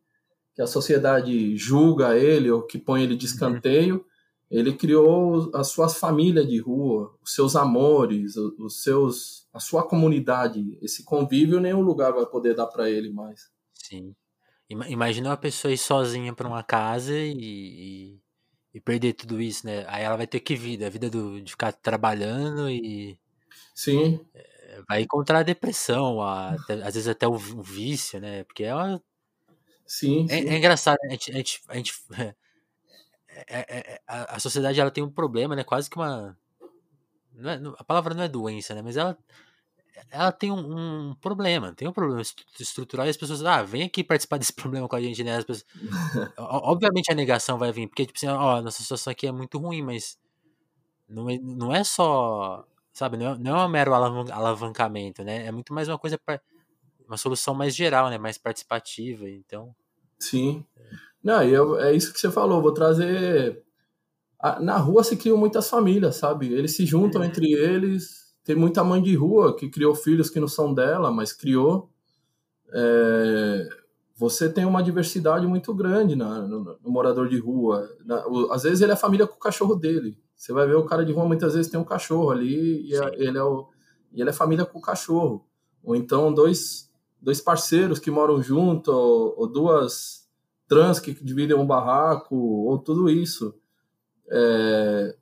que 0.55 0.63
a 0.63 0.67
sociedade 0.69 1.57
julga 1.57 2.17
ele 2.17 2.53
ou 2.53 2.63
que 2.63 2.79
põe 2.79 3.03
ele 3.03 3.17
de 3.17 3.27
escanteio, 3.27 4.07
ele 4.49 4.75
criou 4.75 5.51
a 5.53 5.65
sua 5.65 5.89
família 5.89 6.47
de 6.47 6.61
rua, 6.61 7.13
os 7.21 7.35
seus 7.35 7.57
amores, 7.57 8.37
os 8.37 8.81
seus, 8.81 9.49
a 9.53 9.59
sua 9.59 9.83
comunidade. 9.83 10.79
Esse 10.81 11.05
convívio 11.05 11.59
nenhum 11.59 11.81
lugar 11.81 12.13
vai 12.13 12.27
poder 12.27 12.55
dar 12.55 12.69
para 12.69 12.89
ele 12.89 13.13
mais. 13.13 13.51
Sim. 13.75 14.15
Imagina 14.69 15.31
uma 15.31 15.37
pessoa 15.37 15.73
ir 15.73 15.79
sozinha 15.79 16.33
para 16.33 16.49
uma 16.49 16.63
casa 16.63 17.15
e, 17.17 17.33
e, 17.39 18.21
e, 18.75 18.81
perder 18.81 19.13
tudo 19.13 19.41
isso, 19.41 19.65
né? 19.65 19.85
Aí 19.87 20.03
ela 20.03 20.17
vai 20.17 20.27
ter 20.27 20.41
que 20.41 20.57
vida, 20.57 20.87
a 20.87 20.91
vida 20.91 21.09
do, 21.09 21.41
de 21.41 21.53
ficar 21.53 21.73
trabalhando 21.73 22.69
e. 22.69 23.17
Sim. 23.73 24.19
É, 24.35 24.83
vai 24.89 25.03
encontrar 25.03 25.41
a 25.41 25.45
depressão, 25.45 26.21
a, 26.21 26.57
às 26.85 26.95
vezes 26.95 27.07
até 27.07 27.29
o, 27.29 27.37
vício, 27.37 28.21
né? 28.21 28.43
Porque 28.45 28.65
é 28.65 28.75
uma. 28.75 29.01
Sim. 29.87 30.27
É, 30.29 30.43
sim. 30.43 30.49
é 30.49 30.57
engraçado, 30.59 30.99
a 31.05 31.09
gente, 31.11 31.31
a 31.31 31.35
gente, 31.37 31.63
a 31.69 31.75
gente 31.77 31.95
é, 33.49 33.59
é, 33.59 33.79
é, 33.79 34.01
a, 34.07 34.41
sociedade 34.41 34.81
ela 34.81 34.91
tem 34.91 35.05
um 35.05 35.11
problema, 35.11 35.55
né? 35.55 35.63
Quase 35.63 35.89
que 35.89 35.97
uma. 35.97 36.37
Não 37.35 37.51
é, 37.51 37.61
a 37.79 37.85
palavra 37.85 38.15
não 38.15 38.25
é 38.25 38.29
doença, 38.29 38.75
né? 38.75 38.83
Mas 38.83 38.97
ela, 38.97 39.17
ela 40.11 40.33
tem 40.33 40.51
um, 40.51 41.11
um 41.11 41.15
problema, 41.15 41.73
tem 41.73 41.89
um 41.89 41.93
problema 41.93 42.23
estrutural 42.61 43.07
e 43.07 43.11
as 43.11 43.17
pessoas, 43.17 43.45
ah, 43.45 43.63
vem 43.63 43.83
aqui 43.85 44.05
participar 44.05 44.39
desse 44.39 44.53
problema 44.53 44.89
com 44.89 44.97
a 44.97 45.01
gente, 45.01 45.23
né? 45.25 45.43
Pessoas, 45.43 45.65
obviamente 46.39 47.11
a 47.11 47.15
negação 47.15 47.59
vai 47.59 47.73
vir, 47.73 47.89
porque, 47.89 48.07
tipo 48.07 48.19
assim, 48.19 48.29
ó, 48.29 48.61
nossa 48.63 48.83
situação 48.83 49.11
aqui 49.11 49.27
é 49.27 49.33
muito 49.33 49.59
ruim, 49.59 49.83
mas 49.83 50.19
não 51.09 51.31
é, 51.31 51.39
não 51.39 51.75
é 51.75 51.85
só 51.85 52.67
sabe? 52.97 53.19
Não 53.19 53.33
é, 53.33 53.39
não 53.39 53.59
é 53.59 53.65
um 53.67 53.69
mero 53.69 53.93
alavancamento, 53.95 55.23
né? 55.23 55.47
É 55.47 55.53
muito 55.53 55.73
mais 55.75 55.87
uma 55.87 55.99
coisa 55.99 56.19
para 56.19 56.41
uma 57.07 57.19
solução 57.19 57.55
mais 57.55 57.77
geral, 57.77 58.09
né? 58.09 58.17
Mais 58.17 58.39
participativa, 58.39 59.29
então. 59.29 59.75
Sim. 60.19 60.65
Não, 61.23 61.45
e 61.45 61.53
eu, 61.53 61.79
é 61.79 61.95
isso 61.95 62.13
que 62.13 62.19
você 62.19 62.31
falou. 62.31 62.63
Vou 62.63 62.73
trazer. 62.73 63.63
Na 64.61 64.79
rua 64.79 65.05
se 65.05 65.17
criam 65.17 65.37
muitas 65.37 65.69
famílias, 65.69 66.17
sabe? 66.17 66.53
Eles 66.53 66.75
se 66.75 66.87
juntam 66.87 67.23
é. 67.23 67.27
entre 67.27 67.53
eles. 67.53 68.26
Tem 68.47 68.55
muita 68.55 68.85
mãe 68.85 69.03
de 69.03 69.13
rua 69.17 69.57
que 69.57 69.69
criou 69.69 69.93
filhos 69.93 70.31
que 70.31 70.39
não 70.39 70.47
são 70.47 70.73
dela, 70.73 71.11
mas 71.11 71.33
criou. 71.33 71.91
É... 72.73 73.69
Você 74.15 74.49
tem 74.49 74.65
uma 74.65 74.85
diversidade 74.85 75.45
muito 75.49 75.75
grande 75.75 76.15
na, 76.15 76.43
no, 76.43 76.79
no 76.81 76.91
morador 76.91 77.29
de 77.29 77.39
rua. 77.39 77.91
Na, 78.05 78.25
o, 78.29 78.53
às 78.53 78.63
vezes 78.63 78.81
ele 78.81 78.93
é 78.93 78.97
família 78.97 79.27
com 79.27 79.35
o 79.35 79.41
cachorro 79.41 79.75
dele. 79.75 80.17
Você 80.37 80.53
vai 80.53 80.65
ver 80.65 80.77
o 80.77 80.85
cara 80.85 81.05
de 81.05 81.13
rua 81.13 81.27
muitas 81.27 81.55
vezes 81.55 81.69
tem 81.69 81.81
um 81.81 81.85
cachorro 81.85 82.31
ali 82.31 82.89
e 82.89 82.95
é, 82.95 83.15
ele, 83.17 83.37
é 83.37 83.43
o, 83.43 83.69
e 84.13 84.21
ele 84.21 84.31
é 84.31 84.33
família 84.33 84.65
com 84.65 84.79
o 84.79 84.83
cachorro. 84.83 85.45
Ou 85.83 85.97
então 85.97 86.33
dois, 86.33 86.89
dois 87.21 87.41
parceiros 87.41 87.99
que 87.99 88.13
moram 88.13 88.41
junto, 88.41 88.93
ou, 88.93 89.35
ou 89.39 89.47
duas 89.49 90.25
trans 90.69 91.01
que 91.01 91.13
dividem 91.13 91.57
um 91.57 91.67
barraco, 91.67 92.37
ou 92.37 92.79
tudo 92.79 93.11
isso. 93.11 93.53
É, 94.31 95.17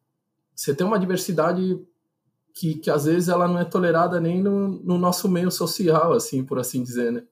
você 0.54 0.74
tem 0.74 0.86
uma 0.86 0.98
diversidade 0.98 1.82
que, 2.54 2.76
que 2.76 2.88
às 2.88 3.04
vezes 3.04 3.28
ela 3.28 3.48
não 3.48 3.58
é 3.58 3.64
tolerada 3.64 4.20
nem 4.20 4.40
no, 4.40 4.68
no 4.68 4.96
nosso 4.96 5.28
meio 5.28 5.50
social, 5.50 6.12
assim, 6.12 6.44
por 6.44 6.58
assim 6.58 6.82
dizer, 6.82 7.12
né? 7.12 7.24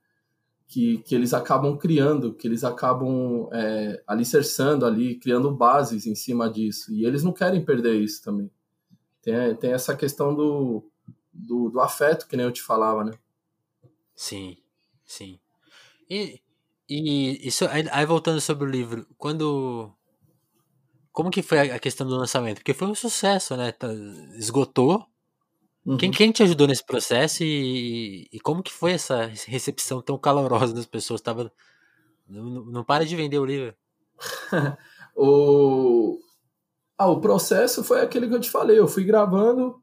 Que, 0.66 0.98
que 0.98 1.14
eles 1.14 1.32
acabam 1.32 1.76
criando, 1.76 2.34
que 2.34 2.48
eles 2.48 2.64
acabam 2.64 3.48
é, 3.52 4.02
alicerçando 4.06 4.84
ali, 4.84 5.14
criando 5.16 5.54
bases 5.54 6.06
em 6.06 6.14
cima 6.14 6.50
disso. 6.50 6.92
E 6.92 7.04
eles 7.04 7.22
não 7.22 7.32
querem 7.32 7.64
perder 7.64 7.94
isso 8.00 8.22
também. 8.22 8.50
Tem, 9.20 9.54
tem 9.56 9.72
essa 9.72 9.94
questão 9.94 10.34
do, 10.34 10.84
do, 11.32 11.70
do 11.70 11.80
afeto, 11.80 12.26
que 12.26 12.36
nem 12.36 12.46
eu 12.46 12.52
te 12.52 12.62
falava, 12.62 13.04
né? 13.04 13.12
Sim, 14.14 14.56
sim. 15.04 15.38
E, 16.10 16.40
e 16.88 17.46
isso, 17.46 17.66
aí, 17.68 18.06
voltando 18.06 18.40
sobre 18.40 18.64
o 18.66 18.70
livro, 18.70 19.06
quando 19.16 19.94
como 21.12 21.30
que 21.30 21.42
foi 21.42 21.70
a 21.70 21.78
questão 21.78 22.06
do 22.06 22.16
lançamento? 22.16 22.56
Porque 22.56 22.74
foi 22.74 22.88
um 22.88 22.94
sucesso, 22.94 23.56
né? 23.56 23.70
Tá, 23.70 23.88
esgotou. 24.36 25.06
Uhum. 25.84 25.96
Quem, 25.96 26.10
quem 26.10 26.30
te 26.30 26.42
ajudou 26.42 26.66
nesse 26.66 26.84
processo 26.84 27.42
e, 27.42 28.28
e, 28.32 28.40
como 28.40 28.62
que 28.62 28.72
foi 28.72 28.92
essa 28.92 29.26
recepção 29.46 30.00
tão 30.00 30.16
calorosa 30.16 30.72
das 30.72 30.86
pessoas? 30.86 31.20
Tava, 31.20 31.52
não, 32.28 32.64
não 32.64 32.84
para 32.84 33.04
de 33.04 33.16
vender 33.16 33.38
o 33.38 33.44
livro. 33.44 33.74
o... 35.16 36.18
Ah, 36.96 37.08
o 37.08 37.20
processo 37.20 37.82
foi 37.82 38.00
aquele 38.00 38.28
que 38.28 38.34
eu 38.34 38.40
te 38.40 38.50
falei. 38.50 38.78
Eu 38.78 38.86
fui 38.86 39.02
gravando, 39.02 39.82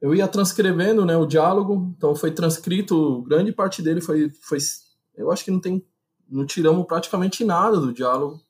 eu 0.00 0.14
ia 0.14 0.28
transcrevendo 0.28 1.04
né, 1.04 1.16
o 1.16 1.26
diálogo, 1.26 1.92
então 1.96 2.14
foi 2.14 2.30
transcrito, 2.30 3.22
grande 3.22 3.52
parte 3.52 3.82
dele 3.82 4.00
foi, 4.00 4.30
foi. 4.42 4.58
Eu 5.16 5.32
acho 5.32 5.44
que 5.44 5.50
não 5.50 5.60
tem. 5.60 5.84
Não 6.28 6.46
tiramos 6.46 6.86
praticamente 6.86 7.44
nada 7.44 7.80
do 7.80 7.92
diálogo 7.92 8.40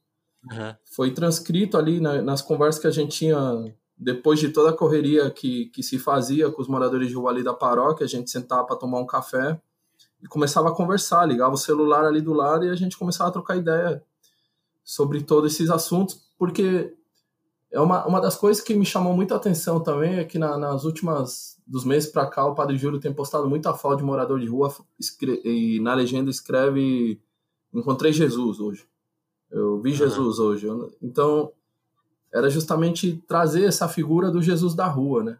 Uhum. 0.44 0.74
Foi 0.84 1.12
transcrito 1.12 1.76
ali 1.76 2.00
na, 2.00 2.22
nas 2.22 2.40
conversas 2.40 2.80
que 2.80 2.86
a 2.86 2.90
gente 2.90 3.18
tinha 3.18 3.38
depois 4.00 4.40
de 4.40 4.48
toda 4.48 4.70
a 4.70 4.76
correria 4.76 5.30
que, 5.30 5.66
que 5.66 5.82
se 5.82 5.98
fazia 5.98 6.50
com 6.50 6.62
os 6.62 6.68
moradores 6.68 7.08
de 7.08 7.14
rua 7.14 7.30
ali 7.30 7.44
da 7.44 7.52
paróquia, 7.52 8.06
a 8.06 8.08
gente 8.08 8.30
sentava 8.30 8.66
para 8.66 8.76
tomar 8.76 8.98
um 8.98 9.06
café 9.06 9.60
e 10.22 10.26
começava 10.26 10.70
a 10.70 10.74
conversar, 10.74 11.26
ligava 11.26 11.52
o 11.52 11.58
celular 11.58 12.06
ali 12.06 12.22
do 12.22 12.32
lado 12.32 12.64
e 12.64 12.70
a 12.70 12.74
gente 12.74 12.96
começava 12.96 13.28
a 13.28 13.32
trocar 13.32 13.56
ideia 13.56 14.02
sobre 14.82 15.22
todos 15.22 15.52
esses 15.52 15.68
assuntos, 15.68 16.18
porque 16.38 16.96
é 17.70 17.78
uma, 17.78 18.06
uma 18.06 18.20
das 18.20 18.36
coisas 18.36 18.62
que 18.62 18.74
me 18.74 18.86
chamou 18.86 19.14
muita 19.14 19.36
atenção 19.36 19.80
também 19.80 20.14
é 20.14 20.24
que 20.24 20.38
na, 20.38 20.56
nas 20.56 20.84
últimas 20.84 21.58
dos 21.66 21.84
meses 21.84 22.10
para 22.10 22.26
cá 22.26 22.46
o 22.46 22.54
Padre 22.54 22.78
Júlio 22.78 22.98
tem 22.98 23.12
postado 23.12 23.48
muita 23.48 23.74
foto 23.74 23.98
de 23.98 24.04
morador 24.04 24.40
de 24.40 24.46
rua 24.46 24.74
e 25.44 25.78
na 25.80 25.92
legenda 25.92 26.30
escreve 26.30 27.20
encontrei 27.72 28.12
Jesus 28.12 28.58
hoje. 28.58 28.88
Eu 29.50 29.80
vi 29.80 29.92
Jesus 29.92 30.38
uhum. 30.38 30.46
hoje. 30.46 30.68
Então, 31.02 31.52
era 32.32 32.48
justamente 32.48 33.22
trazer 33.26 33.64
essa 33.64 33.88
figura 33.88 34.30
do 34.30 34.42
Jesus 34.42 34.74
da 34.74 34.86
rua, 34.86 35.22
né? 35.22 35.38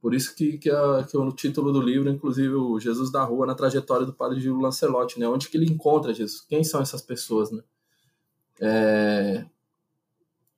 Por 0.00 0.14
isso 0.14 0.34
que, 0.34 0.58
que, 0.58 0.70
a, 0.70 1.04
que 1.08 1.16
o 1.16 1.32
título 1.32 1.72
do 1.72 1.80
livro, 1.80 2.08
inclusive, 2.08 2.54
o 2.54 2.78
Jesus 2.78 3.10
da 3.10 3.24
Rua 3.24 3.46
na 3.46 3.54
trajetória 3.54 4.06
do 4.06 4.12
padre 4.12 4.40
Gil 4.40 4.56
Lancelotti, 4.56 5.18
né? 5.18 5.26
Onde 5.28 5.48
que 5.48 5.56
ele 5.56 5.70
encontra 5.70 6.14
Jesus? 6.14 6.40
Quem 6.40 6.62
são 6.62 6.80
essas 6.80 7.02
pessoas, 7.02 7.50
né? 7.50 7.62
É... 8.60 9.44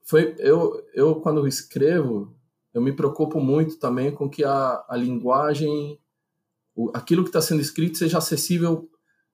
Foi, 0.02 0.34
eu, 0.38 0.84
eu, 0.92 1.14
quando 1.16 1.46
escrevo, 1.46 2.34
eu 2.74 2.82
me 2.82 2.92
preocupo 2.92 3.40
muito 3.40 3.78
também 3.78 4.12
com 4.12 4.28
que 4.28 4.44
a, 4.44 4.84
a 4.88 4.96
linguagem, 4.96 5.98
o, 6.74 6.90
aquilo 6.92 7.22
que 7.22 7.30
está 7.30 7.40
sendo 7.40 7.60
escrito 7.62 7.96
seja 7.96 8.18
acessível 8.18 8.90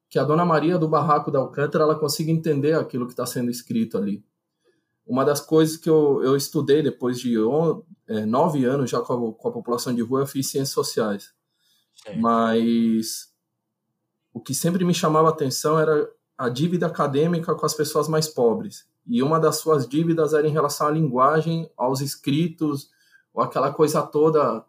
que 0.09 0.19
a 0.19 0.25
Dona 0.25 0.45
Maria 0.45 0.79
do 0.79 0.89
Barraco 0.89 1.31
da 1.31 1.41
Alcântara 1.41 1.83
ela 1.83 1.99
consiga 1.99 2.31
entender 2.31 2.75
aquilo 2.75 3.07
que 3.07 3.13
está 3.13 3.27
sendo 3.27 3.51
escrito 3.51 3.99
ali. 3.99 4.25
Uma 5.07 5.25
das 5.25 5.41
coisas 5.41 5.77
que 5.77 5.89
eu, 5.89 6.23
eu 6.23 6.37
estudei 6.37 6.83
depois 6.83 7.21
de 7.21 7.39
on, 7.39 7.83
é, 8.09 8.27
nove 8.27 8.65
anos 8.65 8.91
já 8.91 9.01
com 9.01 9.13
a, 9.13 9.33
com 9.33 9.49
a, 9.49 9.53
população 9.53 9.95
de 9.95 10.03
rua, 10.03 10.21
eu 10.21 10.27
fiz 10.27 10.49
ciências 10.49 10.71
sociais. 10.71 11.33
Mas 12.17 13.33
o 14.33 14.41
que 14.41 14.55
sempre 14.55 14.85
me 14.85 14.93
chamava 14.93 15.29
atenção 15.29 15.79
era 15.79 16.11
a 16.37 16.49
dívida 16.49 16.87
acadêmica 16.87 17.55
com 17.55 17.67
as 17.67 17.75
pessoas 17.75 18.09
mais 18.09 18.29
pobres. 18.29 18.87
E 19.07 19.23
uma 19.23 19.39
das 19.39 19.57
suas 19.57 19.89
dívidas 19.89 20.35
era 20.35 20.47
em 20.47 20.53
relação 20.53 20.89
à 20.89 20.91
linguagem, 20.91 21.71
aos 21.77 22.01
escritos, 22.01 22.91
ou 23.33 23.43
aquela 23.43 23.73
coisa 23.73 24.03
toda 24.03 24.65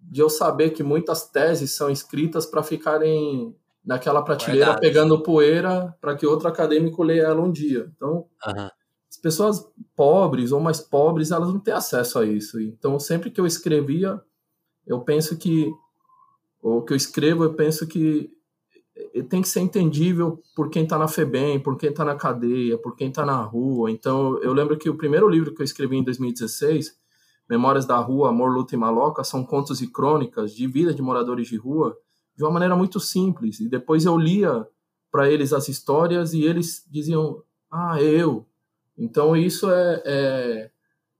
de 0.00 0.20
eu 0.20 0.30
saber 0.30 0.70
que 0.70 0.82
muitas 0.82 1.28
teses 1.28 1.74
são 1.74 1.90
escritas 1.90 2.46
para 2.46 2.62
ficarem 2.62 3.54
naquela 3.84 4.22
prateleira 4.22 4.66
Verdade. 4.66 4.80
pegando 4.80 5.22
poeira 5.22 5.96
para 6.00 6.14
que 6.14 6.26
outro 6.26 6.48
acadêmico 6.48 7.02
leia 7.02 7.22
ela 7.22 7.40
um 7.40 7.50
dia. 7.50 7.90
Então, 7.96 8.26
uhum. 8.46 8.70
As 9.10 9.16
pessoas 9.16 9.66
pobres 9.96 10.52
ou 10.52 10.60
mais 10.60 10.80
pobres, 10.80 11.30
elas 11.30 11.48
não 11.48 11.60
têm 11.60 11.74
acesso 11.74 12.18
a 12.18 12.26
isso. 12.26 12.60
Então, 12.60 12.98
sempre 12.98 13.30
que 13.30 13.40
eu 13.40 13.46
escrevia, 13.46 14.20
eu 14.86 15.00
penso 15.00 15.36
que 15.36 15.72
ou 16.60 16.82
que 16.82 16.92
eu 16.92 16.96
escrevo, 16.96 17.44
eu 17.44 17.54
penso 17.54 17.86
que 17.86 18.30
tem 19.28 19.40
que 19.40 19.48
ser 19.48 19.60
entendível 19.60 20.42
por 20.56 20.70
quem 20.70 20.82
está 20.82 20.98
na 20.98 21.06
FEBEM, 21.06 21.60
por 21.60 21.76
quem 21.76 21.90
está 21.90 22.04
na 22.04 22.16
cadeia, 22.16 22.76
por 22.76 22.96
quem 22.96 23.08
está 23.08 23.24
na 23.24 23.40
rua. 23.42 23.90
Então, 23.90 24.38
eu 24.38 24.52
lembro 24.52 24.76
que 24.76 24.90
o 24.90 24.96
primeiro 24.96 25.28
livro 25.28 25.54
que 25.54 25.62
eu 25.62 25.64
escrevi 25.64 25.96
em 25.96 26.02
2016, 26.02 26.96
Memórias 27.48 27.86
da 27.86 27.96
Rua, 27.96 28.28
Amor, 28.28 28.50
Luta 28.50 28.74
e 28.74 28.78
Maloca, 28.78 29.24
são 29.24 29.44
contos 29.44 29.80
e 29.80 29.86
crônicas 29.86 30.54
de 30.54 30.66
vida 30.66 30.92
de 30.92 31.00
moradores 31.00 31.48
de 31.48 31.56
rua 31.56 31.96
de 32.36 32.44
uma 32.44 32.50
maneira 32.50 32.76
muito 32.76 33.00
simples. 33.00 33.60
E 33.60 33.68
depois 33.68 34.04
eu 34.04 34.18
lia 34.18 34.66
para 35.10 35.30
eles 35.30 35.52
as 35.52 35.68
histórias 35.68 36.34
e 36.34 36.42
eles 36.42 36.84
diziam: 36.90 37.42
Ah, 37.70 38.02
eu. 38.02 38.46
Então 38.98 39.36
isso 39.36 39.70
é, 39.70 40.02
é, 40.04 40.70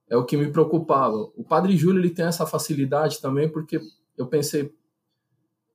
é, 0.09 0.17
o 0.17 0.25
que 0.25 0.35
me 0.35 0.51
preocupava. 0.51 1.15
O 1.35 1.43
Padre 1.43 1.77
Júlio 1.77 2.01
ele 2.01 2.09
tem 2.09 2.25
essa 2.25 2.45
facilidade 2.45 3.21
também, 3.21 3.49
porque 3.49 3.79
eu 4.17 4.27
pensei: 4.27 4.73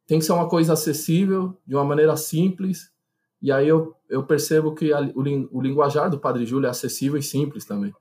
tem 0.06 0.18
que 0.18 0.24
ser 0.24 0.32
uma 0.32 0.48
coisa 0.48 0.74
acessível, 0.74 1.56
de 1.66 1.74
uma 1.74 1.84
maneira 1.84 2.16
simples. 2.16 2.92
E 3.40 3.50
aí 3.50 3.66
eu, 3.66 3.94
eu 4.08 4.24
percebo 4.24 4.74
que 4.74 4.92
a, 4.92 5.00
o, 5.00 5.58
o 5.58 5.60
linguajar 5.60 6.10
do 6.10 6.18
Padre 6.18 6.44
Júlio 6.44 6.66
é 6.66 6.70
acessível 6.70 7.18
e 7.18 7.22
simples 7.22 7.64
também. 7.64 7.94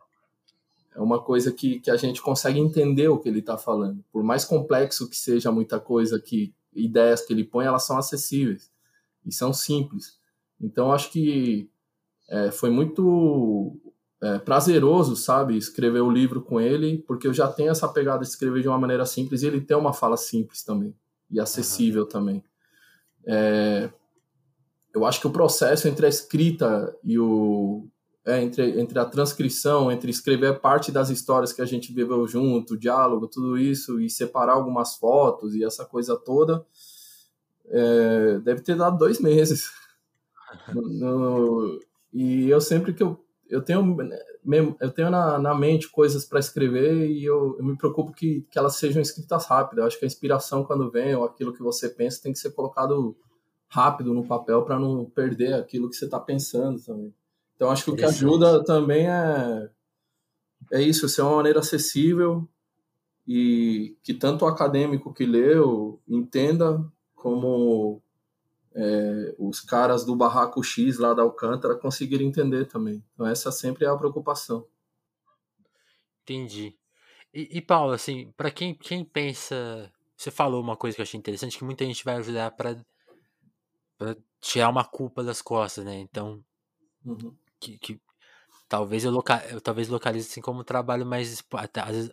É 0.96 1.02
uma 1.02 1.22
coisa 1.22 1.52
que, 1.52 1.80
que 1.80 1.90
a 1.90 1.98
gente 1.98 2.22
consegue 2.22 2.60
entender 2.60 3.08
o 3.08 3.18
que 3.18 3.28
ele 3.28 3.40
está 3.40 3.58
falando. 3.58 4.04
Por 4.12 4.24
mais 4.24 4.46
complexo 4.46 5.10
que 5.10 5.18
seja 5.18 5.52
muita 5.52 5.80
coisa 5.80 6.20
que 6.20 6.54
ideias 6.74 7.22
que 7.22 7.34
ele 7.34 7.44
põe, 7.44 7.66
elas 7.66 7.84
são 7.84 7.98
acessíveis 7.98 8.72
e 9.26 9.32
são 9.32 9.52
simples. 9.52 10.20
Então, 10.62 10.92
acho 10.92 11.12
que 11.12 11.70
é, 12.30 12.52
foi 12.52 12.70
muito 12.70 13.76
é, 14.24 14.40
prazeroso, 14.40 15.18
sabe, 15.18 15.58
escrever 15.58 16.00
o 16.00 16.10
livro 16.10 16.42
com 16.42 16.60
ele, 16.60 17.00
porque 17.00 17.28
eu 17.28 17.34
já 17.34 17.46
tenho 17.46 17.72
essa 17.72 17.90
pegada 17.90 18.22
de 18.22 18.30
escrever 18.30 18.62
de 18.62 18.70
uma 18.70 18.78
maneira 18.78 19.06
simples 19.06 19.44
e 19.44 19.48
ele 19.48 19.60
tem 19.60 19.76
uma 19.76 19.92
fala 19.92 20.16
simples 20.16 20.64
também 20.64 20.96
e 21.30 21.42
acessível 21.42 22.04
uhum. 22.04 22.08
também. 22.08 22.44
É, 23.28 23.90
eu 24.96 25.06
acho 25.06 25.20
que 25.20 25.28
o 25.28 25.32
processo 25.32 25.90
entre 25.90 26.06
a 26.06 26.10
escrita 26.10 26.96
e 27.04 27.20
o, 27.20 27.86
é, 28.26 28.42
entre, 28.42 28.80
entre 28.80 28.98
a 28.98 29.04
transcrição, 29.04 29.92
entre 29.92 30.10
escrever 30.10 30.62
parte 30.62 30.90
das 30.90 31.10
histórias 31.10 31.52
que 31.52 31.62
a 31.62 31.66
gente 31.66 31.92
viveu 31.92 32.26
junto, 32.26 32.78
diálogo, 32.78 33.28
tudo 33.28 33.58
isso, 33.58 34.00
e 34.00 34.10
separar 34.10 34.54
algumas 34.54 34.96
fotos 34.96 35.54
e 35.54 35.66
essa 35.66 35.84
coisa 35.84 36.16
toda, 36.16 36.66
é, 37.68 38.40
deve 38.40 38.62
ter 38.62 38.78
dado 38.78 38.98
dois 38.98 39.20
meses. 39.20 39.70
no, 40.74 40.82
no, 40.82 41.80
e 42.14 42.48
eu 42.48 42.62
sempre 42.62 42.94
que 42.94 43.04
eu, 43.04 43.20
eu 43.54 43.62
tenho, 43.62 43.96
eu 44.82 44.92
tenho 44.92 45.12
na, 45.12 45.38
na 45.38 45.54
mente 45.54 45.88
coisas 45.88 46.26
para 46.26 46.40
escrever 46.40 47.08
e 47.08 47.24
eu, 47.24 47.56
eu, 47.60 47.64
me 47.64 47.78
preocupo 47.78 48.12
que, 48.12 48.42
que 48.50 48.58
elas 48.58 48.78
sejam 48.78 49.00
escritas 49.00 49.46
rápido. 49.46 49.80
Eu 49.80 49.86
acho 49.86 50.00
que 50.00 50.06
a 50.06 50.08
inspiração, 50.08 50.64
quando 50.64 50.90
vem, 50.90 51.14
ou 51.14 51.24
aquilo 51.24 51.54
que 51.54 51.62
você 51.62 51.88
pensa, 51.88 52.24
tem 52.24 52.34
que 52.34 52.40
ser 52.40 52.50
colocado 52.52 53.16
rápido 53.68 54.12
no 54.12 54.26
papel 54.26 54.64
para 54.64 54.80
não 54.80 55.06
perder 55.06 55.54
aquilo 55.54 55.88
que 55.88 55.96
você 55.96 56.06
está 56.06 56.20
pensando 56.20 56.82
também. 56.84 57.14
Então 57.56 57.70
acho 57.70 57.86
que 57.86 57.92
o 57.92 57.96
que 57.96 58.04
ajuda 58.04 58.64
também 58.64 59.08
é, 59.08 59.70
é 60.72 60.82
isso, 60.82 61.08
ser 61.08 61.22
uma 61.22 61.36
maneira 61.36 61.60
acessível 61.60 62.50
e 63.28 63.96
que 64.02 64.16
tanto 64.16 64.46
o 64.46 64.48
acadêmico 64.48 65.14
que 65.14 65.28
leu 65.28 66.02
entenda 66.08 66.84
como 67.14 68.02
é, 68.76 69.36
os 69.38 69.60
caras 69.62 70.04
do 70.04 70.16
barraco 70.16 70.64
X 70.64 70.98
lá 70.98 71.14
da 71.14 71.22
Alcântara 71.22 71.76
conseguirem 71.76 72.28
entender 72.28 72.66
também. 72.66 73.04
Então 73.14 73.28
essa 73.28 73.52
sempre 73.52 73.86
é 73.86 73.88
a 73.88 73.98
preocupação. 73.98 74.68
Entendi. 76.24 76.76
E, 77.34 77.58
e 77.58 77.62
Paulo, 77.62 77.94
assim, 77.94 78.32
para 78.38 78.52
quem, 78.52 78.74
quem 78.74 79.04
pensa, 79.04 79.92
você 80.16 80.32
falou 80.32 80.62
uma 80.62 80.78
coisa 80.78 80.96
que 80.96 81.02
eu 81.02 81.04
achei 81.04 81.18
interessante, 81.18 81.58
que 81.58 81.64
muita 81.64 81.86
gente 81.86 82.04
vai 82.04 82.16
ajudar 82.16 82.52
para 82.52 82.78
tirar 84.40 84.70
uma 84.70 84.84
culpa 84.86 85.24
das 85.24 85.42
costas, 85.42 85.84
né? 85.84 85.96
Então, 86.00 86.44
uhum. 87.06 87.36
que, 87.60 87.78
que, 87.78 88.02
talvez 88.68 89.04
eu, 89.04 89.12
loca, 89.12 89.46
eu 89.50 89.62
talvez 89.62 89.88
localize 89.88 90.30
assim 90.30 90.42
como 90.42 90.62
um 90.62 90.64
trabalho 90.64 91.06
mais 91.06 91.44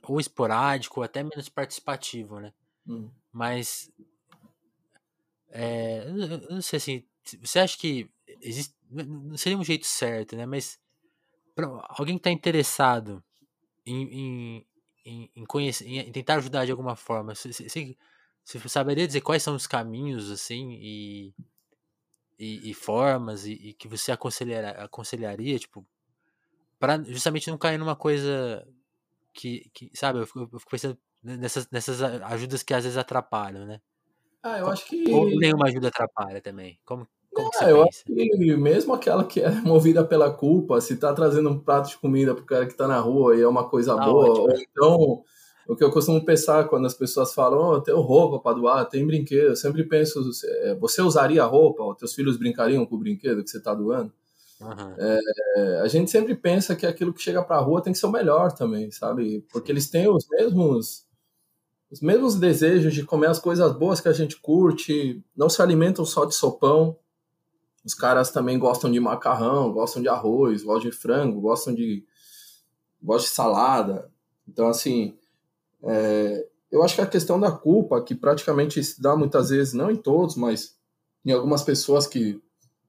ou 0.02 0.20
esporádico, 0.20 1.00
ou 1.00 1.04
até 1.04 1.22
menos 1.22 1.48
participativo, 1.48 2.40
né? 2.40 2.52
Uhum. 2.86 3.10
Mas 3.32 3.90
é, 5.50 6.04
eu 6.06 6.50
não 6.50 6.62
sei 6.62 6.76
assim, 6.76 7.04
você 7.42 7.58
acha 7.58 7.76
que 7.76 8.10
existe, 8.40 8.74
não 8.90 9.36
seria 9.36 9.58
um 9.58 9.64
jeito 9.64 9.86
certo, 9.86 10.36
né? 10.36 10.46
Mas 10.46 10.78
alguém 11.88 12.16
que 12.16 12.20
está 12.20 12.30
interessado 12.30 13.22
em, 13.84 14.66
em, 15.04 15.30
em, 15.36 15.44
conhecer, 15.44 15.86
em 15.86 16.12
tentar 16.12 16.36
ajudar 16.36 16.64
de 16.64 16.70
alguma 16.70 16.96
forma, 16.96 17.34
você, 17.34 17.52
você, 17.52 17.96
saberia 18.68 19.06
dizer 19.06 19.20
quais 19.20 19.42
são 19.42 19.54
os 19.54 19.66
caminhos 19.66 20.30
assim 20.30 20.72
e, 20.80 21.34
e, 22.38 22.70
e 22.70 22.74
formas 22.74 23.44
e, 23.44 23.52
e, 23.52 23.74
que 23.74 23.88
você 23.88 24.12
aconselharia, 24.12 24.70
aconselharia 24.82 25.58
tipo, 25.58 25.86
para 26.78 27.02
justamente 27.02 27.50
não 27.50 27.58
cair 27.58 27.78
numa 27.78 27.96
coisa 27.96 28.66
que, 29.32 29.70
que 29.74 29.90
sabe, 29.94 30.20
eu 30.20 30.26
fico, 30.26 30.48
eu 30.52 30.58
fico 30.58 30.70
pensando 30.70 30.98
nessas, 31.22 31.68
nessas 31.70 32.02
ajudas 32.02 32.62
que 32.62 32.74
às 32.74 32.84
vezes 32.84 32.98
atrapalham, 32.98 33.66
né? 33.66 33.80
Ah, 34.42 34.58
eu 34.58 34.68
acho 34.68 34.86
que. 34.86 35.10
Ou 35.10 35.28
nenhuma 35.28 35.66
ajuda 35.66 35.88
atrapalha 35.88 36.40
também. 36.40 36.78
Como, 36.84 37.06
como 37.32 37.50
que 37.50 37.58
você 37.58 37.70
eu 37.70 37.84
pensa? 37.84 37.88
acho 37.88 38.04
que 38.04 38.56
mesmo 38.56 38.94
aquela 38.94 39.24
que 39.24 39.40
é 39.40 39.50
movida 39.62 40.04
pela 40.04 40.30
culpa, 40.32 40.80
se 40.80 40.96
tá 40.96 41.12
trazendo 41.12 41.50
um 41.50 41.58
prato 41.58 41.90
de 41.90 41.98
comida 41.98 42.34
pro 42.34 42.44
cara 42.44 42.66
que 42.66 42.74
tá 42.74 42.88
na 42.88 42.98
rua 42.98 43.36
e 43.36 43.42
é 43.42 43.48
uma 43.48 43.68
coisa 43.68 43.94
tá 43.96 44.04
boa, 44.04 44.30
ótimo. 44.30 44.44
ou 44.44 44.52
então. 44.52 45.24
O 45.68 45.76
que 45.76 45.84
eu 45.84 45.90
costumo 45.92 46.24
pensar 46.24 46.64
quando 46.64 46.86
as 46.86 46.94
pessoas 46.94 47.32
falam, 47.32 47.60
oh, 47.60 47.80
tem 47.80 47.94
roupa 47.94 48.40
para 48.40 48.56
doar, 48.56 48.88
tem 48.88 49.06
brinquedo, 49.06 49.50
eu 49.50 49.56
sempre 49.56 49.84
penso, 49.84 50.20
você 50.80 51.00
usaria 51.00 51.44
roupa, 51.44 51.84
ou 51.84 51.94
teus 51.94 52.12
filhos 52.12 52.36
brincariam 52.36 52.84
com 52.84 52.96
o 52.96 52.98
brinquedo 52.98 53.44
que 53.44 53.50
você 53.50 53.58
está 53.58 53.72
doando? 53.72 54.12
Uhum. 54.60 54.94
É, 54.98 55.80
a 55.80 55.86
gente 55.86 56.10
sempre 56.10 56.34
pensa 56.34 56.74
que 56.74 56.84
aquilo 56.84 57.14
que 57.14 57.22
chega 57.22 57.42
para 57.42 57.56
a 57.56 57.60
rua 57.60 57.80
tem 57.80 57.92
que 57.92 57.98
ser 58.00 58.06
o 58.06 58.10
melhor 58.10 58.52
também, 58.52 58.90
sabe? 58.90 59.46
Porque 59.50 59.70
eles 59.70 59.88
têm 59.88 60.08
os 60.08 60.26
mesmos 60.28 61.06
os 61.90 62.00
mesmos 62.00 62.36
desejos 62.36 62.94
de 62.94 63.02
comer 63.02 63.28
as 63.28 63.40
coisas 63.40 63.72
boas 63.72 64.00
que 64.00 64.08
a 64.08 64.12
gente 64.12 64.36
curte, 64.36 65.22
não 65.36 65.48
se 65.48 65.60
alimentam 65.60 66.04
só 66.04 66.24
de 66.24 66.34
sopão. 66.34 66.96
Os 67.84 67.94
caras 67.94 68.30
também 68.30 68.58
gostam 68.58 68.90
de 68.90 69.00
macarrão, 69.00 69.72
gostam 69.72 70.00
de 70.00 70.08
arroz, 70.08 70.62
gostam 70.62 70.90
de 70.90 70.96
frango, 70.96 71.40
gostam 71.40 71.74
de, 71.74 72.04
gostam 73.02 73.28
de 73.28 73.34
salada. 73.34 74.10
Então, 74.46 74.68
assim, 74.68 75.16
é, 75.82 76.46
eu 76.70 76.82
acho 76.84 76.94
que 76.94 77.00
a 77.00 77.06
questão 77.06 77.40
da 77.40 77.50
culpa, 77.50 78.00
que 78.00 78.14
praticamente 78.14 78.82
se 78.84 79.02
dá 79.02 79.16
muitas 79.16 79.50
vezes, 79.50 79.72
não 79.72 79.90
em 79.90 79.96
todos, 79.96 80.36
mas 80.36 80.76
em 81.24 81.32
algumas 81.32 81.62
pessoas 81.62 82.06
que, 82.06 82.40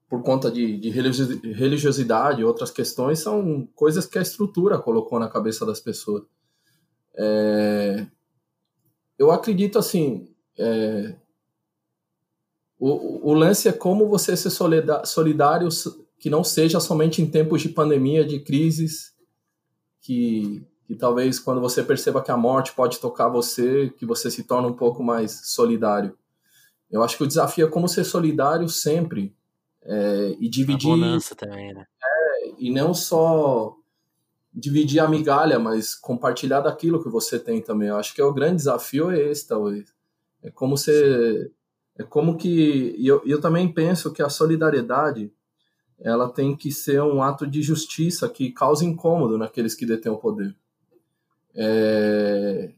por 0.08 0.22
conta 0.22 0.52
de, 0.52 0.78
de 0.78 0.90
religiosidade 0.90 2.42
e 2.42 2.44
outras 2.44 2.70
questões, 2.70 3.20
são 3.20 3.68
coisas 3.74 4.06
que 4.06 4.20
a 4.20 4.22
estrutura 4.22 4.78
colocou 4.78 5.20
na 5.20 5.28
cabeça 5.28 5.66
das 5.66 5.80
pessoas. 5.80 6.24
É, 7.16 8.06
eu 9.22 9.30
acredito 9.30 9.78
assim, 9.78 10.28
é, 10.58 11.16
o, 12.80 13.30
o, 13.30 13.34
lance 13.36 13.70
é 13.70 13.72
como 13.72 14.10
você 14.10 14.36
ser 14.36 14.50
solidário 14.50 15.70
que 16.18 16.28
não 16.28 16.44
seja 16.44 16.80
somente 16.80 17.22
em 17.22 17.30
tempos 17.30 17.62
de 17.62 17.70
pandemia, 17.70 18.26
de 18.26 18.40
crises, 18.40 19.14
que, 20.02 20.66
que 20.88 20.96
talvez 20.96 21.40
quando 21.40 21.62
você 21.62 21.84
perceba 21.84 22.24
que 22.24 22.32
a 22.32 22.38
morte 22.38 22.74
pode 22.74 22.98
tocar 22.98 23.28
você, 23.28 23.92
que 23.92 24.08
você 24.08 24.32
se 24.32 24.44
torna 24.44 24.68
um 24.68 24.74
pouco 24.74 25.04
mais 25.04 25.42
solidário. 25.44 26.18
Eu 26.90 27.04
acho 27.04 27.16
que 27.16 27.24
o 27.24 27.28
desafio 27.28 27.68
é 27.68 27.70
como 27.70 27.88
ser 27.88 28.06
solidário 28.06 28.68
sempre 28.70 29.36
é, 29.84 30.36
e 30.40 30.50
dividir. 30.50 30.90
A 30.90 31.36
também, 31.36 31.76
né? 31.76 31.86
É, 32.04 32.54
e 32.58 32.72
não 32.72 32.92
só 32.92 33.76
dividir 34.54 35.00
a 35.00 35.08
migalha, 35.08 35.58
mas 35.58 35.96
compartilhar 35.96 36.62
daquilo 36.62 37.02
que 37.02 37.10
você 37.10 37.40
tem 37.40 37.62
também. 37.62 37.90
Eu 37.90 37.98
acho 37.98 38.14
que 38.14 38.22
é 38.22 38.26
o 38.26 38.34
grande 38.34 38.58
desafio 38.58 39.12
é 39.12 39.20
esse, 39.20 39.48
talvez. 39.48 39.94
É 40.44 40.52
como 40.52 40.78
você 40.78 41.52
é 41.98 42.04
como 42.04 42.38
que 42.38 42.96
e 42.98 43.08
eu, 43.08 43.22
eu 43.26 43.40
também 43.40 43.72
penso 43.72 44.12
que 44.12 44.22
a 44.22 44.30
solidariedade 44.30 45.32
ela 46.00 46.30
tem 46.30 46.56
que 46.56 46.72
ser 46.72 47.02
um 47.02 47.22
ato 47.22 47.46
de 47.46 47.62
justiça 47.62 48.28
que 48.28 48.52
cause 48.52 48.86
incômodo 48.86 49.38
naqueles 49.38 49.76
que 49.76 49.86
detêm 49.86 50.12
o 50.12 50.18
poder. 50.18 50.56
É, 51.54 52.72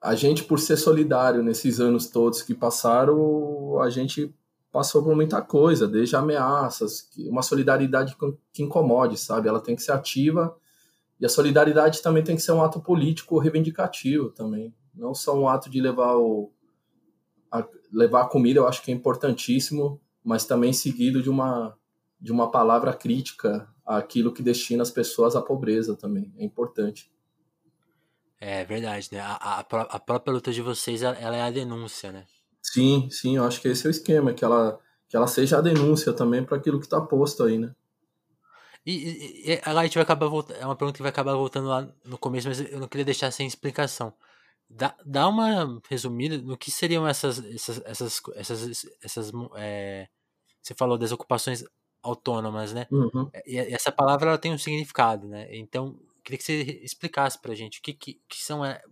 a 0.00 0.14
gente, 0.14 0.44
por 0.44 0.60
ser 0.60 0.76
solidário 0.76 1.42
nesses 1.42 1.80
anos 1.80 2.06
todos 2.06 2.42
que 2.42 2.54
passaram, 2.54 3.80
a 3.80 3.90
gente 3.90 4.32
passou 4.70 5.02
por 5.02 5.14
muita 5.14 5.42
coisa, 5.42 5.86
desde 5.86 6.14
ameaças, 6.14 7.08
uma 7.28 7.42
solidariedade 7.42 8.16
que 8.52 8.62
incomode, 8.62 9.18
sabe? 9.18 9.48
Ela 9.48 9.60
tem 9.60 9.74
que 9.76 9.82
ser 9.82 9.92
ativa 9.92 10.56
e 11.22 11.24
a 11.24 11.28
solidariedade 11.28 12.02
também 12.02 12.24
tem 12.24 12.34
que 12.34 12.42
ser 12.42 12.50
um 12.50 12.64
ato 12.64 12.80
político 12.80 13.38
reivindicativo 13.38 14.30
também, 14.30 14.74
não 14.92 15.14
só 15.14 15.38
um 15.38 15.46
ato 15.46 15.70
de 15.70 15.80
levar 15.80 16.16
o 16.16 16.50
a, 17.48 17.64
levar 17.92 18.22
a 18.22 18.28
comida, 18.28 18.58
eu 18.58 18.66
acho 18.66 18.82
que 18.82 18.90
é 18.90 18.94
importantíssimo, 18.94 20.00
mas 20.24 20.44
também 20.44 20.72
seguido 20.72 21.22
de 21.22 21.30
uma 21.30 21.78
de 22.20 22.32
uma 22.32 22.50
palavra 22.50 22.92
crítica 22.92 23.68
àquilo 23.86 24.32
que 24.32 24.42
destina 24.42 24.82
as 24.82 24.90
pessoas 24.90 25.36
à 25.36 25.42
pobreza 25.42 25.94
também, 25.94 26.32
é 26.36 26.44
importante. 26.44 27.08
É 28.40 28.64
verdade, 28.64 29.08
né? 29.12 29.20
A, 29.20 29.36
a, 29.36 29.60
a 29.60 30.00
própria 30.00 30.32
luta 30.32 30.52
de 30.52 30.60
vocês, 30.60 31.02
ela 31.02 31.36
é 31.36 31.42
a 31.42 31.50
denúncia, 31.52 32.10
né? 32.10 32.26
Sim, 32.60 33.08
sim, 33.10 33.36
eu 33.36 33.44
acho 33.44 33.60
que 33.60 33.68
esse 33.68 33.86
é 33.86 33.88
o 33.88 33.92
esquema, 33.92 34.32
que 34.32 34.44
ela, 34.44 34.80
que 35.08 35.16
ela 35.16 35.28
seja 35.28 35.58
a 35.58 35.60
denúncia 35.60 36.12
também 36.12 36.44
para 36.44 36.56
aquilo 36.56 36.80
que 36.80 36.86
está 36.86 37.00
posto 37.00 37.44
aí, 37.44 37.58
né? 37.58 37.72
E, 38.84 38.92
e, 38.92 39.52
e, 39.52 39.60
a 39.64 39.82
gente 39.84 39.94
vai 39.94 40.02
acabar 40.02 40.26
voltando. 40.26 40.58
É 40.58 40.66
uma 40.66 40.76
pergunta 40.76 40.96
que 40.96 41.02
vai 41.02 41.10
acabar 41.10 41.34
voltando 41.34 41.68
lá 41.68 41.88
no 42.04 42.18
começo, 42.18 42.48
mas 42.48 42.60
eu 42.60 42.80
não 42.80 42.88
queria 42.88 43.04
deixar 43.04 43.30
sem 43.30 43.46
explicação. 43.46 44.12
Dá, 44.68 44.96
dá 45.04 45.28
uma 45.28 45.80
resumida 45.88 46.38
no 46.38 46.56
que 46.56 46.70
seriam 46.70 47.06
essas. 47.06 47.38
essas, 47.44 47.82
essas, 47.84 48.22
essas, 48.34 48.86
essas 49.02 49.32
é, 49.56 50.08
você 50.60 50.74
falou 50.74 50.98
das 50.98 51.12
ocupações 51.12 51.64
autônomas, 52.02 52.72
né? 52.72 52.86
Uhum. 52.90 53.30
E, 53.46 53.58
essa 53.58 53.92
palavra 53.92 54.30
ela 54.30 54.38
tem 54.38 54.52
um 54.52 54.58
significado, 54.58 55.28
né? 55.28 55.46
Então, 55.54 55.98
queria 56.24 56.38
que 56.38 56.44
você 56.44 56.62
explicasse 56.82 57.40
pra 57.40 57.54
gente 57.54 57.78
o 57.78 57.82
que, 57.82 57.92
que, 57.92 58.20
que 58.28 58.42
são. 58.42 58.64
É, 58.64 58.82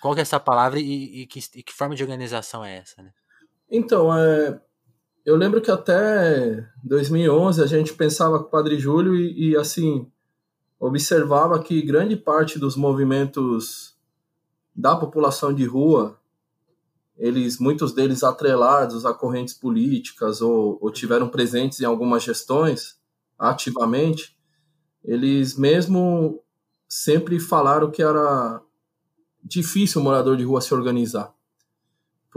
qual 0.00 0.14
que 0.14 0.20
é 0.20 0.22
essa 0.22 0.38
palavra 0.38 0.78
e, 0.78 1.22
e, 1.22 1.26
que, 1.26 1.40
e 1.54 1.62
que 1.62 1.72
forma 1.72 1.94
de 1.94 2.02
organização 2.02 2.64
é 2.64 2.76
essa, 2.76 3.02
né? 3.02 3.12
Então, 3.70 4.16
é, 4.16 4.60
eu 5.26 5.34
lembro 5.34 5.60
que 5.60 5.72
até 5.72 6.64
2011 6.84 7.60
a 7.60 7.66
gente 7.66 7.92
pensava 7.92 8.38
com 8.38 8.44
o 8.44 8.50
Padre 8.50 8.78
Júlio 8.78 9.16
e, 9.16 9.50
e, 9.50 9.56
assim 9.56 10.08
observava 10.78 11.60
que 11.60 11.82
grande 11.82 12.14
parte 12.14 12.60
dos 12.60 12.76
movimentos 12.76 13.96
da 14.74 14.94
população 14.94 15.52
de 15.52 15.64
rua, 15.64 16.16
eles 17.16 17.58
muitos 17.58 17.92
deles 17.92 18.22
atrelados 18.22 19.04
a 19.04 19.12
correntes 19.12 19.54
políticas 19.54 20.40
ou, 20.40 20.78
ou 20.80 20.92
tiveram 20.92 21.28
presentes 21.28 21.80
em 21.80 21.84
algumas 21.84 22.22
gestões 22.22 22.96
ativamente, 23.36 24.36
eles 25.02 25.56
mesmo 25.56 26.40
sempre 26.88 27.40
falaram 27.40 27.90
que 27.90 28.02
era 28.02 28.62
difícil 29.42 30.00
o 30.00 30.04
morador 30.04 30.36
de 30.36 30.44
rua 30.44 30.60
se 30.60 30.72
organizar 30.72 31.35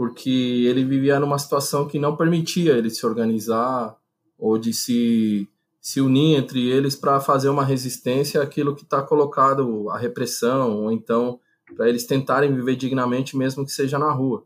porque 0.00 0.64
ele 0.66 0.82
vivia 0.82 1.20
numa 1.20 1.38
situação 1.38 1.86
que 1.86 1.98
não 1.98 2.16
permitia 2.16 2.72
ele 2.72 2.88
se 2.88 3.04
organizar 3.04 3.94
ou 4.38 4.56
de 4.56 4.72
se, 4.72 5.46
se 5.78 6.00
unir 6.00 6.38
entre 6.38 6.66
eles 6.66 6.96
para 6.96 7.20
fazer 7.20 7.50
uma 7.50 7.62
resistência 7.62 8.40
àquilo 8.40 8.74
que 8.74 8.82
está 8.82 9.02
colocado, 9.02 9.90
a 9.90 9.98
repressão, 9.98 10.84
ou 10.84 10.90
então 10.90 11.38
para 11.76 11.86
eles 11.86 12.06
tentarem 12.06 12.54
viver 12.54 12.76
dignamente, 12.76 13.36
mesmo 13.36 13.62
que 13.62 13.72
seja 13.72 13.98
na 13.98 14.10
rua. 14.10 14.42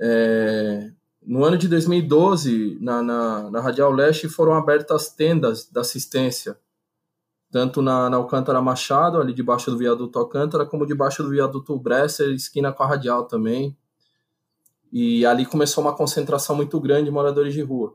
É, 0.00 0.92
no 1.22 1.44
ano 1.44 1.58
de 1.58 1.68
2012, 1.68 2.78
na, 2.80 3.02
na, 3.02 3.50
na 3.50 3.60
Radial 3.60 3.92
Leste, 3.92 4.30
foram 4.30 4.54
abertas 4.54 5.10
tendas 5.10 5.68
da 5.70 5.82
assistência, 5.82 6.58
tanto 7.52 7.82
na, 7.82 8.08
na 8.08 8.16
Alcântara 8.16 8.62
Machado, 8.62 9.20
ali 9.20 9.34
debaixo 9.34 9.70
do 9.70 9.76
viaduto 9.76 10.18
Alcântara, 10.18 10.64
como 10.64 10.86
debaixo 10.86 11.22
do 11.22 11.28
viaduto 11.28 11.78
Bresser, 11.78 12.30
esquina 12.30 12.72
com 12.72 12.82
a 12.82 12.86
Radial 12.86 13.24
também, 13.24 13.76
e 14.92 15.24
ali 15.26 15.44
começou 15.44 15.82
uma 15.82 15.94
concentração 15.94 16.56
muito 16.56 16.80
grande 16.80 17.04
de 17.04 17.10
moradores 17.10 17.54
de 17.54 17.62
rua. 17.62 17.94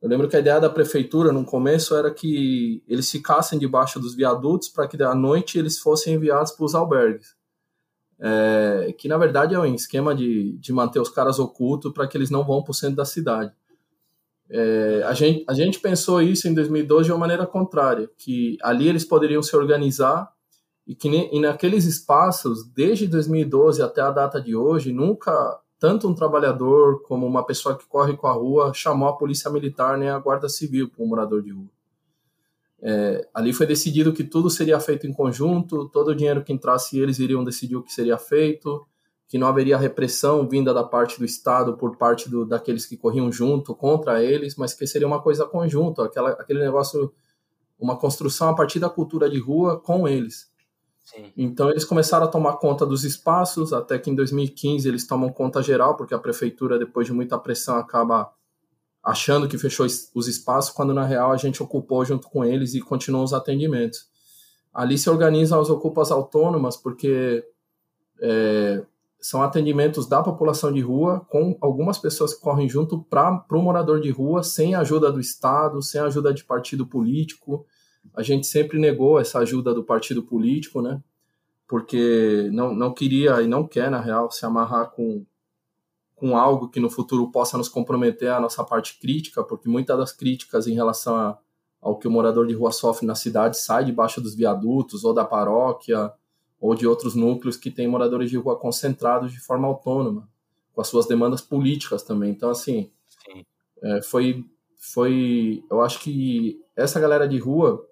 Eu 0.00 0.08
lembro 0.08 0.28
que 0.28 0.36
a 0.36 0.40
ideia 0.40 0.60
da 0.60 0.68
prefeitura 0.68 1.32
no 1.32 1.44
começo 1.44 1.96
era 1.96 2.10
que 2.10 2.82
eles 2.86 3.10
ficassem 3.10 3.58
debaixo 3.58 3.98
dos 3.98 4.14
viadutos 4.14 4.68
para 4.68 4.86
que 4.86 5.02
à 5.02 5.14
noite 5.14 5.58
eles 5.58 5.78
fossem 5.78 6.14
enviados 6.14 6.52
para 6.52 6.66
os 6.66 6.74
albergues. 6.74 7.34
é, 8.20 8.94
que 8.98 9.08
na 9.08 9.16
verdade 9.16 9.54
é 9.54 9.58
um 9.58 9.74
esquema 9.74 10.14
de, 10.14 10.52
de 10.58 10.72
manter 10.72 11.00
os 11.00 11.08
caras 11.08 11.38
ocultos 11.38 11.92
para 11.92 12.06
que 12.06 12.16
eles 12.16 12.30
não 12.30 12.44
vão 12.44 12.62
para 12.62 12.70
o 12.70 12.74
centro 12.74 12.96
da 12.96 13.04
cidade. 13.04 13.52
É, 14.50 15.02
a, 15.06 15.14
gente, 15.14 15.44
a 15.48 15.54
gente 15.54 15.80
pensou 15.80 16.20
isso 16.20 16.46
em 16.46 16.54
2012 16.54 17.06
de 17.06 17.12
uma 17.12 17.18
maneira 17.18 17.46
contrária, 17.46 18.10
que 18.18 18.58
ali 18.62 18.88
eles 18.88 19.04
poderiam 19.04 19.42
se 19.42 19.56
organizar 19.56 20.30
e 20.86 20.94
que 20.94 21.08
e 21.08 21.40
naqueles 21.40 21.86
espaços, 21.86 22.62
desde 22.74 23.06
2012 23.06 23.82
até 23.82 24.02
a 24.02 24.10
data 24.10 24.40
de 24.40 24.54
hoje, 24.54 24.92
nunca 24.92 25.58
tanto 25.84 26.08
um 26.08 26.14
trabalhador 26.14 27.02
como 27.02 27.26
uma 27.26 27.44
pessoa 27.44 27.76
que 27.76 27.86
corre 27.86 28.16
com 28.16 28.26
a 28.26 28.32
rua 28.32 28.72
chamou 28.72 29.06
a 29.06 29.12
polícia 29.14 29.50
militar 29.50 29.98
nem 29.98 30.08
a 30.08 30.18
guarda 30.18 30.48
civil 30.48 30.88
para 30.88 31.04
um 31.04 31.06
morador 31.06 31.42
de 31.42 31.50
rua. 31.50 31.68
É, 32.80 33.28
ali 33.34 33.52
foi 33.52 33.66
decidido 33.66 34.10
que 34.10 34.24
tudo 34.24 34.48
seria 34.48 34.80
feito 34.80 35.06
em 35.06 35.12
conjunto, 35.12 35.86
todo 35.90 36.08
o 36.08 36.14
dinheiro 36.14 36.42
que 36.42 36.54
entrasse 36.54 36.98
eles 36.98 37.18
iriam 37.18 37.44
decidir 37.44 37.76
o 37.76 37.82
que 37.82 37.92
seria 37.92 38.16
feito, 38.16 38.86
que 39.28 39.36
não 39.36 39.46
haveria 39.46 39.76
repressão 39.76 40.48
vinda 40.48 40.72
da 40.72 40.82
parte 40.82 41.18
do 41.18 41.24
Estado 41.26 41.76
por 41.76 41.98
parte 41.98 42.30
do, 42.30 42.46
daqueles 42.46 42.86
que 42.86 42.96
corriam 42.96 43.30
junto 43.30 43.74
contra 43.74 44.24
eles, 44.24 44.56
mas 44.56 44.72
que 44.72 44.86
seria 44.86 45.06
uma 45.06 45.20
coisa 45.20 45.44
conjunta, 45.44 46.02
aquela, 46.02 46.30
aquele 46.30 46.60
negócio, 46.60 47.12
uma 47.78 47.98
construção 47.98 48.48
a 48.48 48.54
partir 48.54 48.78
da 48.78 48.88
cultura 48.88 49.28
de 49.28 49.38
rua 49.38 49.78
com 49.78 50.08
eles. 50.08 50.50
Então 51.36 51.70
eles 51.70 51.84
começaram 51.84 52.24
a 52.24 52.28
tomar 52.28 52.54
conta 52.54 52.86
dos 52.86 53.04
espaços, 53.04 53.72
até 53.72 53.98
que 53.98 54.10
em 54.10 54.14
2015 54.14 54.88
eles 54.88 55.06
tomam 55.06 55.30
conta 55.30 55.62
geral, 55.62 55.96
porque 55.96 56.14
a 56.14 56.18
prefeitura, 56.18 56.78
depois 56.78 57.06
de 57.06 57.12
muita 57.12 57.38
pressão, 57.38 57.76
acaba 57.76 58.32
achando 59.02 59.46
que 59.46 59.58
fechou 59.58 59.86
os 59.86 60.28
espaços, 60.28 60.72
quando 60.72 60.94
na 60.94 61.04
real 61.04 61.30
a 61.30 61.36
gente 61.36 61.62
ocupou 61.62 62.04
junto 62.04 62.28
com 62.28 62.44
eles 62.44 62.74
e 62.74 62.80
continuou 62.80 63.22
os 63.22 63.34
atendimentos. 63.34 64.08
Ali 64.72 64.96
se 64.96 65.10
organizam 65.10 65.60
as 65.60 65.68
ocupas 65.68 66.10
autônomas, 66.10 66.76
porque 66.76 67.44
é, 68.20 68.82
são 69.20 69.42
atendimentos 69.42 70.06
da 70.06 70.22
população 70.22 70.72
de 70.72 70.80
rua, 70.80 71.20
com 71.28 71.56
algumas 71.60 71.98
pessoas 71.98 72.34
que 72.34 72.40
correm 72.40 72.68
junto 72.68 73.02
para 73.04 73.44
o 73.50 73.62
morador 73.62 74.00
de 74.00 74.10
rua, 74.10 74.42
sem 74.42 74.74
ajuda 74.74 75.12
do 75.12 75.20
Estado, 75.20 75.82
sem 75.82 76.00
ajuda 76.00 76.32
de 76.32 76.44
partido 76.44 76.86
político. 76.86 77.66
A 78.14 78.22
gente 78.22 78.46
sempre 78.46 78.78
negou 78.78 79.18
essa 79.18 79.40
ajuda 79.40 79.74
do 79.74 79.82
partido 79.82 80.22
político, 80.22 80.80
né? 80.80 81.02
Porque 81.66 82.48
não, 82.52 82.74
não 82.74 82.92
queria 82.92 83.42
e 83.42 83.46
não 83.46 83.66
quer, 83.66 83.90
na 83.90 84.00
real, 84.00 84.30
se 84.30 84.46
amarrar 84.46 84.90
com, 84.90 85.24
com 86.14 86.36
algo 86.36 86.68
que 86.68 86.78
no 86.78 86.88
futuro 86.88 87.30
possa 87.30 87.58
nos 87.58 87.68
comprometer 87.68 88.30
a 88.30 88.40
nossa 88.40 88.62
parte 88.62 88.98
crítica, 89.00 89.42
porque 89.42 89.68
muitas 89.68 89.98
das 89.98 90.12
críticas 90.12 90.66
em 90.66 90.74
relação 90.74 91.16
a, 91.16 91.38
ao 91.80 91.98
que 91.98 92.06
o 92.06 92.10
morador 92.10 92.46
de 92.46 92.54
rua 92.54 92.70
sofre 92.70 93.06
na 93.06 93.14
cidade 93.14 93.58
sai 93.58 93.84
debaixo 93.84 94.20
dos 94.20 94.34
viadutos 94.34 95.04
ou 95.04 95.12
da 95.12 95.24
paróquia 95.24 96.12
ou 96.60 96.74
de 96.74 96.86
outros 96.86 97.14
núcleos 97.14 97.58
que 97.58 97.70
têm 97.70 97.86
moradores 97.86 98.30
de 98.30 98.38
rua 98.38 98.58
concentrados 98.58 99.32
de 99.32 99.38
forma 99.38 99.68
autônoma, 99.68 100.26
com 100.72 100.80
as 100.80 100.88
suas 100.88 101.06
demandas 101.06 101.42
políticas 101.42 102.02
também. 102.02 102.30
Então, 102.30 102.48
assim, 102.48 102.90
é, 103.82 104.00
foi, 104.02 104.44
foi. 104.78 105.62
Eu 105.70 105.82
acho 105.82 106.00
que 106.00 106.58
essa 106.74 106.98
galera 106.98 107.28
de 107.28 107.38
rua, 107.38 107.86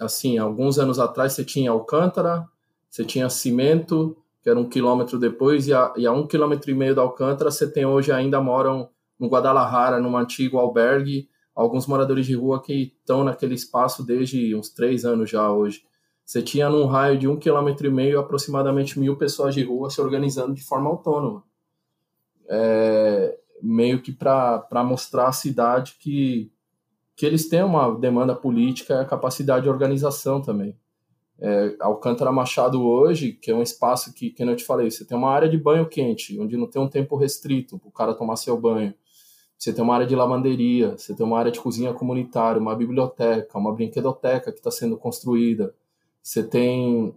assim, 0.00 0.38
alguns 0.38 0.78
anos 0.78 0.98
atrás 0.98 1.32
você 1.32 1.44
tinha 1.44 1.70
Alcântara, 1.70 2.46
você 2.88 3.04
tinha 3.04 3.28
Cimento, 3.28 4.16
que 4.42 4.50
era 4.50 4.58
um 4.58 4.68
quilômetro 4.68 5.18
depois, 5.18 5.66
e 5.66 5.74
a, 5.74 5.92
e 5.96 6.06
a 6.06 6.12
um 6.12 6.26
quilômetro 6.26 6.70
e 6.70 6.74
meio 6.74 6.94
da 6.94 7.02
Alcântara 7.02 7.50
você 7.50 7.70
tem 7.70 7.84
hoje 7.84 8.12
ainda 8.12 8.40
moram 8.40 8.88
no 9.18 9.28
Guadalajara, 9.28 10.00
num 10.00 10.16
antigo 10.16 10.58
albergue, 10.58 11.28
alguns 11.54 11.86
moradores 11.86 12.26
de 12.26 12.34
rua 12.34 12.62
que 12.62 12.94
estão 12.98 13.24
naquele 13.24 13.54
espaço 13.54 14.04
desde 14.04 14.54
uns 14.54 14.68
três 14.68 15.04
anos 15.04 15.30
já 15.30 15.50
hoje. 15.50 15.82
Você 16.24 16.42
tinha 16.42 16.68
num 16.68 16.86
raio 16.86 17.18
de 17.18 17.26
um 17.28 17.36
quilômetro 17.36 17.86
e 17.86 17.90
meio 17.90 18.18
aproximadamente 18.18 18.98
mil 18.98 19.16
pessoas 19.16 19.54
de 19.54 19.62
rua 19.62 19.88
se 19.88 20.00
organizando 20.00 20.52
de 20.52 20.62
forma 20.62 20.90
autônoma. 20.90 21.44
É, 22.48 23.38
meio 23.62 24.02
que 24.02 24.12
para 24.12 24.84
mostrar 24.84 25.28
à 25.28 25.32
cidade 25.32 25.96
que, 25.98 26.52
que 27.16 27.24
eles 27.24 27.48
têm 27.48 27.64
uma 27.64 27.98
demanda 27.98 28.34
política 28.34 29.00
a 29.00 29.04
capacidade 29.04 29.64
de 29.64 29.70
organização 29.70 30.42
também. 30.42 30.76
É, 31.38 31.74
Alcântara 31.80 32.30
Machado 32.30 32.86
hoje, 32.86 33.32
que 33.32 33.50
é 33.50 33.54
um 33.54 33.62
espaço 33.62 34.12
que, 34.12 34.30
que 34.30 34.42
eu 34.42 34.56
te 34.56 34.64
falei, 34.64 34.90
você 34.90 35.04
tem 35.04 35.16
uma 35.16 35.30
área 35.30 35.48
de 35.48 35.56
banho 35.56 35.88
quente, 35.88 36.38
onde 36.38 36.56
não 36.56 36.66
tem 36.66 36.80
um 36.80 36.88
tempo 36.88 37.16
restrito 37.16 37.78
para 37.78 37.88
o 37.88 37.92
cara 37.92 38.14
tomar 38.14 38.36
seu 38.36 38.58
banho. 38.58 38.94
Você 39.58 39.72
tem 39.72 39.82
uma 39.82 39.94
área 39.94 40.06
de 40.06 40.14
lavanderia, 40.14 40.96
você 40.96 41.14
tem 41.14 41.24
uma 41.24 41.38
área 41.38 41.50
de 41.50 41.58
cozinha 41.58 41.92
comunitária, 41.94 42.60
uma 42.60 42.76
biblioteca, 42.76 43.58
uma 43.58 43.72
brinquedoteca 43.72 44.52
que 44.52 44.58
está 44.58 44.70
sendo 44.70 44.98
construída. 44.98 45.74
Você 46.22 46.42
tem 46.42 47.14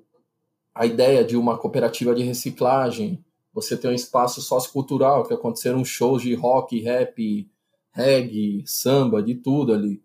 a 0.74 0.86
ideia 0.86 1.26
de 1.26 1.36
uma 1.36 1.58
cooperativa 1.58 2.16
de 2.16 2.24
reciclagem. 2.24 3.24
Você 3.54 3.76
tem 3.76 3.92
um 3.92 3.94
espaço 3.94 4.42
sociocultural, 4.42 5.26
que 5.26 5.34
aconteceram 5.34 5.84
shows 5.84 6.22
de 6.22 6.34
rock, 6.36 6.80
rap, 6.80 7.50
reggae, 7.92 8.64
samba, 8.66 9.22
de 9.22 9.36
tudo 9.36 9.74
ali. 9.74 10.02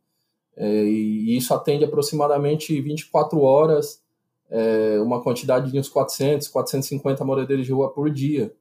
É, 0.57 0.85
e 0.85 1.37
isso 1.37 1.53
atende 1.53 1.85
aproximadamente 1.85 2.81
24 2.81 3.41
horas 3.41 4.03
é, 4.51 5.01
uma 5.01 5.23
quantidade 5.23 5.71
de 5.71 5.79
uns 5.79 5.89
400, 5.89 6.49
450 6.49 7.25
moradores 7.25 7.67
de 7.67 7.73
rua 7.73 7.93
por 7.93 8.11
dia. 8.11 8.55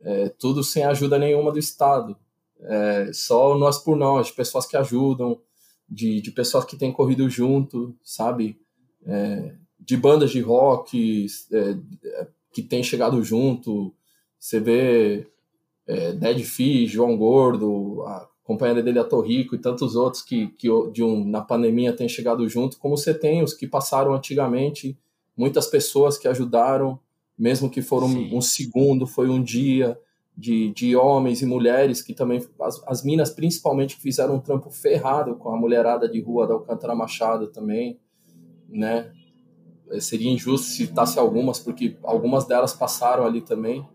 É, 0.00 0.28
tudo 0.30 0.62
sem 0.62 0.84
ajuda 0.84 1.18
nenhuma 1.18 1.52
do 1.52 1.58
Estado. 1.58 2.16
É, 2.60 3.10
só 3.12 3.56
nós 3.56 3.78
por 3.78 3.96
nós, 3.96 4.28
de 4.28 4.32
pessoas 4.32 4.66
que 4.66 4.76
ajudam, 4.76 5.40
de, 5.88 6.20
de 6.20 6.30
pessoas 6.30 6.64
que 6.64 6.76
têm 6.76 6.92
corrido 6.92 7.28
junto, 7.28 7.94
sabe? 8.02 8.58
É, 9.06 9.54
de 9.78 9.96
bandas 9.96 10.30
de 10.30 10.40
rock 10.40 11.26
é, 11.52 11.76
que 12.52 12.62
têm 12.62 12.82
chegado 12.82 13.22
junto. 13.22 13.94
Você 14.38 14.60
vê 14.60 15.26
Dead 15.86 16.42
Fish, 16.44 16.90
João 16.90 17.16
Gordo, 17.16 18.02
a 18.06 18.28
companheira 18.48 18.82
dele 18.82 18.98
a 18.98 19.04
Torrico 19.04 19.54
e 19.54 19.58
tantos 19.58 19.94
outros 19.94 20.22
que, 20.22 20.46
que 20.56 20.68
de 20.90 21.04
um, 21.04 21.22
na 21.22 21.42
pandemia 21.42 21.92
têm 21.92 22.08
chegado 22.08 22.48
junto, 22.48 22.78
como 22.78 22.96
você 22.96 23.12
tem 23.12 23.42
os 23.42 23.52
que 23.52 23.66
passaram 23.66 24.14
antigamente 24.14 24.98
muitas 25.36 25.66
pessoas 25.66 26.16
que 26.16 26.26
ajudaram, 26.26 26.98
mesmo 27.38 27.68
que 27.68 27.82
foram 27.82 28.06
um, 28.06 28.38
um, 28.38 28.40
segundo, 28.40 29.06
foi 29.06 29.28
um 29.28 29.42
dia, 29.42 29.98
de, 30.34 30.70
de 30.70 30.96
homens 30.96 31.42
e 31.42 31.46
mulheres 31.46 32.00
que 32.00 32.14
também, 32.14 32.42
as, 32.58 32.82
as 32.86 33.04
minas 33.04 33.28
principalmente, 33.28 33.96
que 33.96 34.02
fizeram 34.02 34.36
um 34.36 34.40
trampo 34.40 34.70
ferrado 34.70 35.36
com 35.36 35.50
a 35.50 35.56
mulherada 35.56 36.08
de 36.08 36.18
rua 36.18 36.46
da 36.46 36.54
Alcântara 36.54 36.94
Machado 36.94 37.48
também, 37.48 38.00
né? 38.66 39.12
Eh, 39.90 40.00
seria 40.00 40.30
injusto 40.30 40.68
citasse 40.68 41.18
algumas, 41.18 41.58
porque 41.58 41.98
algumas 42.02 42.46
delas 42.46 42.72
passaram 42.72 43.26
ali 43.26 43.42
também. 43.42 43.86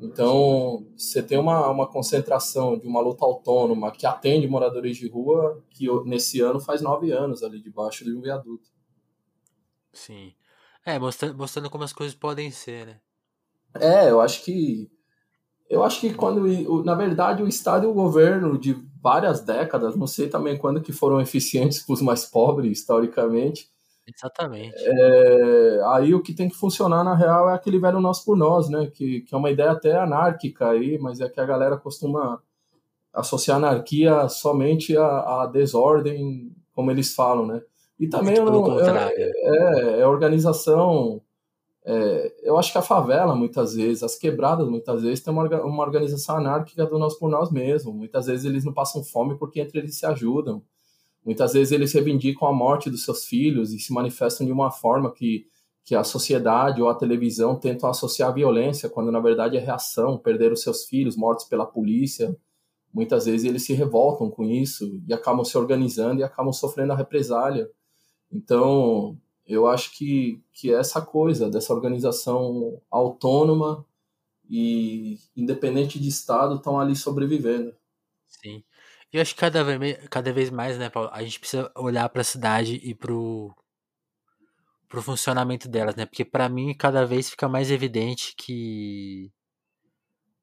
Então, 0.00 0.86
você 0.96 1.22
tem 1.22 1.38
uma, 1.38 1.68
uma 1.68 1.86
concentração 1.86 2.78
de 2.78 2.86
uma 2.86 3.00
luta 3.00 3.24
autônoma 3.24 3.90
que 3.90 4.06
atende 4.06 4.46
moradores 4.46 4.96
de 4.96 5.08
rua, 5.08 5.62
que 5.70 5.86
nesse 6.04 6.40
ano 6.40 6.60
faz 6.60 6.80
nove 6.80 7.10
anos 7.10 7.42
ali 7.42 7.60
debaixo 7.60 8.04
de 8.04 8.14
um 8.14 8.20
viaduto. 8.20 8.70
Sim. 9.92 10.32
É, 10.86 10.98
mostrando, 10.98 11.36
mostrando 11.36 11.68
como 11.68 11.84
as 11.84 11.92
coisas 11.92 12.14
podem 12.14 12.50
ser, 12.50 12.86
né? 12.86 13.00
É, 13.74 14.10
eu 14.10 14.20
acho 14.20 14.44
que. 14.44 14.90
Eu 15.68 15.82
acho 15.82 16.00
que 16.00 16.14
quando. 16.14 16.84
Na 16.84 16.94
verdade, 16.94 17.42
o 17.42 17.48
Estado 17.48 17.84
e 17.84 17.90
o 17.90 17.92
governo 17.92 18.56
de 18.56 18.74
várias 19.02 19.40
décadas, 19.40 19.96
não 19.96 20.06
sei 20.06 20.28
também 20.28 20.56
quando 20.56 20.80
que 20.80 20.92
foram 20.92 21.20
eficientes 21.20 21.82
para 21.82 21.92
os 21.92 22.02
mais 22.02 22.24
pobres, 22.24 22.78
historicamente. 22.78 23.68
Exatamente. 24.14 24.76
É, 24.78 25.82
aí 25.86 26.14
o 26.14 26.22
que 26.22 26.34
tem 26.34 26.48
que 26.48 26.56
funcionar, 26.56 27.04
na 27.04 27.14
real, 27.14 27.50
é 27.50 27.54
aquele 27.54 27.78
velho 27.78 28.00
nós 28.00 28.24
por 28.24 28.36
nós, 28.36 28.68
né? 28.68 28.90
Que, 28.92 29.20
que 29.20 29.34
é 29.34 29.38
uma 29.38 29.50
ideia 29.50 29.72
até 29.72 29.96
anárquica 29.96 30.70
aí, 30.70 30.98
mas 30.98 31.20
é 31.20 31.28
que 31.28 31.40
a 31.40 31.46
galera 31.46 31.76
costuma 31.76 32.40
associar 33.12 33.58
anarquia 33.58 34.28
somente 34.28 34.96
à, 34.96 35.42
à 35.42 35.46
desordem, 35.46 36.52
como 36.72 36.90
eles 36.90 37.14
falam, 37.14 37.46
né? 37.46 37.62
E 37.98 38.08
também 38.08 38.36
não, 38.36 38.78
é, 38.80 39.12
é, 39.16 40.00
é, 40.00 40.06
organização. 40.06 41.20
É, 41.84 42.32
eu 42.42 42.56
acho 42.56 42.70
que 42.70 42.78
a 42.78 42.82
favela, 42.82 43.34
muitas 43.34 43.74
vezes, 43.74 44.02
as 44.02 44.16
quebradas, 44.16 44.68
muitas 44.68 45.02
vezes, 45.02 45.20
tem 45.20 45.32
uma, 45.32 45.44
uma 45.62 45.82
organização 45.82 46.36
anárquica 46.36 46.86
do 46.86 46.98
nós 46.98 47.18
por 47.18 47.28
nós 47.28 47.50
mesmos. 47.50 47.94
Muitas 47.94 48.26
vezes 48.26 48.44
eles 48.44 48.64
não 48.64 48.72
passam 48.72 49.02
fome 49.02 49.36
porque 49.36 49.60
entre 49.60 49.80
eles 49.80 49.98
se 49.98 50.06
ajudam. 50.06 50.62
Muitas 51.28 51.52
vezes 51.52 51.72
eles 51.72 51.92
reivindicam 51.92 52.48
a 52.48 52.52
morte 52.54 52.88
dos 52.88 53.04
seus 53.04 53.26
filhos 53.26 53.74
e 53.74 53.78
se 53.78 53.92
manifestam 53.92 54.46
de 54.46 54.50
uma 54.50 54.70
forma 54.70 55.12
que, 55.12 55.46
que 55.84 55.94
a 55.94 56.02
sociedade 56.02 56.80
ou 56.80 56.88
a 56.88 56.94
televisão 56.94 57.54
tentam 57.54 57.90
associar 57.90 58.30
a 58.30 58.32
violência, 58.32 58.88
quando 58.88 59.12
na 59.12 59.20
verdade 59.20 59.54
é 59.54 59.60
reação, 59.60 60.16
perder 60.16 60.50
os 60.52 60.62
seus 60.62 60.86
filhos 60.86 61.18
mortos 61.18 61.44
pela 61.44 61.66
polícia. 61.66 62.34
Muitas 62.94 63.26
vezes 63.26 63.44
eles 63.44 63.62
se 63.62 63.74
revoltam 63.74 64.30
com 64.30 64.42
isso 64.42 65.02
e 65.06 65.12
acabam 65.12 65.44
se 65.44 65.58
organizando 65.58 66.22
e 66.22 66.24
acabam 66.24 66.50
sofrendo 66.50 66.94
a 66.94 66.96
represália. 66.96 67.70
Então, 68.32 69.14
eu 69.46 69.66
acho 69.66 69.98
que, 69.98 70.42
que 70.50 70.72
essa 70.72 71.02
coisa 71.02 71.50
dessa 71.50 71.74
organização 71.74 72.80
autônoma 72.90 73.84
e 74.48 75.18
independente 75.36 76.00
de 76.00 76.08
Estado 76.08 76.54
estão 76.54 76.80
ali 76.80 76.96
sobrevivendo. 76.96 77.74
Sim. 78.26 78.64
Eu 79.12 79.22
acho 79.22 79.34
que 79.34 79.40
cada 79.40 79.64
vez, 79.64 80.08
cada 80.10 80.32
vez 80.32 80.50
mais, 80.50 80.76
né, 80.78 80.90
Paulo, 80.90 81.08
a 81.12 81.22
gente 81.22 81.38
precisa 81.40 81.70
olhar 81.76 82.08
para 82.10 82.20
a 82.20 82.24
cidade 82.24 82.74
e 82.82 82.94
pro 82.94 83.54
pro 84.88 85.02
funcionamento 85.02 85.68
delas, 85.68 85.94
né? 85.96 86.06
Porque 86.06 86.24
para 86.24 86.48
mim 86.48 86.74
cada 86.74 87.04
vez 87.06 87.28
fica 87.30 87.46
mais 87.48 87.70
evidente 87.70 88.34
que 88.36 89.30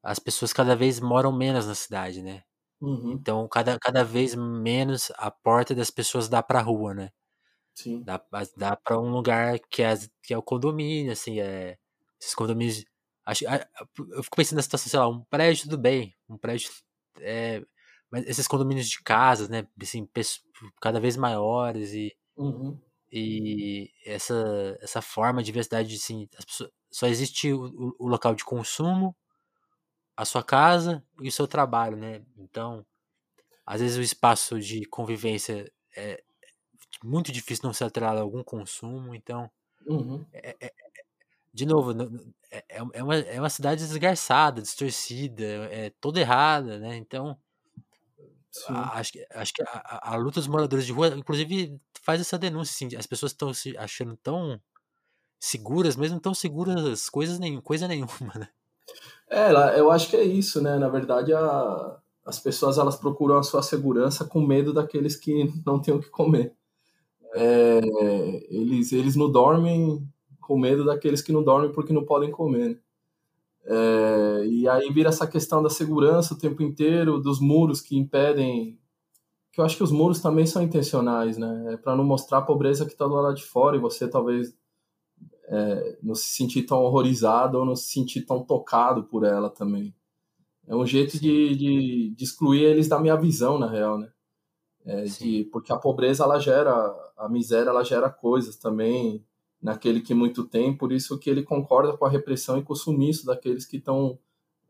as 0.02 0.18
pessoas 0.18 0.52
cada 0.52 0.76
vez 0.76 1.00
moram 1.00 1.32
menos 1.32 1.66
na 1.66 1.74
cidade, 1.74 2.22
né? 2.22 2.42
Uhum. 2.80 3.12
Então 3.12 3.48
cada, 3.48 3.78
cada 3.78 4.04
vez 4.04 4.34
menos 4.34 5.10
a 5.16 5.30
porta 5.30 5.74
das 5.74 5.90
pessoas 5.90 6.28
dá 6.28 6.42
pra 6.42 6.60
rua, 6.60 6.94
né? 6.94 7.10
Sim. 7.74 8.02
Dá, 8.04 8.22
dá 8.56 8.76
pra 8.76 9.00
um 9.00 9.10
lugar 9.10 9.58
que 9.70 9.82
é, 9.82 9.94
que 10.22 10.34
é 10.34 10.38
o 10.38 10.42
condomínio, 10.42 11.12
assim, 11.12 11.40
é. 11.40 11.78
Esses 12.20 12.34
condomínios. 12.34 12.84
Acho, 13.26 13.44
eu 14.10 14.22
fico 14.24 14.36
pensando 14.36 14.58
na 14.58 14.62
situação, 14.62 14.90
sei 14.90 15.00
lá, 15.00 15.08
um 15.08 15.24
prédio 15.26 15.64
tudo 15.64 15.78
bem. 15.78 16.16
Um 16.28 16.38
prédio. 16.38 16.70
É, 17.20 17.62
mas 18.10 18.26
esses 18.26 18.46
condomínios 18.46 18.88
de 18.88 19.02
casas, 19.02 19.48
né? 19.48 19.66
Assim, 19.80 20.08
cada 20.80 21.00
vez 21.00 21.16
maiores 21.16 21.92
e. 21.92 22.16
Uhum. 22.36 22.78
E 23.10 23.90
essa, 24.04 24.78
essa 24.80 25.00
forma 25.00 25.40
de 25.40 25.46
diversidade, 25.46 25.94
assim, 25.94 26.26
pessoas, 26.26 26.70
só 26.90 27.06
existe 27.06 27.52
o, 27.52 27.94
o, 27.98 28.08
local 28.08 28.34
de 28.34 28.44
consumo, 28.44 29.14
a 30.16 30.24
sua 30.24 30.42
casa 30.42 31.04
e 31.20 31.28
o 31.28 31.32
seu 31.32 31.46
trabalho, 31.46 31.96
né? 31.96 32.22
Então, 32.36 32.84
às 33.64 33.80
vezes 33.80 33.96
o 33.96 34.02
espaço 34.02 34.58
de 34.58 34.84
convivência 34.86 35.70
é 35.96 36.22
muito 37.02 37.30
difícil 37.30 37.66
não 37.66 37.72
ser 37.72 37.84
atrelado 37.84 38.18
a 38.18 38.22
algum 38.22 38.42
consumo, 38.42 39.14
então. 39.14 39.50
Uhum. 39.86 40.26
É, 40.32 40.56
é, 40.60 40.72
de 41.52 41.64
novo, 41.64 41.92
é, 42.50 42.64
é, 42.68 43.02
uma, 43.02 43.16
é 43.16 43.40
uma 43.40 43.50
cidade 43.50 43.86
desgarçada, 43.86 44.60
distorcida, 44.60 45.44
é 45.70 45.90
toda 46.00 46.20
errada, 46.20 46.78
né? 46.78 46.96
Então, 46.96 47.38
acho, 48.68 49.12
acho 49.34 49.54
que 49.54 49.62
a, 49.62 50.12
a, 50.12 50.16
luta 50.16 50.40
dos 50.40 50.48
moradores 50.48 50.86
de 50.86 50.92
rua, 50.92 51.08
inclusive, 51.08 51.80
faz 52.02 52.20
essa 52.20 52.38
denúncia, 52.38 52.72
assim, 52.86 52.96
as 52.96 53.06
pessoas 53.06 53.32
estão 53.32 53.52
se 53.52 53.76
achando 53.76 54.16
tão 54.16 54.60
seguras, 55.38 55.96
mesmo 55.96 56.20
tão 56.20 56.34
seguras 56.34 57.08
coisas 57.08 57.38
nenhum, 57.38 57.60
coisa 57.60 57.86
nenhuma, 57.88 58.32
né? 58.34 58.48
É, 59.28 59.50
eu 59.78 59.90
acho 59.90 60.08
que 60.08 60.16
é 60.16 60.22
isso, 60.22 60.62
né? 60.62 60.78
Na 60.78 60.88
verdade, 60.88 61.32
a, 61.32 61.98
as 62.24 62.38
pessoas 62.38 62.78
elas 62.78 62.96
procuram 62.96 63.38
a 63.38 63.42
sua 63.42 63.62
segurança 63.62 64.24
com 64.24 64.40
medo 64.40 64.72
daqueles 64.72 65.16
que 65.16 65.52
não 65.66 65.80
têm 65.80 65.94
o 65.94 66.00
que 66.00 66.10
comer. 66.10 66.54
É, 67.34 67.80
eles, 68.48 68.92
eles 68.92 69.16
não 69.16 69.30
dormem 69.30 70.08
com 70.40 70.58
medo 70.58 70.84
daqueles 70.84 71.20
que 71.20 71.32
não 71.32 71.42
dormem 71.42 71.72
porque 71.72 71.92
não 71.92 72.04
podem 72.04 72.30
comer. 72.30 72.70
Né? 72.70 72.76
É, 73.68 74.46
e 74.46 74.68
aí 74.68 74.92
vira 74.92 75.08
essa 75.08 75.26
questão 75.26 75.60
da 75.62 75.68
segurança 75.68 76.34
o 76.34 76.38
tempo 76.38 76.62
inteiro, 76.62 77.20
dos 77.20 77.40
muros 77.40 77.80
que 77.80 77.96
impedem. 77.96 78.78
Que 79.52 79.60
eu 79.60 79.64
acho 79.64 79.76
que 79.76 79.82
os 79.82 79.90
muros 79.90 80.20
também 80.20 80.46
são 80.46 80.62
intencionais, 80.62 81.36
né? 81.36 81.74
É 81.74 81.76
para 81.76 81.96
não 81.96 82.04
mostrar 82.04 82.38
a 82.38 82.42
pobreza 82.42 82.86
que 82.86 82.92
está 82.92 83.06
do 83.06 83.14
lado 83.14 83.34
de 83.34 83.44
fora 83.44 83.76
e 83.76 83.80
você 83.80 84.06
talvez 84.06 84.54
é, 85.48 85.98
não 86.02 86.14
se 86.14 86.26
sentir 86.28 86.62
tão 86.62 86.82
horrorizado 86.82 87.58
ou 87.58 87.64
não 87.64 87.74
se 87.74 87.88
sentir 87.88 88.22
tão 88.22 88.42
tocado 88.42 89.04
por 89.04 89.24
ela 89.24 89.50
também. 89.50 89.94
É 90.66 90.74
um 90.74 90.86
jeito 90.86 91.18
de, 91.20 91.56
de, 91.56 92.10
de 92.10 92.24
excluir 92.24 92.62
eles 92.64 92.88
da 92.88 93.00
minha 93.00 93.16
visão, 93.16 93.58
na 93.58 93.68
real, 93.68 93.98
né? 93.98 94.10
É, 94.84 95.02
de, 95.04 95.44
porque 95.52 95.72
a 95.72 95.76
pobreza 95.76 96.22
ela 96.24 96.38
gera, 96.38 96.72
a 97.16 97.28
miséria 97.28 97.70
ela 97.70 97.82
gera 97.82 98.10
coisas 98.10 98.56
também 98.56 99.24
naquele 99.66 100.00
que 100.00 100.14
muito 100.14 100.44
tem, 100.44 100.76
por 100.76 100.92
isso 100.92 101.18
que 101.18 101.28
ele 101.28 101.42
concorda 101.42 101.96
com 101.96 102.06
a 102.06 102.08
repressão 102.08 102.56
e 102.56 102.62
com 102.62 102.72
o 102.72 102.76
sumiço 102.76 103.26
daqueles 103.26 103.66
que 103.66 103.78
estão 103.78 104.16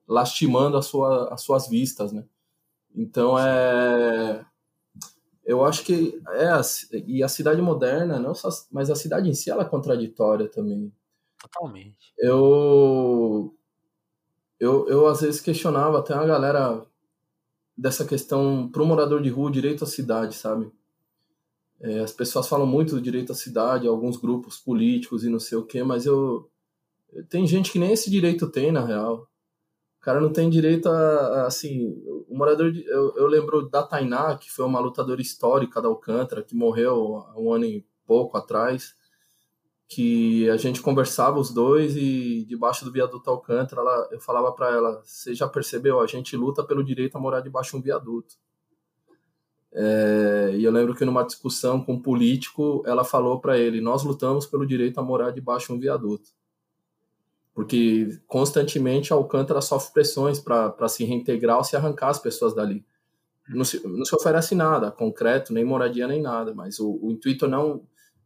lastimando 0.08 0.78
a 0.78 0.80
sua, 0.80 1.34
as 1.34 1.42
suas 1.42 1.68
vistas, 1.68 2.14
né? 2.14 2.24
Então 2.94 3.38
é, 3.38 4.42
eu 5.44 5.62
acho 5.66 5.84
que 5.84 6.18
é 6.30 6.48
e 7.06 7.22
a 7.22 7.28
cidade 7.28 7.60
moderna, 7.60 8.18
não 8.18 8.34
só, 8.34 8.48
mas 8.72 8.88
a 8.88 8.94
cidade 8.94 9.28
em 9.28 9.34
si 9.34 9.50
ela 9.50 9.64
é 9.64 9.68
contraditória 9.68 10.48
também. 10.48 10.90
Totalmente. 11.42 12.14
Eu 12.16 13.54
eu, 14.58 14.88
eu 14.88 15.06
às 15.08 15.20
vezes 15.20 15.42
questionava 15.42 15.98
até 15.98 16.14
a 16.14 16.24
galera 16.24 16.86
dessa 17.76 18.06
questão 18.06 18.66
pro 18.72 18.86
morador 18.86 19.20
de 19.20 19.28
rua 19.28 19.50
direito 19.50 19.84
à 19.84 19.86
cidade, 19.86 20.34
sabe? 20.34 20.72
É, 21.80 22.00
as 22.00 22.12
pessoas 22.12 22.48
falam 22.48 22.66
muito 22.66 22.94
do 22.94 23.00
direito 23.00 23.32
à 23.32 23.34
cidade, 23.34 23.86
alguns 23.86 24.16
grupos 24.16 24.58
políticos 24.58 25.24
e 25.24 25.28
não 25.28 25.38
sei 25.38 25.58
o 25.58 25.66
quê, 25.66 25.82
mas 25.82 26.06
eu 26.06 26.50
tem 27.28 27.46
gente 27.46 27.70
que 27.70 27.78
nem 27.78 27.92
esse 27.92 28.10
direito 28.10 28.50
tem 28.50 28.72
na 28.72 28.84
real. 28.84 29.28
O 30.00 30.04
cara 30.06 30.20
não 30.20 30.32
tem 30.32 30.48
direito 30.48 30.88
a, 30.88 30.92
a 30.92 31.46
assim, 31.46 31.84
o 32.28 32.36
morador 32.36 32.70
de, 32.70 32.84
eu, 32.86 33.16
eu 33.16 33.26
lembro 33.26 33.68
da 33.68 33.82
Tainá, 33.82 34.36
que 34.36 34.50
foi 34.50 34.64
uma 34.64 34.80
lutadora 34.80 35.20
histórica 35.20 35.80
da 35.82 35.88
Alcântara, 35.88 36.42
que 36.42 36.54
morreu 36.54 37.16
há 37.16 37.38
um 37.38 37.52
ano 37.52 37.64
e 37.64 37.84
pouco 38.06 38.36
atrás, 38.36 38.94
que 39.88 40.48
a 40.50 40.56
gente 40.56 40.80
conversava 40.80 41.38
os 41.38 41.50
dois 41.50 41.96
e 41.96 42.44
debaixo 42.44 42.84
do 42.84 42.92
viaduto 42.92 43.30
Alcântara, 43.30 43.80
ela, 43.80 44.08
eu 44.12 44.20
falava 44.20 44.52
para 44.52 44.70
ela, 44.70 45.02
você 45.04 45.34
já 45.34 45.48
percebeu, 45.48 46.00
a 46.00 46.06
gente 46.06 46.36
luta 46.36 46.64
pelo 46.64 46.84
direito 46.84 47.16
a 47.16 47.20
morar 47.20 47.40
debaixo 47.40 47.72
de 47.72 47.76
um 47.76 47.82
viaduto. 47.82 48.36
É, 49.78 50.52
e 50.54 50.64
eu 50.64 50.72
lembro 50.72 50.94
que 50.94 51.04
numa 51.04 51.22
discussão 51.22 51.84
com 51.84 51.92
um 51.92 52.00
político, 52.00 52.82
ela 52.86 53.04
falou 53.04 53.38
para 53.38 53.58
ele: 53.58 53.78
Nós 53.78 54.02
lutamos 54.02 54.46
pelo 54.46 54.66
direito 54.66 54.98
a 54.98 55.02
morar 55.02 55.32
debaixo 55.32 55.66
de 55.66 55.72
um 55.74 55.78
viaduto. 55.78 56.30
Porque 57.54 58.18
constantemente 58.26 59.12
Alcântara 59.12 59.60
sofre 59.60 59.92
pressões 59.92 60.40
para 60.40 60.88
se 60.88 61.04
reintegrar 61.04 61.58
ou 61.58 61.64
se 61.64 61.76
arrancar 61.76 62.08
as 62.08 62.18
pessoas 62.18 62.54
dali. 62.54 62.84
Não 63.48 63.64
se, 63.64 63.86
não 63.86 64.04
se 64.04 64.14
oferece 64.14 64.54
nada 64.54 64.90
concreto, 64.90 65.52
nem 65.52 65.64
moradia, 65.64 66.08
nem 66.08 66.20
nada, 66.20 66.54
mas 66.54 66.80
o, 66.80 66.98
o 67.02 67.12
intuito 67.12 67.46
não. 67.46 67.82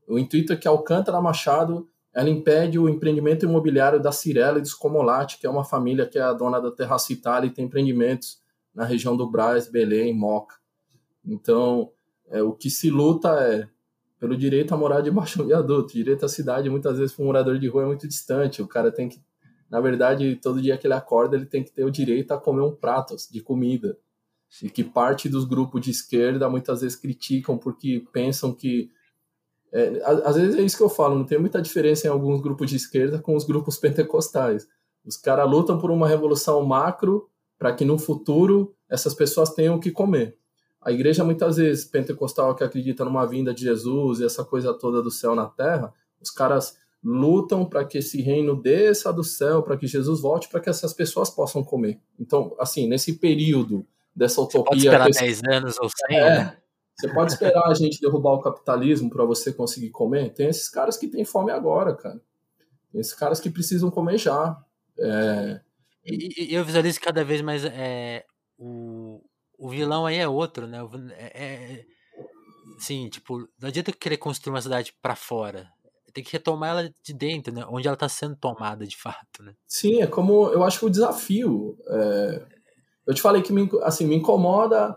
O 0.06 0.18
intuito 0.18 0.52
é 0.52 0.56
que 0.56 0.68
Alcântara 0.68 1.20
Machado 1.20 1.88
ela 2.12 2.28
impede 2.28 2.78
o 2.78 2.88
empreendimento 2.88 3.44
imobiliário 3.44 4.00
da 4.00 4.12
Cirela 4.12 4.58
e 4.58 4.62
dos 4.62 4.74
Comolati, 4.74 5.38
que 5.38 5.46
é 5.46 5.50
uma 5.50 5.64
família 5.64 6.06
que 6.06 6.18
é 6.18 6.22
a 6.22 6.32
dona 6.32 6.60
da 6.60 6.70
Terraça 6.70 7.12
Itália 7.12 7.48
e 7.48 7.52
tem 7.52 7.64
empreendimentos 7.64 8.40
na 8.74 8.84
região 8.84 9.16
do 9.16 9.28
Brás, 9.30 9.68
Belém, 9.68 10.14
Moca. 10.14 10.59
Então, 11.24 11.92
é, 12.28 12.42
o 12.42 12.52
que 12.52 12.70
se 12.70 12.90
luta 12.90 13.28
é 13.40 13.68
pelo 14.20 14.36
direito 14.36 14.74
a 14.74 14.76
morar 14.76 15.00
debaixo 15.00 15.38
de 15.38 15.42
um 15.42 15.46
viaduto. 15.46 15.94
Direito 15.94 16.24
à 16.26 16.28
cidade, 16.28 16.68
muitas 16.68 16.98
vezes, 16.98 17.14
para 17.14 17.22
um 17.22 17.26
morador 17.26 17.58
de 17.58 17.66
rua 17.66 17.84
é 17.84 17.86
muito 17.86 18.06
distante. 18.06 18.60
O 18.60 18.68
cara 18.68 18.92
tem 18.92 19.08
que, 19.08 19.18
na 19.70 19.80
verdade, 19.80 20.36
todo 20.36 20.60
dia 20.60 20.76
que 20.76 20.86
ele 20.86 20.94
acorda, 20.94 21.36
ele 21.36 21.46
tem 21.46 21.64
que 21.64 21.72
ter 21.72 21.84
o 21.84 21.90
direito 21.90 22.32
a 22.32 22.38
comer 22.38 22.60
um 22.60 22.74
prato 22.74 23.16
de 23.30 23.40
comida. 23.40 23.98
E 24.62 24.68
que 24.68 24.84
parte 24.84 25.28
dos 25.28 25.44
grupos 25.44 25.80
de 25.80 25.90
esquerda 25.90 26.50
muitas 26.50 26.82
vezes 26.82 26.96
criticam 26.96 27.56
porque 27.56 28.04
pensam 28.12 28.52
que. 28.52 28.90
É, 29.72 30.02
às 30.04 30.34
vezes 30.34 30.56
é 30.56 30.62
isso 30.62 30.76
que 30.76 30.82
eu 30.82 30.88
falo, 30.88 31.16
não 31.16 31.24
tem 31.24 31.38
muita 31.38 31.62
diferença 31.62 32.08
em 32.08 32.10
alguns 32.10 32.42
grupos 32.42 32.68
de 32.68 32.74
esquerda 32.74 33.20
com 33.20 33.36
os 33.36 33.44
grupos 33.44 33.78
pentecostais. 33.78 34.68
Os 35.04 35.16
caras 35.16 35.48
lutam 35.48 35.78
por 35.78 35.90
uma 35.90 36.08
revolução 36.08 36.62
macro 36.66 37.30
para 37.56 37.72
que 37.72 37.84
no 37.84 37.96
futuro 37.96 38.74
essas 38.88 39.14
pessoas 39.14 39.50
tenham 39.50 39.76
o 39.76 39.80
que 39.80 39.92
comer. 39.92 40.39
A 40.80 40.90
igreja, 40.90 41.22
muitas 41.22 41.56
vezes, 41.56 41.84
pentecostal, 41.84 42.54
que 42.54 42.64
acredita 42.64 43.04
numa 43.04 43.26
vinda 43.26 43.52
de 43.52 43.62
Jesus 43.62 44.20
e 44.20 44.24
essa 44.24 44.44
coisa 44.44 44.72
toda 44.72 45.02
do 45.02 45.10
céu 45.10 45.34
na 45.34 45.46
terra, 45.46 45.92
os 46.20 46.30
caras 46.30 46.78
lutam 47.02 47.64
para 47.64 47.84
que 47.84 47.98
esse 47.98 48.20
reino 48.20 48.60
desça 48.60 49.12
do 49.12 49.24
céu, 49.24 49.62
para 49.62 49.76
que 49.76 49.86
Jesus 49.86 50.20
volte, 50.20 50.48
para 50.48 50.60
que 50.60 50.70
essas 50.70 50.92
pessoas 50.92 51.30
possam 51.30 51.62
comer. 51.62 52.00
Então, 52.18 52.54
assim, 52.58 52.86
nesse 52.86 53.14
período 53.14 53.86
dessa 54.14 54.40
utopia. 54.40 54.62
Você 54.62 54.68
pode 54.68 54.80
esperar 54.80 55.10
esse... 55.10 55.20
10 55.20 55.42
anos 55.50 55.78
ou 55.78 55.88
100, 56.08 56.16
é, 56.16 56.38
né? 56.38 56.56
Você 56.98 57.08
pode 57.08 57.32
esperar 57.32 57.66
a 57.66 57.74
gente 57.74 58.00
derrubar 58.00 58.32
o 58.32 58.40
capitalismo 58.40 59.08
para 59.08 59.24
você 59.24 59.52
conseguir 59.52 59.90
comer? 59.90 60.34
Tem 60.34 60.48
esses 60.48 60.68
caras 60.68 60.98
que 60.98 61.08
têm 61.08 61.24
fome 61.24 61.50
agora, 61.50 61.94
cara. 61.94 62.20
Tem 62.92 63.00
esses 63.00 63.14
caras 63.14 63.40
que 63.40 63.48
precisam 63.48 63.90
comer 63.90 64.18
já. 64.18 64.62
É... 64.98 65.60
E, 66.04 66.54
eu 66.54 66.64
visualizo 66.64 67.00
cada 67.00 67.24
vez 67.24 67.40
mais 67.40 67.64
é, 67.64 68.24
o, 68.58 68.99
o 69.60 69.68
vilão 69.68 70.06
aí 70.06 70.16
é 70.16 70.26
outro, 70.26 70.66
né? 70.66 70.78
É, 71.12 71.44
é, 71.44 71.84
sim, 72.78 73.08
tipo, 73.10 73.46
não 73.60 73.68
adianta 73.68 73.92
querer 73.92 74.16
construir 74.16 74.54
uma 74.54 74.62
cidade 74.62 74.94
para 75.02 75.14
fora. 75.14 75.68
Tem 76.14 76.24
que 76.24 76.32
retomar 76.32 76.70
ela 76.70 76.94
de 77.04 77.12
dentro, 77.12 77.52
né? 77.52 77.64
Onde 77.68 77.86
ela 77.86 77.96
tá 77.96 78.08
sendo 78.08 78.34
tomada 78.34 78.86
de 78.86 78.96
fato, 78.96 79.42
né? 79.42 79.52
Sim, 79.68 80.00
é 80.00 80.06
como 80.06 80.48
eu 80.48 80.64
acho 80.64 80.80
que 80.80 80.86
o 80.86 80.90
desafio. 80.90 81.76
É... 81.86 82.46
Eu 83.06 83.14
te 83.14 83.20
falei 83.20 83.42
que 83.42 83.52
me, 83.52 83.68
assim, 83.82 84.06
me 84.06 84.16
incomoda. 84.16 84.96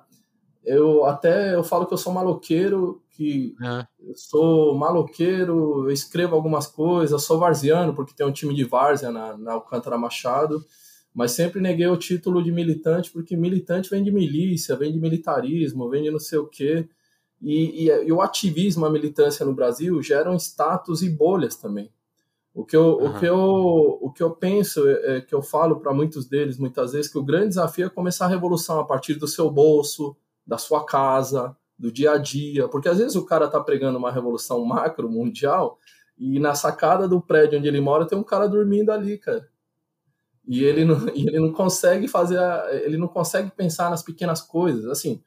Eu 0.63 1.05
até 1.05 1.53
eu 1.53 1.63
falo 1.63 1.85
que 1.85 1.93
eu 1.93 1.97
sou 1.97 2.13
maloqueiro, 2.13 3.03
que 3.09 3.53
é. 3.61 3.85
eu 3.99 4.15
sou 4.15 4.75
maloqueiro, 4.75 5.85
eu 5.85 5.91
escrevo 5.91 6.35
algumas 6.35 6.67
coisas, 6.67 7.21
sou 7.21 7.37
varziano, 7.37 7.93
porque 7.93 8.13
tem 8.13 8.25
um 8.25 8.31
time 8.31 8.55
de 8.55 8.63
várzea 8.63 9.11
na, 9.11 9.37
na 9.37 9.53
Alcântara 9.53 9.97
Machado 9.97 10.65
mas 11.13 11.31
sempre 11.31 11.61
neguei 11.61 11.87
o 11.87 11.97
título 11.97 12.43
de 12.43 12.51
militante, 12.51 13.11
porque 13.11 13.35
militante 13.35 13.89
vem 13.89 14.03
de 14.03 14.11
milícia, 14.11 14.75
vem 14.75 14.91
de 14.91 14.99
militarismo, 14.99 15.89
vem 15.89 16.03
de 16.03 16.11
não 16.11 16.19
sei 16.19 16.39
o 16.39 16.47
quê. 16.47 16.87
E, 17.41 17.85
e, 17.85 18.07
e 18.07 18.11
o 18.11 18.21
ativismo, 18.21 18.85
a 18.85 18.89
militância 18.89 19.45
no 19.45 19.53
Brasil 19.53 20.01
geram 20.01 20.35
status 20.35 21.01
e 21.01 21.09
bolhas 21.09 21.55
também. 21.55 21.91
O 22.53 22.63
que 22.63 22.75
eu, 22.75 22.97
uhum. 22.97 23.07
o 23.07 23.19
que 23.19 23.25
eu, 23.25 23.97
o 24.01 24.11
que 24.11 24.23
eu 24.23 24.31
penso, 24.31 24.87
é, 24.87 25.17
é 25.17 25.21
que 25.21 25.33
eu 25.33 25.41
falo 25.41 25.79
para 25.79 25.93
muitos 25.93 26.27
deles 26.27 26.57
muitas 26.57 26.93
vezes, 26.93 27.11
que 27.11 27.17
o 27.17 27.23
grande 27.23 27.49
desafio 27.49 27.87
é 27.87 27.89
começar 27.89 28.25
a 28.25 28.29
revolução 28.29 28.79
a 28.79 28.85
partir 28.85 29.15
do 29.15 29.27
seu 29.27 29.49
bolso, 29.49 30.15
da 30.45 30.57
sua 30.57 30.85
casa, 30.85 31.55
do 31.77 31.91
dia 31.91 32.11
a 32.11 32.17
dia, 32.17 32.67
porque 32.67 32.87
às 32.87 32.97
vezes 32.97 33.15
o 33.15 33.25
cara 33.25 33.45
está 33.45 33.59
pregando 33.59 33.97
uma 33.97 34.11
revolução 34.11 34.63
macro 34.63 35.09
mundial 35.09 35.79
E 36.17 36.39
na 36.39 36.53
sacada 36.53 37.07
do 37.07 37.19
prédio 37.19 37.57
onde 37.57 37.67
ele 37.67 37.81
mora 37.81 38.05
tem 38.05 38.17
um 38.17 38.23
cara 38.23 38.47
dormindo 38.47 38.91
ali, 38.91 39.17
cara. 39.17 39.49
E 40.47 40.63
ele 40.63 40.85
não, 40.85 41.07
e 41.15 41.27
ele 41.27 41.39
não 41.39 41.51
consegue 41.51 42.07
fazer, 42.07 42.37
a, 42.37 42.69
ele 42.71 42.97
não 42.97 43.07
consegue 43.07 43.51
pensar 43.51 43.89
nas 43.89 44.03
pequenas 44.03 44.41
coisas, 44.41 44.85
assim. 44.85 45.21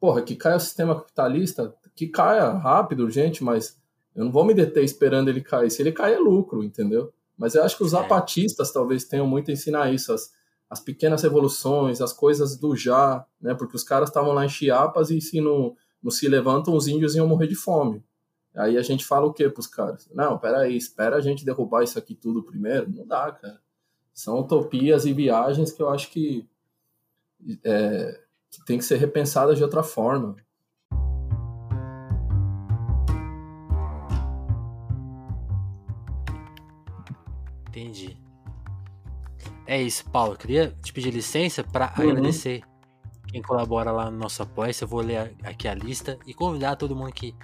Porra, 0.00 0.22
que 0.22 0.34
caia 0.34 0.56
o 0.56 0.60
sistema 0.60 0.94
capitalista, 0.94 1.74
que 1.94 2.08
caia 2.08 2.50
rápido, 2.50 3.04
urgente, 3.04 3.44
mas 3.44 3.80
eu 4.14 4.24
não 4.24 4.32
vou 4.32 4.44
me 4.44 4.54
deter 4.54 4.84
esperando 4.84 5.28
ele 5.28 5.40
cair. 5.40 5.70
Se 5.70 5.80
ele 5.80 5.92
cair 5.92 6.14
é 6.14 6.18
lucro, 6.18 6.62
entendeu? 6.62 7.12
Mas 7.36 7.54
eu 7.54 7.62
acho 7.62 7.76
que 7.76 7.84
os 7.84 7.92
é. 7.94 7.96
zapatistas 7.96 8.72
talvez 8.72 9.04
tenham 9.04 9.26
muito 9.26 9.50
a 9.50 9.54
ensinar 9.54 9.92
isso, 9.92 10.12
as, 10.12 10.32
as 10.68 10.80
pequenas 10.80 11.22
revoluções, 11.22 12.00
as 12.00 12.12
coisas 12.12 12.56
do 12.56 12.76
já, 12.76 13.24
né? 13.40 13.54
Porque 13.54 13.76
os 13.76 13.84
caras 13.84 14.08
estavam 14.08 14.32
lá 14.32 14.44
em 14.44 14.48
Chiapas 14.48 15.10
e 15.10 15.20
se 15.20 15.40
não, 15.40 15.76
não 16.02 16.10
se 16.10 16.28
levantam, 16.28 16.74
os 16.74 16.88
índios 16.88 17.14
iam 17.14 17.26
morrer 17.26 17.46
de 17.46 17.54
fome. 17.54 18.04
Aí 18.54 18.76
a 18.76 18.82
gente 18.82 19.04
fala 19.04 19.26
o 19.26 19.32
quê 19.32 19.48
pros 19.48 19.66
caras? 19.66 20.08
Não, 20.12 20.38
peraí, 20.38 20.76
espera 20.76 21.16
a 21.16 21.20
gente 21.20 21.44
derrubar 21.44 21.84
isso 21.84 21.98
aqui 21.98 22.14
tudo 22.14 22.42
primeiro. 22.42 22.90
Não 22.90 23.06
dá, 23.06 23.32
cara. 23.32 23.60
São 24.14 24.38
utopias 24.40 25.06
e 25.06 25.12
viagens 25.12 25.72
que 25.72 25.82
eu 25.82 25.88
acho 25.88 26.10
que, 26.10 26.46
é, 27.64 28.20
que 28.50 28.64
tem 28.64 28.78
que 28.78 28.84
ser 28.84 28.96
repensadas 28.96 29.56
de 29.56 29.64
outra 29.64 29.82
forma. 29.82 30.36
Entendi. 37.68 38.18
É 39.66 39.80
isso, 39.80 40.08
Paulo. 40.10 40.34
Eu 40.34 40.36
queria 40.36 40.76
te 40.82 40.92
pedir 40.92 41.10
licença 41.10 41.64
para 41.64 41.94
uhum. 41.96 42.10
agradecer 42.10 42.62
quem 43.28 43.40
colabora 43.40 43.90
lá 43.90 44.10
no 44.10 44.18
nosso 44.18 44.42
apoio. 44.42 44.70
Eu 44.78 44.86
vou 44.86 45.00
ler 45.00 45.34
aqui 45.42 45.66
a 45.66 45.74
lista 45.74 46.18
e 46.26 46.34
convidar 46.34 46.76
todo 46.76 46.94
mundo 46.94 47.12
que, 47.12 47.34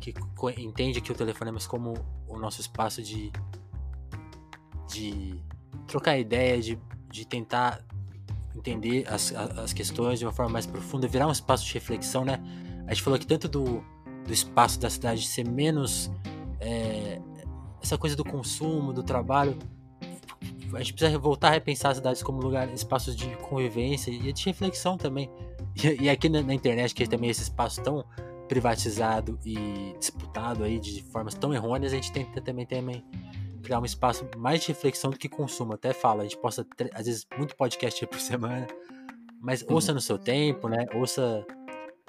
que 0.00 0.14
entende 0.56 1.02
que 1.02 1.12
o 1.12 1.14
Telefonemas 1.14 1.66
como 1.66 1.94
o 2.26 2.38
nosso 2.38 2.62
espaço 2.62 3.02
de, 3.02 3.30
de 4.88 5.38
trocar 5.88 6.18
ideia, 6.18 6.60
de, 6.60 6.78
de 7.10 7.26
tentar 7.26 7.82
entender 8.54 9.04
as, 9.08 9.34
as 9.34 9.72
questões 9.72 10.18
de 10.18 10.24
uma 10.24 10.32
forma 10.32 10.52
mais 10.52 10.66
profunda, 10.66 11.08
virar 11.08 11.26
um 11.26 11.32
espaço 11.32 11.64
de 11.64 11.74
reflexão, 11.74 12.24
né? 12.24 12.40
A 12.86 12.94
gente 12.94 13.02
falou 13.02 13.16
aqui 13.16 13.26
tanto 13.26 13.48
do, 13.48 13.82
do 14.24 14.32
espaço 14.32 14.78
da 14.78 14.88
cidade 14.90 15.26
ser 15.26 15.48
menos 15.48 16.10
é, 16.60 17.20
essa 17.82 17.96
coisa 17.96 18.14
do 18.14 18.24
consumo, 18.24 18.92
do 18.92 19.02
trabalho. 19.02 19.58
A 20.74 20.78
gente 20.78 20.92
precisa 20.92 21.18
voltar 21.18 21.48
a 21.48 21.52
repensar 21.52 21.90
as 21.90 21.96
cidades 21.96 22.22
como 22.22 22.40
lugar, 22.40 22.72
espaços 22.72 23.16
de 23.16 23.26
convivência 23.36 24.10
e 24.10 24.32
de 24.32 24.44
reflexão 24.44 24.96
também. 24.96 25.30
E, 25.82 26.04
e 26.04 26.10
aqui 26.10 26.28
na, 26.28 26.42
na, 26.42 26.52
internet, 26.52 26.94
que 26.94 27.04
é 27.04 27.06
também 27.06 27.30
esse 27.30 27.42
espaço 27.42 27.82
tão 27.82 28.04
privatizado 28.48 29.38
e 29.44 29.94
disputado 29.98 30.64
aí 30.64 30.78
de 30.80 31.02
formas 31.04 31.34
tão 31.34 31.54
errôneas, 31.54 31.92
a 31.92 31.96
gente 31.96 32.10
tenta 32.10 32.40
também, 32.40 32.66
também 32.66 33.04
criar 33.62 33.80
um 33.80 33.84
espaço 33.84 34.28
mais 34.36 34.60
de 34.60 34.68
reflexão 34.68 35.10
do 35.10 35.18
que 35.18 35.28
consumo. 35.28 35.74
Até 35.74 35.92
fala, 35.92 36.22
a 36.22 36.24
gente 36.24 36.38
posta 36.38 36.66
às 36.94 37.06
vezes 37.06 37.26
muito 37.36 37.56
podcast 37.56 38.04
por 38.06 38.20
semana, 38.20 38.66
mas 39.40 39.62
uhum. 39.62 39.74
ouça 39.74 39.92
no 39.92 40.00
seu 40.00 40.18
tempo, 40.18 40.68
né? 40.68 40.86
Ouça 40.94 41.46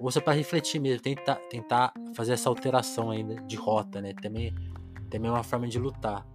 ouça 0.02 0.22
para 0.22 0.34
refletir 0.34 0.80
mesmo, 0.80 1.02
tentar 1.02 1.36
tentar 1.50 1.94
fazer 2.14 2.34
essa 2.34 2.48
alteração 2.48 3.12
ainda 3.12 3.36
de 3.42 3.56
rota, 3.56 4.02
né? 4.02 4.14
Também 4.14 4.54
também 5.10 5.30
é 5.30 5.34
uma 5.34 5.44
forma 5.44 5.68
de 5.68 5.80
lutar 5.80 6.26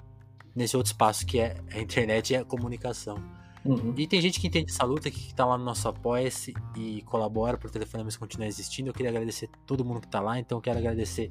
nesse 0.54 0.76
outro 0.76 0.92
espaço 0.92 1.24
que 1.26 1.38
é 1.38 1.56
a 1.72 1.80
internet 1.80 2.32
e 2.32 2.36
a 2.36 2.44
comunicação. 2.44 3.16
Uhum. 3.64 3.94
E 3.96 4.06
tem 4.06 4.20
gente 4.20 4.38
que 4.38 4.46
entende 4.46 4.70
essa 4.70 4.84
luta, 4.84 5.10
que 5.10 5.18
está 5.18 5.46
lá 5.46 5.56
no 5.56 5.64
nosso 5.64 5.88
Apoia-se 5.88 6.52
e 6.76 7.00
colabora 7.02 7.56
para 7.56 7.68
o 7.68 7.70
Telefonemas 7.70 8.16
continuar 8.16 8.46
existindo. 8.46 8.90
Eu 8.90 8.94
queria 8.94 9.10
agradecer 9.10 9.48
todo 9.66 9.84
mundo 9.84 10.00
que 10.00 10.06
está 10.06 10.20
lá, 10.20 10.38
então 10.38 10.58
eu 10.58 10.62
quero 10.62 10.78
agradecer 10.78 11.30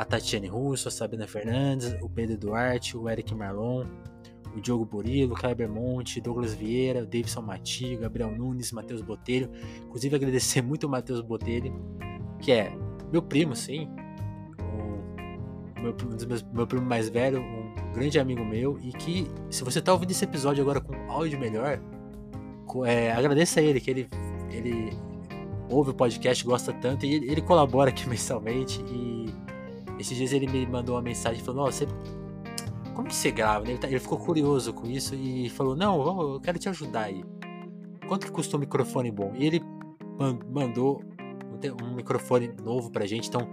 a 0.00 0.04
Tatiane 0.04 0.46
Russo, 0.46 0.88
a 0.88 0.90
Sabina 0.90 1.26
Fernandes, 1.26 1.94
o 2.00 2.08
Pedro 2.08 2.38
Duarte, 2.38 2.96
o 2.96 3.06
Eric 3.06 3.34
Marlon, 3.34 3.84
o 4.56 4.58
Diogo 4.58 4.86
Burilo, 4.86 5.34
o 5.34 5.36
Kleber 5.36 5.68
Monte, 5.68 6.22
Douglas 6.22 6.54
Vieira, 6.54 7.02
o 7.02 7.06
Davidson 7.06 7.42
Mati, 7.42 7.96
Gabriel 7.96 8.30
Nunes, 8.30 8.72
Matheus 8.72 9.02
Botelho. 9.02 9.50
Inclusive 9.84 10.16
agradecer 10.16 10.62
muito 10.62 10.86
o 10.86 10.88
Matheus 10.88 11.20
Botelho, 11.20 11.74
que 12.38 12.50
é 12.50 12.72
meu 13.12 13.20
primo, 13.20 13.54
sim, 13.54 13.90
o 15.76 15.80
meu, 15.82 15.94
meu 16.50 16.66
primo 16.66 16.86
mais 16.86 17.10
velho, 17.10 17.42
um 17.42 17.92
grande 17.92 18.18
amigo 18.18 18.42
meu, 18.42 18.78
e 18.80 18.92
que 18.92 19.30
se 19.50 19.62
você 19.62 19.80
está 19.80 19.92
ouvindo 19.92 20.12
esse 20.12 20.24
episódio 20.24 20.62
agora 20.62 20.80
com 20.80 20.94
áudio 21.10 21.38
melhor, 21.38 21.78
é, 22.86 23.12
agradeça 23.12 23.60
a 23.60 23.62
ele, 23.62 23.78
que 23.78 23.90
ele, 23.90 24.08
ele 24.48 24.96
ouve 25.68 25.90
o 25.90 25.94
podcast, 25.94 26.42
gosta 26.42 26.72
tanto, 26.72 27.04
e 27.04 27.16
ele, 27.16 27.30
ele 27.30 27.42
colabora 27.42 27.90
aqui 27.90 28.08
mensalmente, 28.08 28.82
e 28.88 29.20
esses 30.00 30.16
dias 30.16 30.32
ele 30.32 30.46
me 30.46 30.66
mandou 30.66 30.94
uma 30.96 31.02
mensagem 31.02 31.42
falando, 31.42 31.70
você. 31.70 31.86
Como 32.94 33.06
que 33.06 33.14
você 33.14 33.30
grava? 33.30 33.68
Ele, 33.68 33.78
tá, 33.78 33.86
ele, 33.86 34.00
ficou 34.00 34.18
curioso 34.18 34.72
com 34.72 34.86
isso 34.86 35.14
e 35.14 35.48
falou, 35.50 35.76
não, 35.76 36.02
vamos, 36.02 36.34
eu 36.34 36.40
quero 36.40 36.58
te 36.58 36.68
ajudar 36.68 37.04
aí. 37.04 37.22
Quanto 38.08 38.26
que 38.26 38.32
custa 38.32 38.56
um 38.56 38.60
microfone 38.60 39.10
bom? 39.10 39.32
E 39.36 39.46
ele 39.46 39.62
mandou 40.48 41.02
um 41.82 41.94
microfone 41.94 42.50
novo 42.62 42.90
pra 42.90 43.06
gente. 43.06 43.28
Então, 43.28 43.48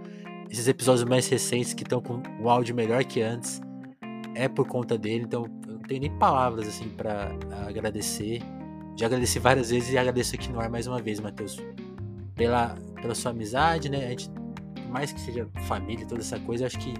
esses 0.50 0.66
episódios 0.66 1.04
mais 1.04 1.28
recentes 1.28 1.74
que 1.74 1.82
estão 1.82 2.00
com 2.00 2.22
o 2.42 2.48
áudio 2.48 2.74
melhor 2.74 3.04
que 3.04 3.20
antes 3.20 3.60
é 4.34 4.48
por 4.48 4.66
conta 4.66 4.98
dele. 4.98 5.24
Então, 5.24 5.44
eu 5.66 5.74
não 5.74 5.80
tenho 5.80 6.00
nem 6.00 6.10
palavras 6.18 6.66
assim 6.66 6.88
para 6.88 7.30
agradecer. 7.66 8.42
Já 8.96 9.06
agradeci 9.06 9.38
várias 9.38 9.70
vezes 9.70 9.92
e 9.92 9.98
agradeço 9.98 10.34
aqui 10.34 10.50
no 10.50 10.60
ar 10.60 10.68
mais 10.68 10.86
uma 10.86 11.00
vez, 11.00 11.20
Matheus, 11.20 11.58
pela, 12.34 12.74
pela 13.00 13.14
sua 13.14 13.30
amizade, 13.30 13.88
né? 13.88 14.06
A 14.06 14.10
gente 14.10 14.30
mais 14.88 15.12
que 15.12 15.20
seja 15.20 15.48
família, 15.66 16.06
toda 16.06 16.20
essa 16.20 16.38
coisa, 16.40 16.66
acho 16.66 16.78
que 16.78 16.94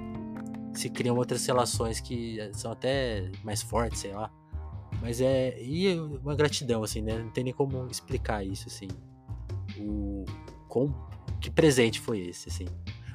se 0.73 0.89
criam 0.89 1.17
outras 1.17 1.45
relações 1.47 2.01
que 2.01 2.39
são 2.53 2.73
até 2.73 3.31
mais 3.43 3.63
fortes, 3.63 4.01
sei 4.01 4.13
lá. 4.13 4.31
Mas 5.01 5.21
é. 5.21 5.61
E 5.61 5.99
uma 5.99 6.35
gratidão, 6.35 6.83
assim, 6.83 7.03
né? 7.03 7.19
Não 7.19 7.31
tem 7.31 7.45
nem 7.45 7.53
como 7.53 7.87
explicar 7.91 8.45
isso, 8.45 8.69
assim. 8.69 8.89
O. 9.79 10.25
Com, 10.69 10.93
que 11.41 11.51
presente 11.51 12.01
foi 12.01 12.21
esse, 12.21 12.49
assim. 12.49 12.67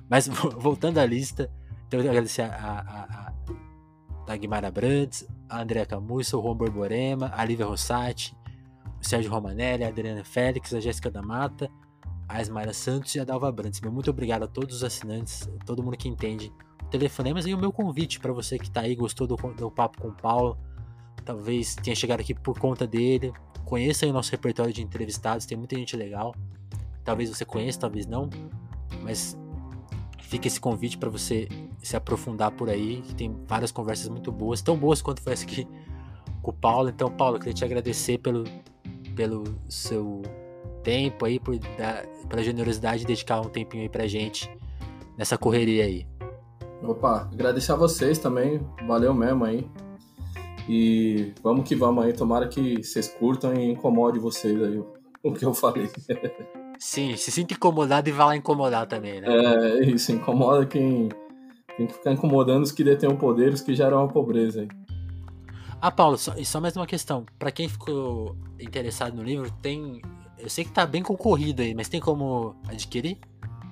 Mas 0.10 0.28
voltando 0.58 0.98
à 0.98 1.06
lista, 1.06 1.52
então 1.88 2.00
eu 2.00 2.10
agradecer 2.10 2.42
a, 2.42 2.48
a, 2.48 3.28
a 3.28 3.34
Dagmar 4.26 4.66
Abrantes, 4.66 5.28
a 5.50 5.62
Andrea 5.62 5.86
Camusso, 5.86 6.40
o 6.40 6.42
Juan 6.42 6.56
Borborema, 6.56 7.32
a 7.36 7.46
Lívia 7.46 7.66
Rossati, 7.66 8.36
o 9.00 9.08
Sérgio 9.08 9.32
Romanelli, 9.32 9.84
a 9.84 9.90
Adriana 9.90 10.24
Félix, 10.24 10.74
a 10.74 10.80
Jéssica 10.80 11.12
da 11.12 11.22
Mata, 11.22 11.70
a 12.28 12.42
Esmaira 12.42 12.74
Santos 12.74 13.14
e 13.16 13.20
a 13.20 13.24
Dalva 13.24 13.52
Brandes. 13.52 13.82
Meu 13.82 13.92
muito 13.92 14.10
obrigado 14.10 14.44
a 14.44 14.48
todos 14.48 14.78
os 14.78 14.84
assinantes, 14.84 15.50
todo 15.66 15.84
mundo 15.84 15.98
que 15.98 16.08
entende 16.08 16.52
telefonemas 16.90 17.46
e 17.48 17.54
o 17.54 17.58
meu 17.58 17.72
convite 17.72 18.20
para 18.20 18.32
você 18.32 18.58
que 18.58 18.66
está 18.66 18.82
aí, 18.82 18.96
gostou 18.96 19.26
do, 19.26 19.36
do 19.36 19.72
papo 19.72 20.00
com 20.00 20.10
o 20.10 20.14
Paulo, 20.14 20.58
talvez 21.26 21.76
tenha 21.76 21.96
chegado 21.96 22.20
aqui 22.20 22.34
por 22.34 22.60
conta 22.60 22.86
dele. 22.86 23.34
Conheça 23.66 24.06
o 24.06 24.14
nosso 24.14 24.32
repertório 24.32 24.74
de 24.74 24.82
entrevistados, 24.82 25.46
tem 25.46 25.58
muita 25.58 25.76
gente 25.76 25.96
legal. 25.96 26.36
Talvez 27.04 27.30
você 27.30 27.44
conheça, 27.44 27.80
talvez 27.80 28.06
não, 28.06 28.30
mas 29.02 29.38
fica 30.20 30.48
esse 30.48 30.60
convite 30.60 30.98
para 30.98 31.10
você 31.10 31.48
se 31.82 31.96
aprofundar 31.96 32.52
por 32.52 32.70
aí, 32.70 33.02
que 33.02 33.16
tem 33.16 33.36
várias 33.48 33.72
conversas 33.72 34.08
muito 34.08 34.32
boas, 34.32 34.62
tão 34.62 34.78
boas 34.78 35.02
quanto 35.02 35.22
foi 35.22 35.34
essa 35.34 35.44
aqui 35.44 35.68
com 36.42 36.52
o 36.52 36.54
Paulo. 36.54 36.90
Então, 36.90 37.10
Paulo, 37.10 37.40
queria 37.40 37.54
te 37.54 37.66
agradecer 37.66 38.20
pelo, 38.20 38.44
pelo 39.16 39.44
seu 39.68 40.22
tempo 40.84 41.26
aí, 41.26 41.40
por 41.40 41.58
dar, 41.58 42.06
pela 42.30 42.44
generosidade 42.44 43.00
de 43.00 43.08
dedicar 43.08 43.42
um 43.42 43.50
tempinho 43.50 43.84
aí 43.84 43.90
pra 43.90 44.08
gente 44.08 44.50
nessa 45.18 45.38
correria 45.38 45.86
aí. 45.86 46.06
Opa, 46.84 47.30
agradecer 47.32 47.72
a 47.72 47.76
vocês 47.76 48.20
também, 48.20 48.60
valeu 48.86 49.14
mesmo 49.14 49.46
aí. 49.46 49.68
E 50.68 51.34
vamos 51.42 51.68
que 51.68 51.76
vamos 51.76 52.04
aí, 52.04 52.14
tomara 52.14 52.48
que 52.48 52.84
vocês 52.84 53.08
curtam 53.08 53.54
e 53.54 53.72
incomode 53.72 54.20
vocês 54.20 54.62
aí 54.62 54.82
o 55.24 55.34
que 55.34 55.46
eu 55.46 55.54
falei. 55.54 55.90
Sim, 56.78 57.16
se 57.16 57.32
sinta 57.32 57.54
incomodado 57.54 58.10
e 58.10 58.12
vá 58.12 58.26
lá 58.26 58.36
incomodar 58.36 58.86
também, 58.88 59.22
né? 59.22 59.28
É, 59.28 59.86
isso, 59.86 60.12
incomoda 60.12 60.66
quem 60.66 61.10
tem 61.78 61.88
que 61.88 61.94
ficar 61.94 62.12
incomodando 62.12 62.64
os 62.64 62.72
que 62.72 62.84
detêm 62.84 63.10
o 63.10 63.18
poder, 63.18 63.54
os 63.54 63.62
que 63.62 63.74
geram 63.74 64.04
a 64.04 64.08
pobreza 64.08 64.62
aí. 64.62 64.68
Ah, 65.82 65.92
Paulo, 65.92 66.18
só, 66.18 66.34
e 66.38 66.46
só 66.46 66.62
mais 66.62 66.76
uma 66.76 66.88
questão. 66.88 67.26
Para 67.38 67.52
quem 67.52 67.68
ficou 67.68 68.36
interessado 68.60 69.16
no 69.16 69.24
livro, 69.24 69.52
tem 69.62 70.02
eu 70.44 70.50
sei 70.50 70.66
que 70.66 70.72
tá 70.72 70.86
bem 70.86 71.02
concorrido 71.02 71.62
aí, 71.62 71.74
mas 71.74 71.88
tem 71.88 72.02
como 72.02 72.54
adquirir? 72.68 73.18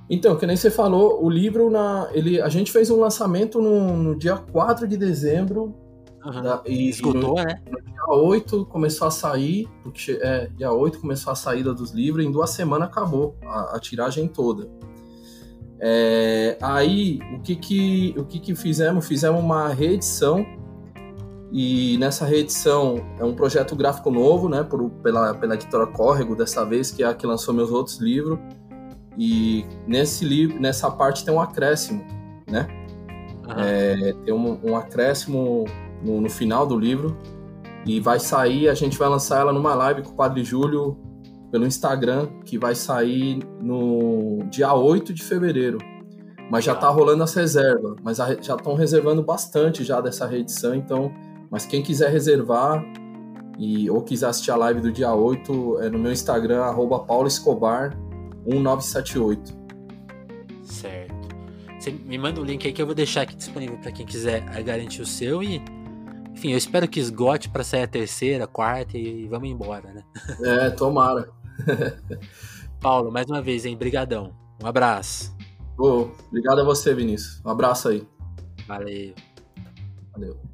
Então, 0.10 0.38
que 0.38 0.46
nem 0.46 0.56
você 0.56 0.72
falou, 0.72 1.24
o 1.24 1.30
livro, 1.30 1.70
na, 1.70 2.10
ele, 2.14 2.42
a 2.42 2.48
gente 2.48 2.72
fez 2.72 2.90
um 2.90 2.98
lançamento 2.98 3.62
no, 3.62 3.96
no 3.98 4.16
dia 4.16 4.38
4 4.38 4.88
de 4.88 4.96
dezembro. 4.96 5.76
Uhum. 6.26 6.42
Da, 6.42 6.62
e, 6.66 6.90
Esgotou, 6.90 7.36
no, 7.36 7.44
né? 7.44 7.62
No 7.70 7.82
dia 7.82 8.08
8 8.10 8.66
começou 8.68 9.08
a 9.08 9.12
sair, 9.12 9.68
porque 9.84 10.18
é, 10.22 10.48
dia 10.56 10.72
8 10.72 11.00
começou 11.00 11.32
a 11.32 11.36
saída 11.36 11.74
dos 11.74 11.92
livros, 11.92 12.24
e 12.24 12.28
em 12.28 12.32
duas 12.32 12.52
semanas 12.52 12.88
acabou 12.88 13.36
a, 13.44 13.76
a 13.76 13.80
tiragem 13.80 14.28
toda. 14.28 14.70
É, 15.80 16.58
aí, 16.62 17.20
o 17.36 17.42
que 17.42 17.56
que, 17.56 18.16
o 18.18 18.24
que 18.24 18.40
que 18.40 18.56
fizemos? 18.56 19.06
Fizemos 19.06 19.42
uma 19.42 19.70
reedição 19.70 20.46
e 21.52 21.98
nessa 21.98 22.26
reedição 22.26 23.04
é 23.20 23.26
um 23.26 23.36
projeto 23.36 23.76
gráfico 23.76 24.10
novo, 24.10 24.48
né, 24.48 24.64
por, 24.64 24.90
pela, 25.04 25.34
pela 25.34 25.56
editora 25.56 25.86
Córrego, 25.86 26.34
dessa 26.34 26.66
vez, 26.66 26.92
que 26.92 27.04
é 27.04 27.08
a 27.08 27.14
que 27.14 27.28
lançou 27.28 27.54
meus 27.54 27.70
outros 27.70 27.98
livros. 27.98 28.40
E 29.18 29.66
nesse 29.86 30.24
livro, 30.24 30.60
nessa 30.62 30.90
parte 30.90 31.26
tem 31.26 31.34
um 31.34 31.42
acréscimo, 31.42 32.06
né? 32.50 32.68
É, 33.58 34.14
tem 34.24 34.34
um, 34.34 34.60
um 34.64 34.78
acréscimo 34.78 35.66
no, 36.02 36.22
no, 36.22 36.30
final 36.30 36.66
do 36.66 36.80
livro. 36.80 37.18
E 37.86 38.00
vai 38.00 38.18
sair, 38.20 38.70
a 38.70 38.74
gente 38.74 38.98
vai 38.98 39.10
lançar 39.10 39.42
ela 39.42 39.52
numa 39.52 39.76
live 39.76 40.04
com 40.04 40.12
o 40.12 40.16
Padre 40.16 40.46
Júlio 40.46 40.98
pelo 41.52 41.66
Instagram, 41.66 42.28
que 42.46 42.58
vai 42.58 42.76
sair 42.76 43.40
no 43.60 44.40
dia 44.50 44.74
8 44.74 45.14
de 45.14 45.22
fevereiro. 45.22 45.80
Mas 46.50 46.64
já 46.64 46.76
tá 46.76 46.88
rolando 46.88 47.24
as 47.24 47.34
reservas. 47.34 47.96
Mas 48.02 48.22
a, 48.22 48.36
já 48.42 48.56
estão 48.56 48.74
reservando 48.76 49.22
bastante 49.22 49.84
já 49.84 50.00
dessa 50.00 50.26
reedição, 50.26 50.74
então. 50.74 51.12
Mas 51.52 51.66
quem 51.66 51.84
quiser 51.84 52.10
reservar 52.10 52.82
e, 53.60 53.90
ou 53.90 54.02
quiser 54.02 54.28
assistir 54.28 54.52
a 54.52 54.56
live 54.56 54.80
do 54.80 54.90
dia 54.92 55.14
8, 55.14 55.82
é 55.82 55.90
no 55.90 56.00
meu 56.00 56.14
Instagram, 56.14 56.64
arroba 56.64 57.06
pauloescobar1978. 57.06 59.54
Certo. 60.64 61.12
Você 61.78 61.92
me 61.92 62.18
manda 62.18 62.40
o 62.40 62.44
um 62.44 62.46
link 62.46 62.66
aí 62.66 62.72
que 62.72 62.82
eu 62.82 62.86
vou 62.86 62.96
deixar 62.96 63.24
aqui 63.24 63.36
disponível 63.36 63.78
para 63.80 63.92
quem 63.92 64.06
quiser 64.06 64.40
garantir 64.64 65.02
o 65.02 65.06
seu 65.06 65.44
e 65.44 65.62
enfim, 66.32 66.52
eu 66.52 66.58
espero 66.58 66.88
que 66.88 66.98
esgote 67.00 67.50
para 67.50 67.64
sair 67.64 67.84
a 67.84 67.88
terceira, 67.88 68.48
quarta 68.48 68.98
e 68.98 69.28
vamos 69.28 69.50
embora, 69.50 69.94
né? 69.94 70.02
É, 70.44 70.70
tomara. 70.70 71.30
Paulo, 72.80 73.12
mais 73.12 73.28
uma 73.28 73.42
vez, 73.42 73.66
hein? 73.66 73.76
Brigadão. 73.78 74.34
Um 74.64 74.66
abraço. 74.66 75.36
Oh, 75.78 76.08
obrigado 76.30 76.62
a 76.62 76.64
você, 76.64 76.94
Vinícius. 76.94 77.42
Um 77.46 77.50
abraço 77.50 77.90
aí. 77.90 78.08
Valeu. 78.68 79.14
Valeu. 80.14 80.51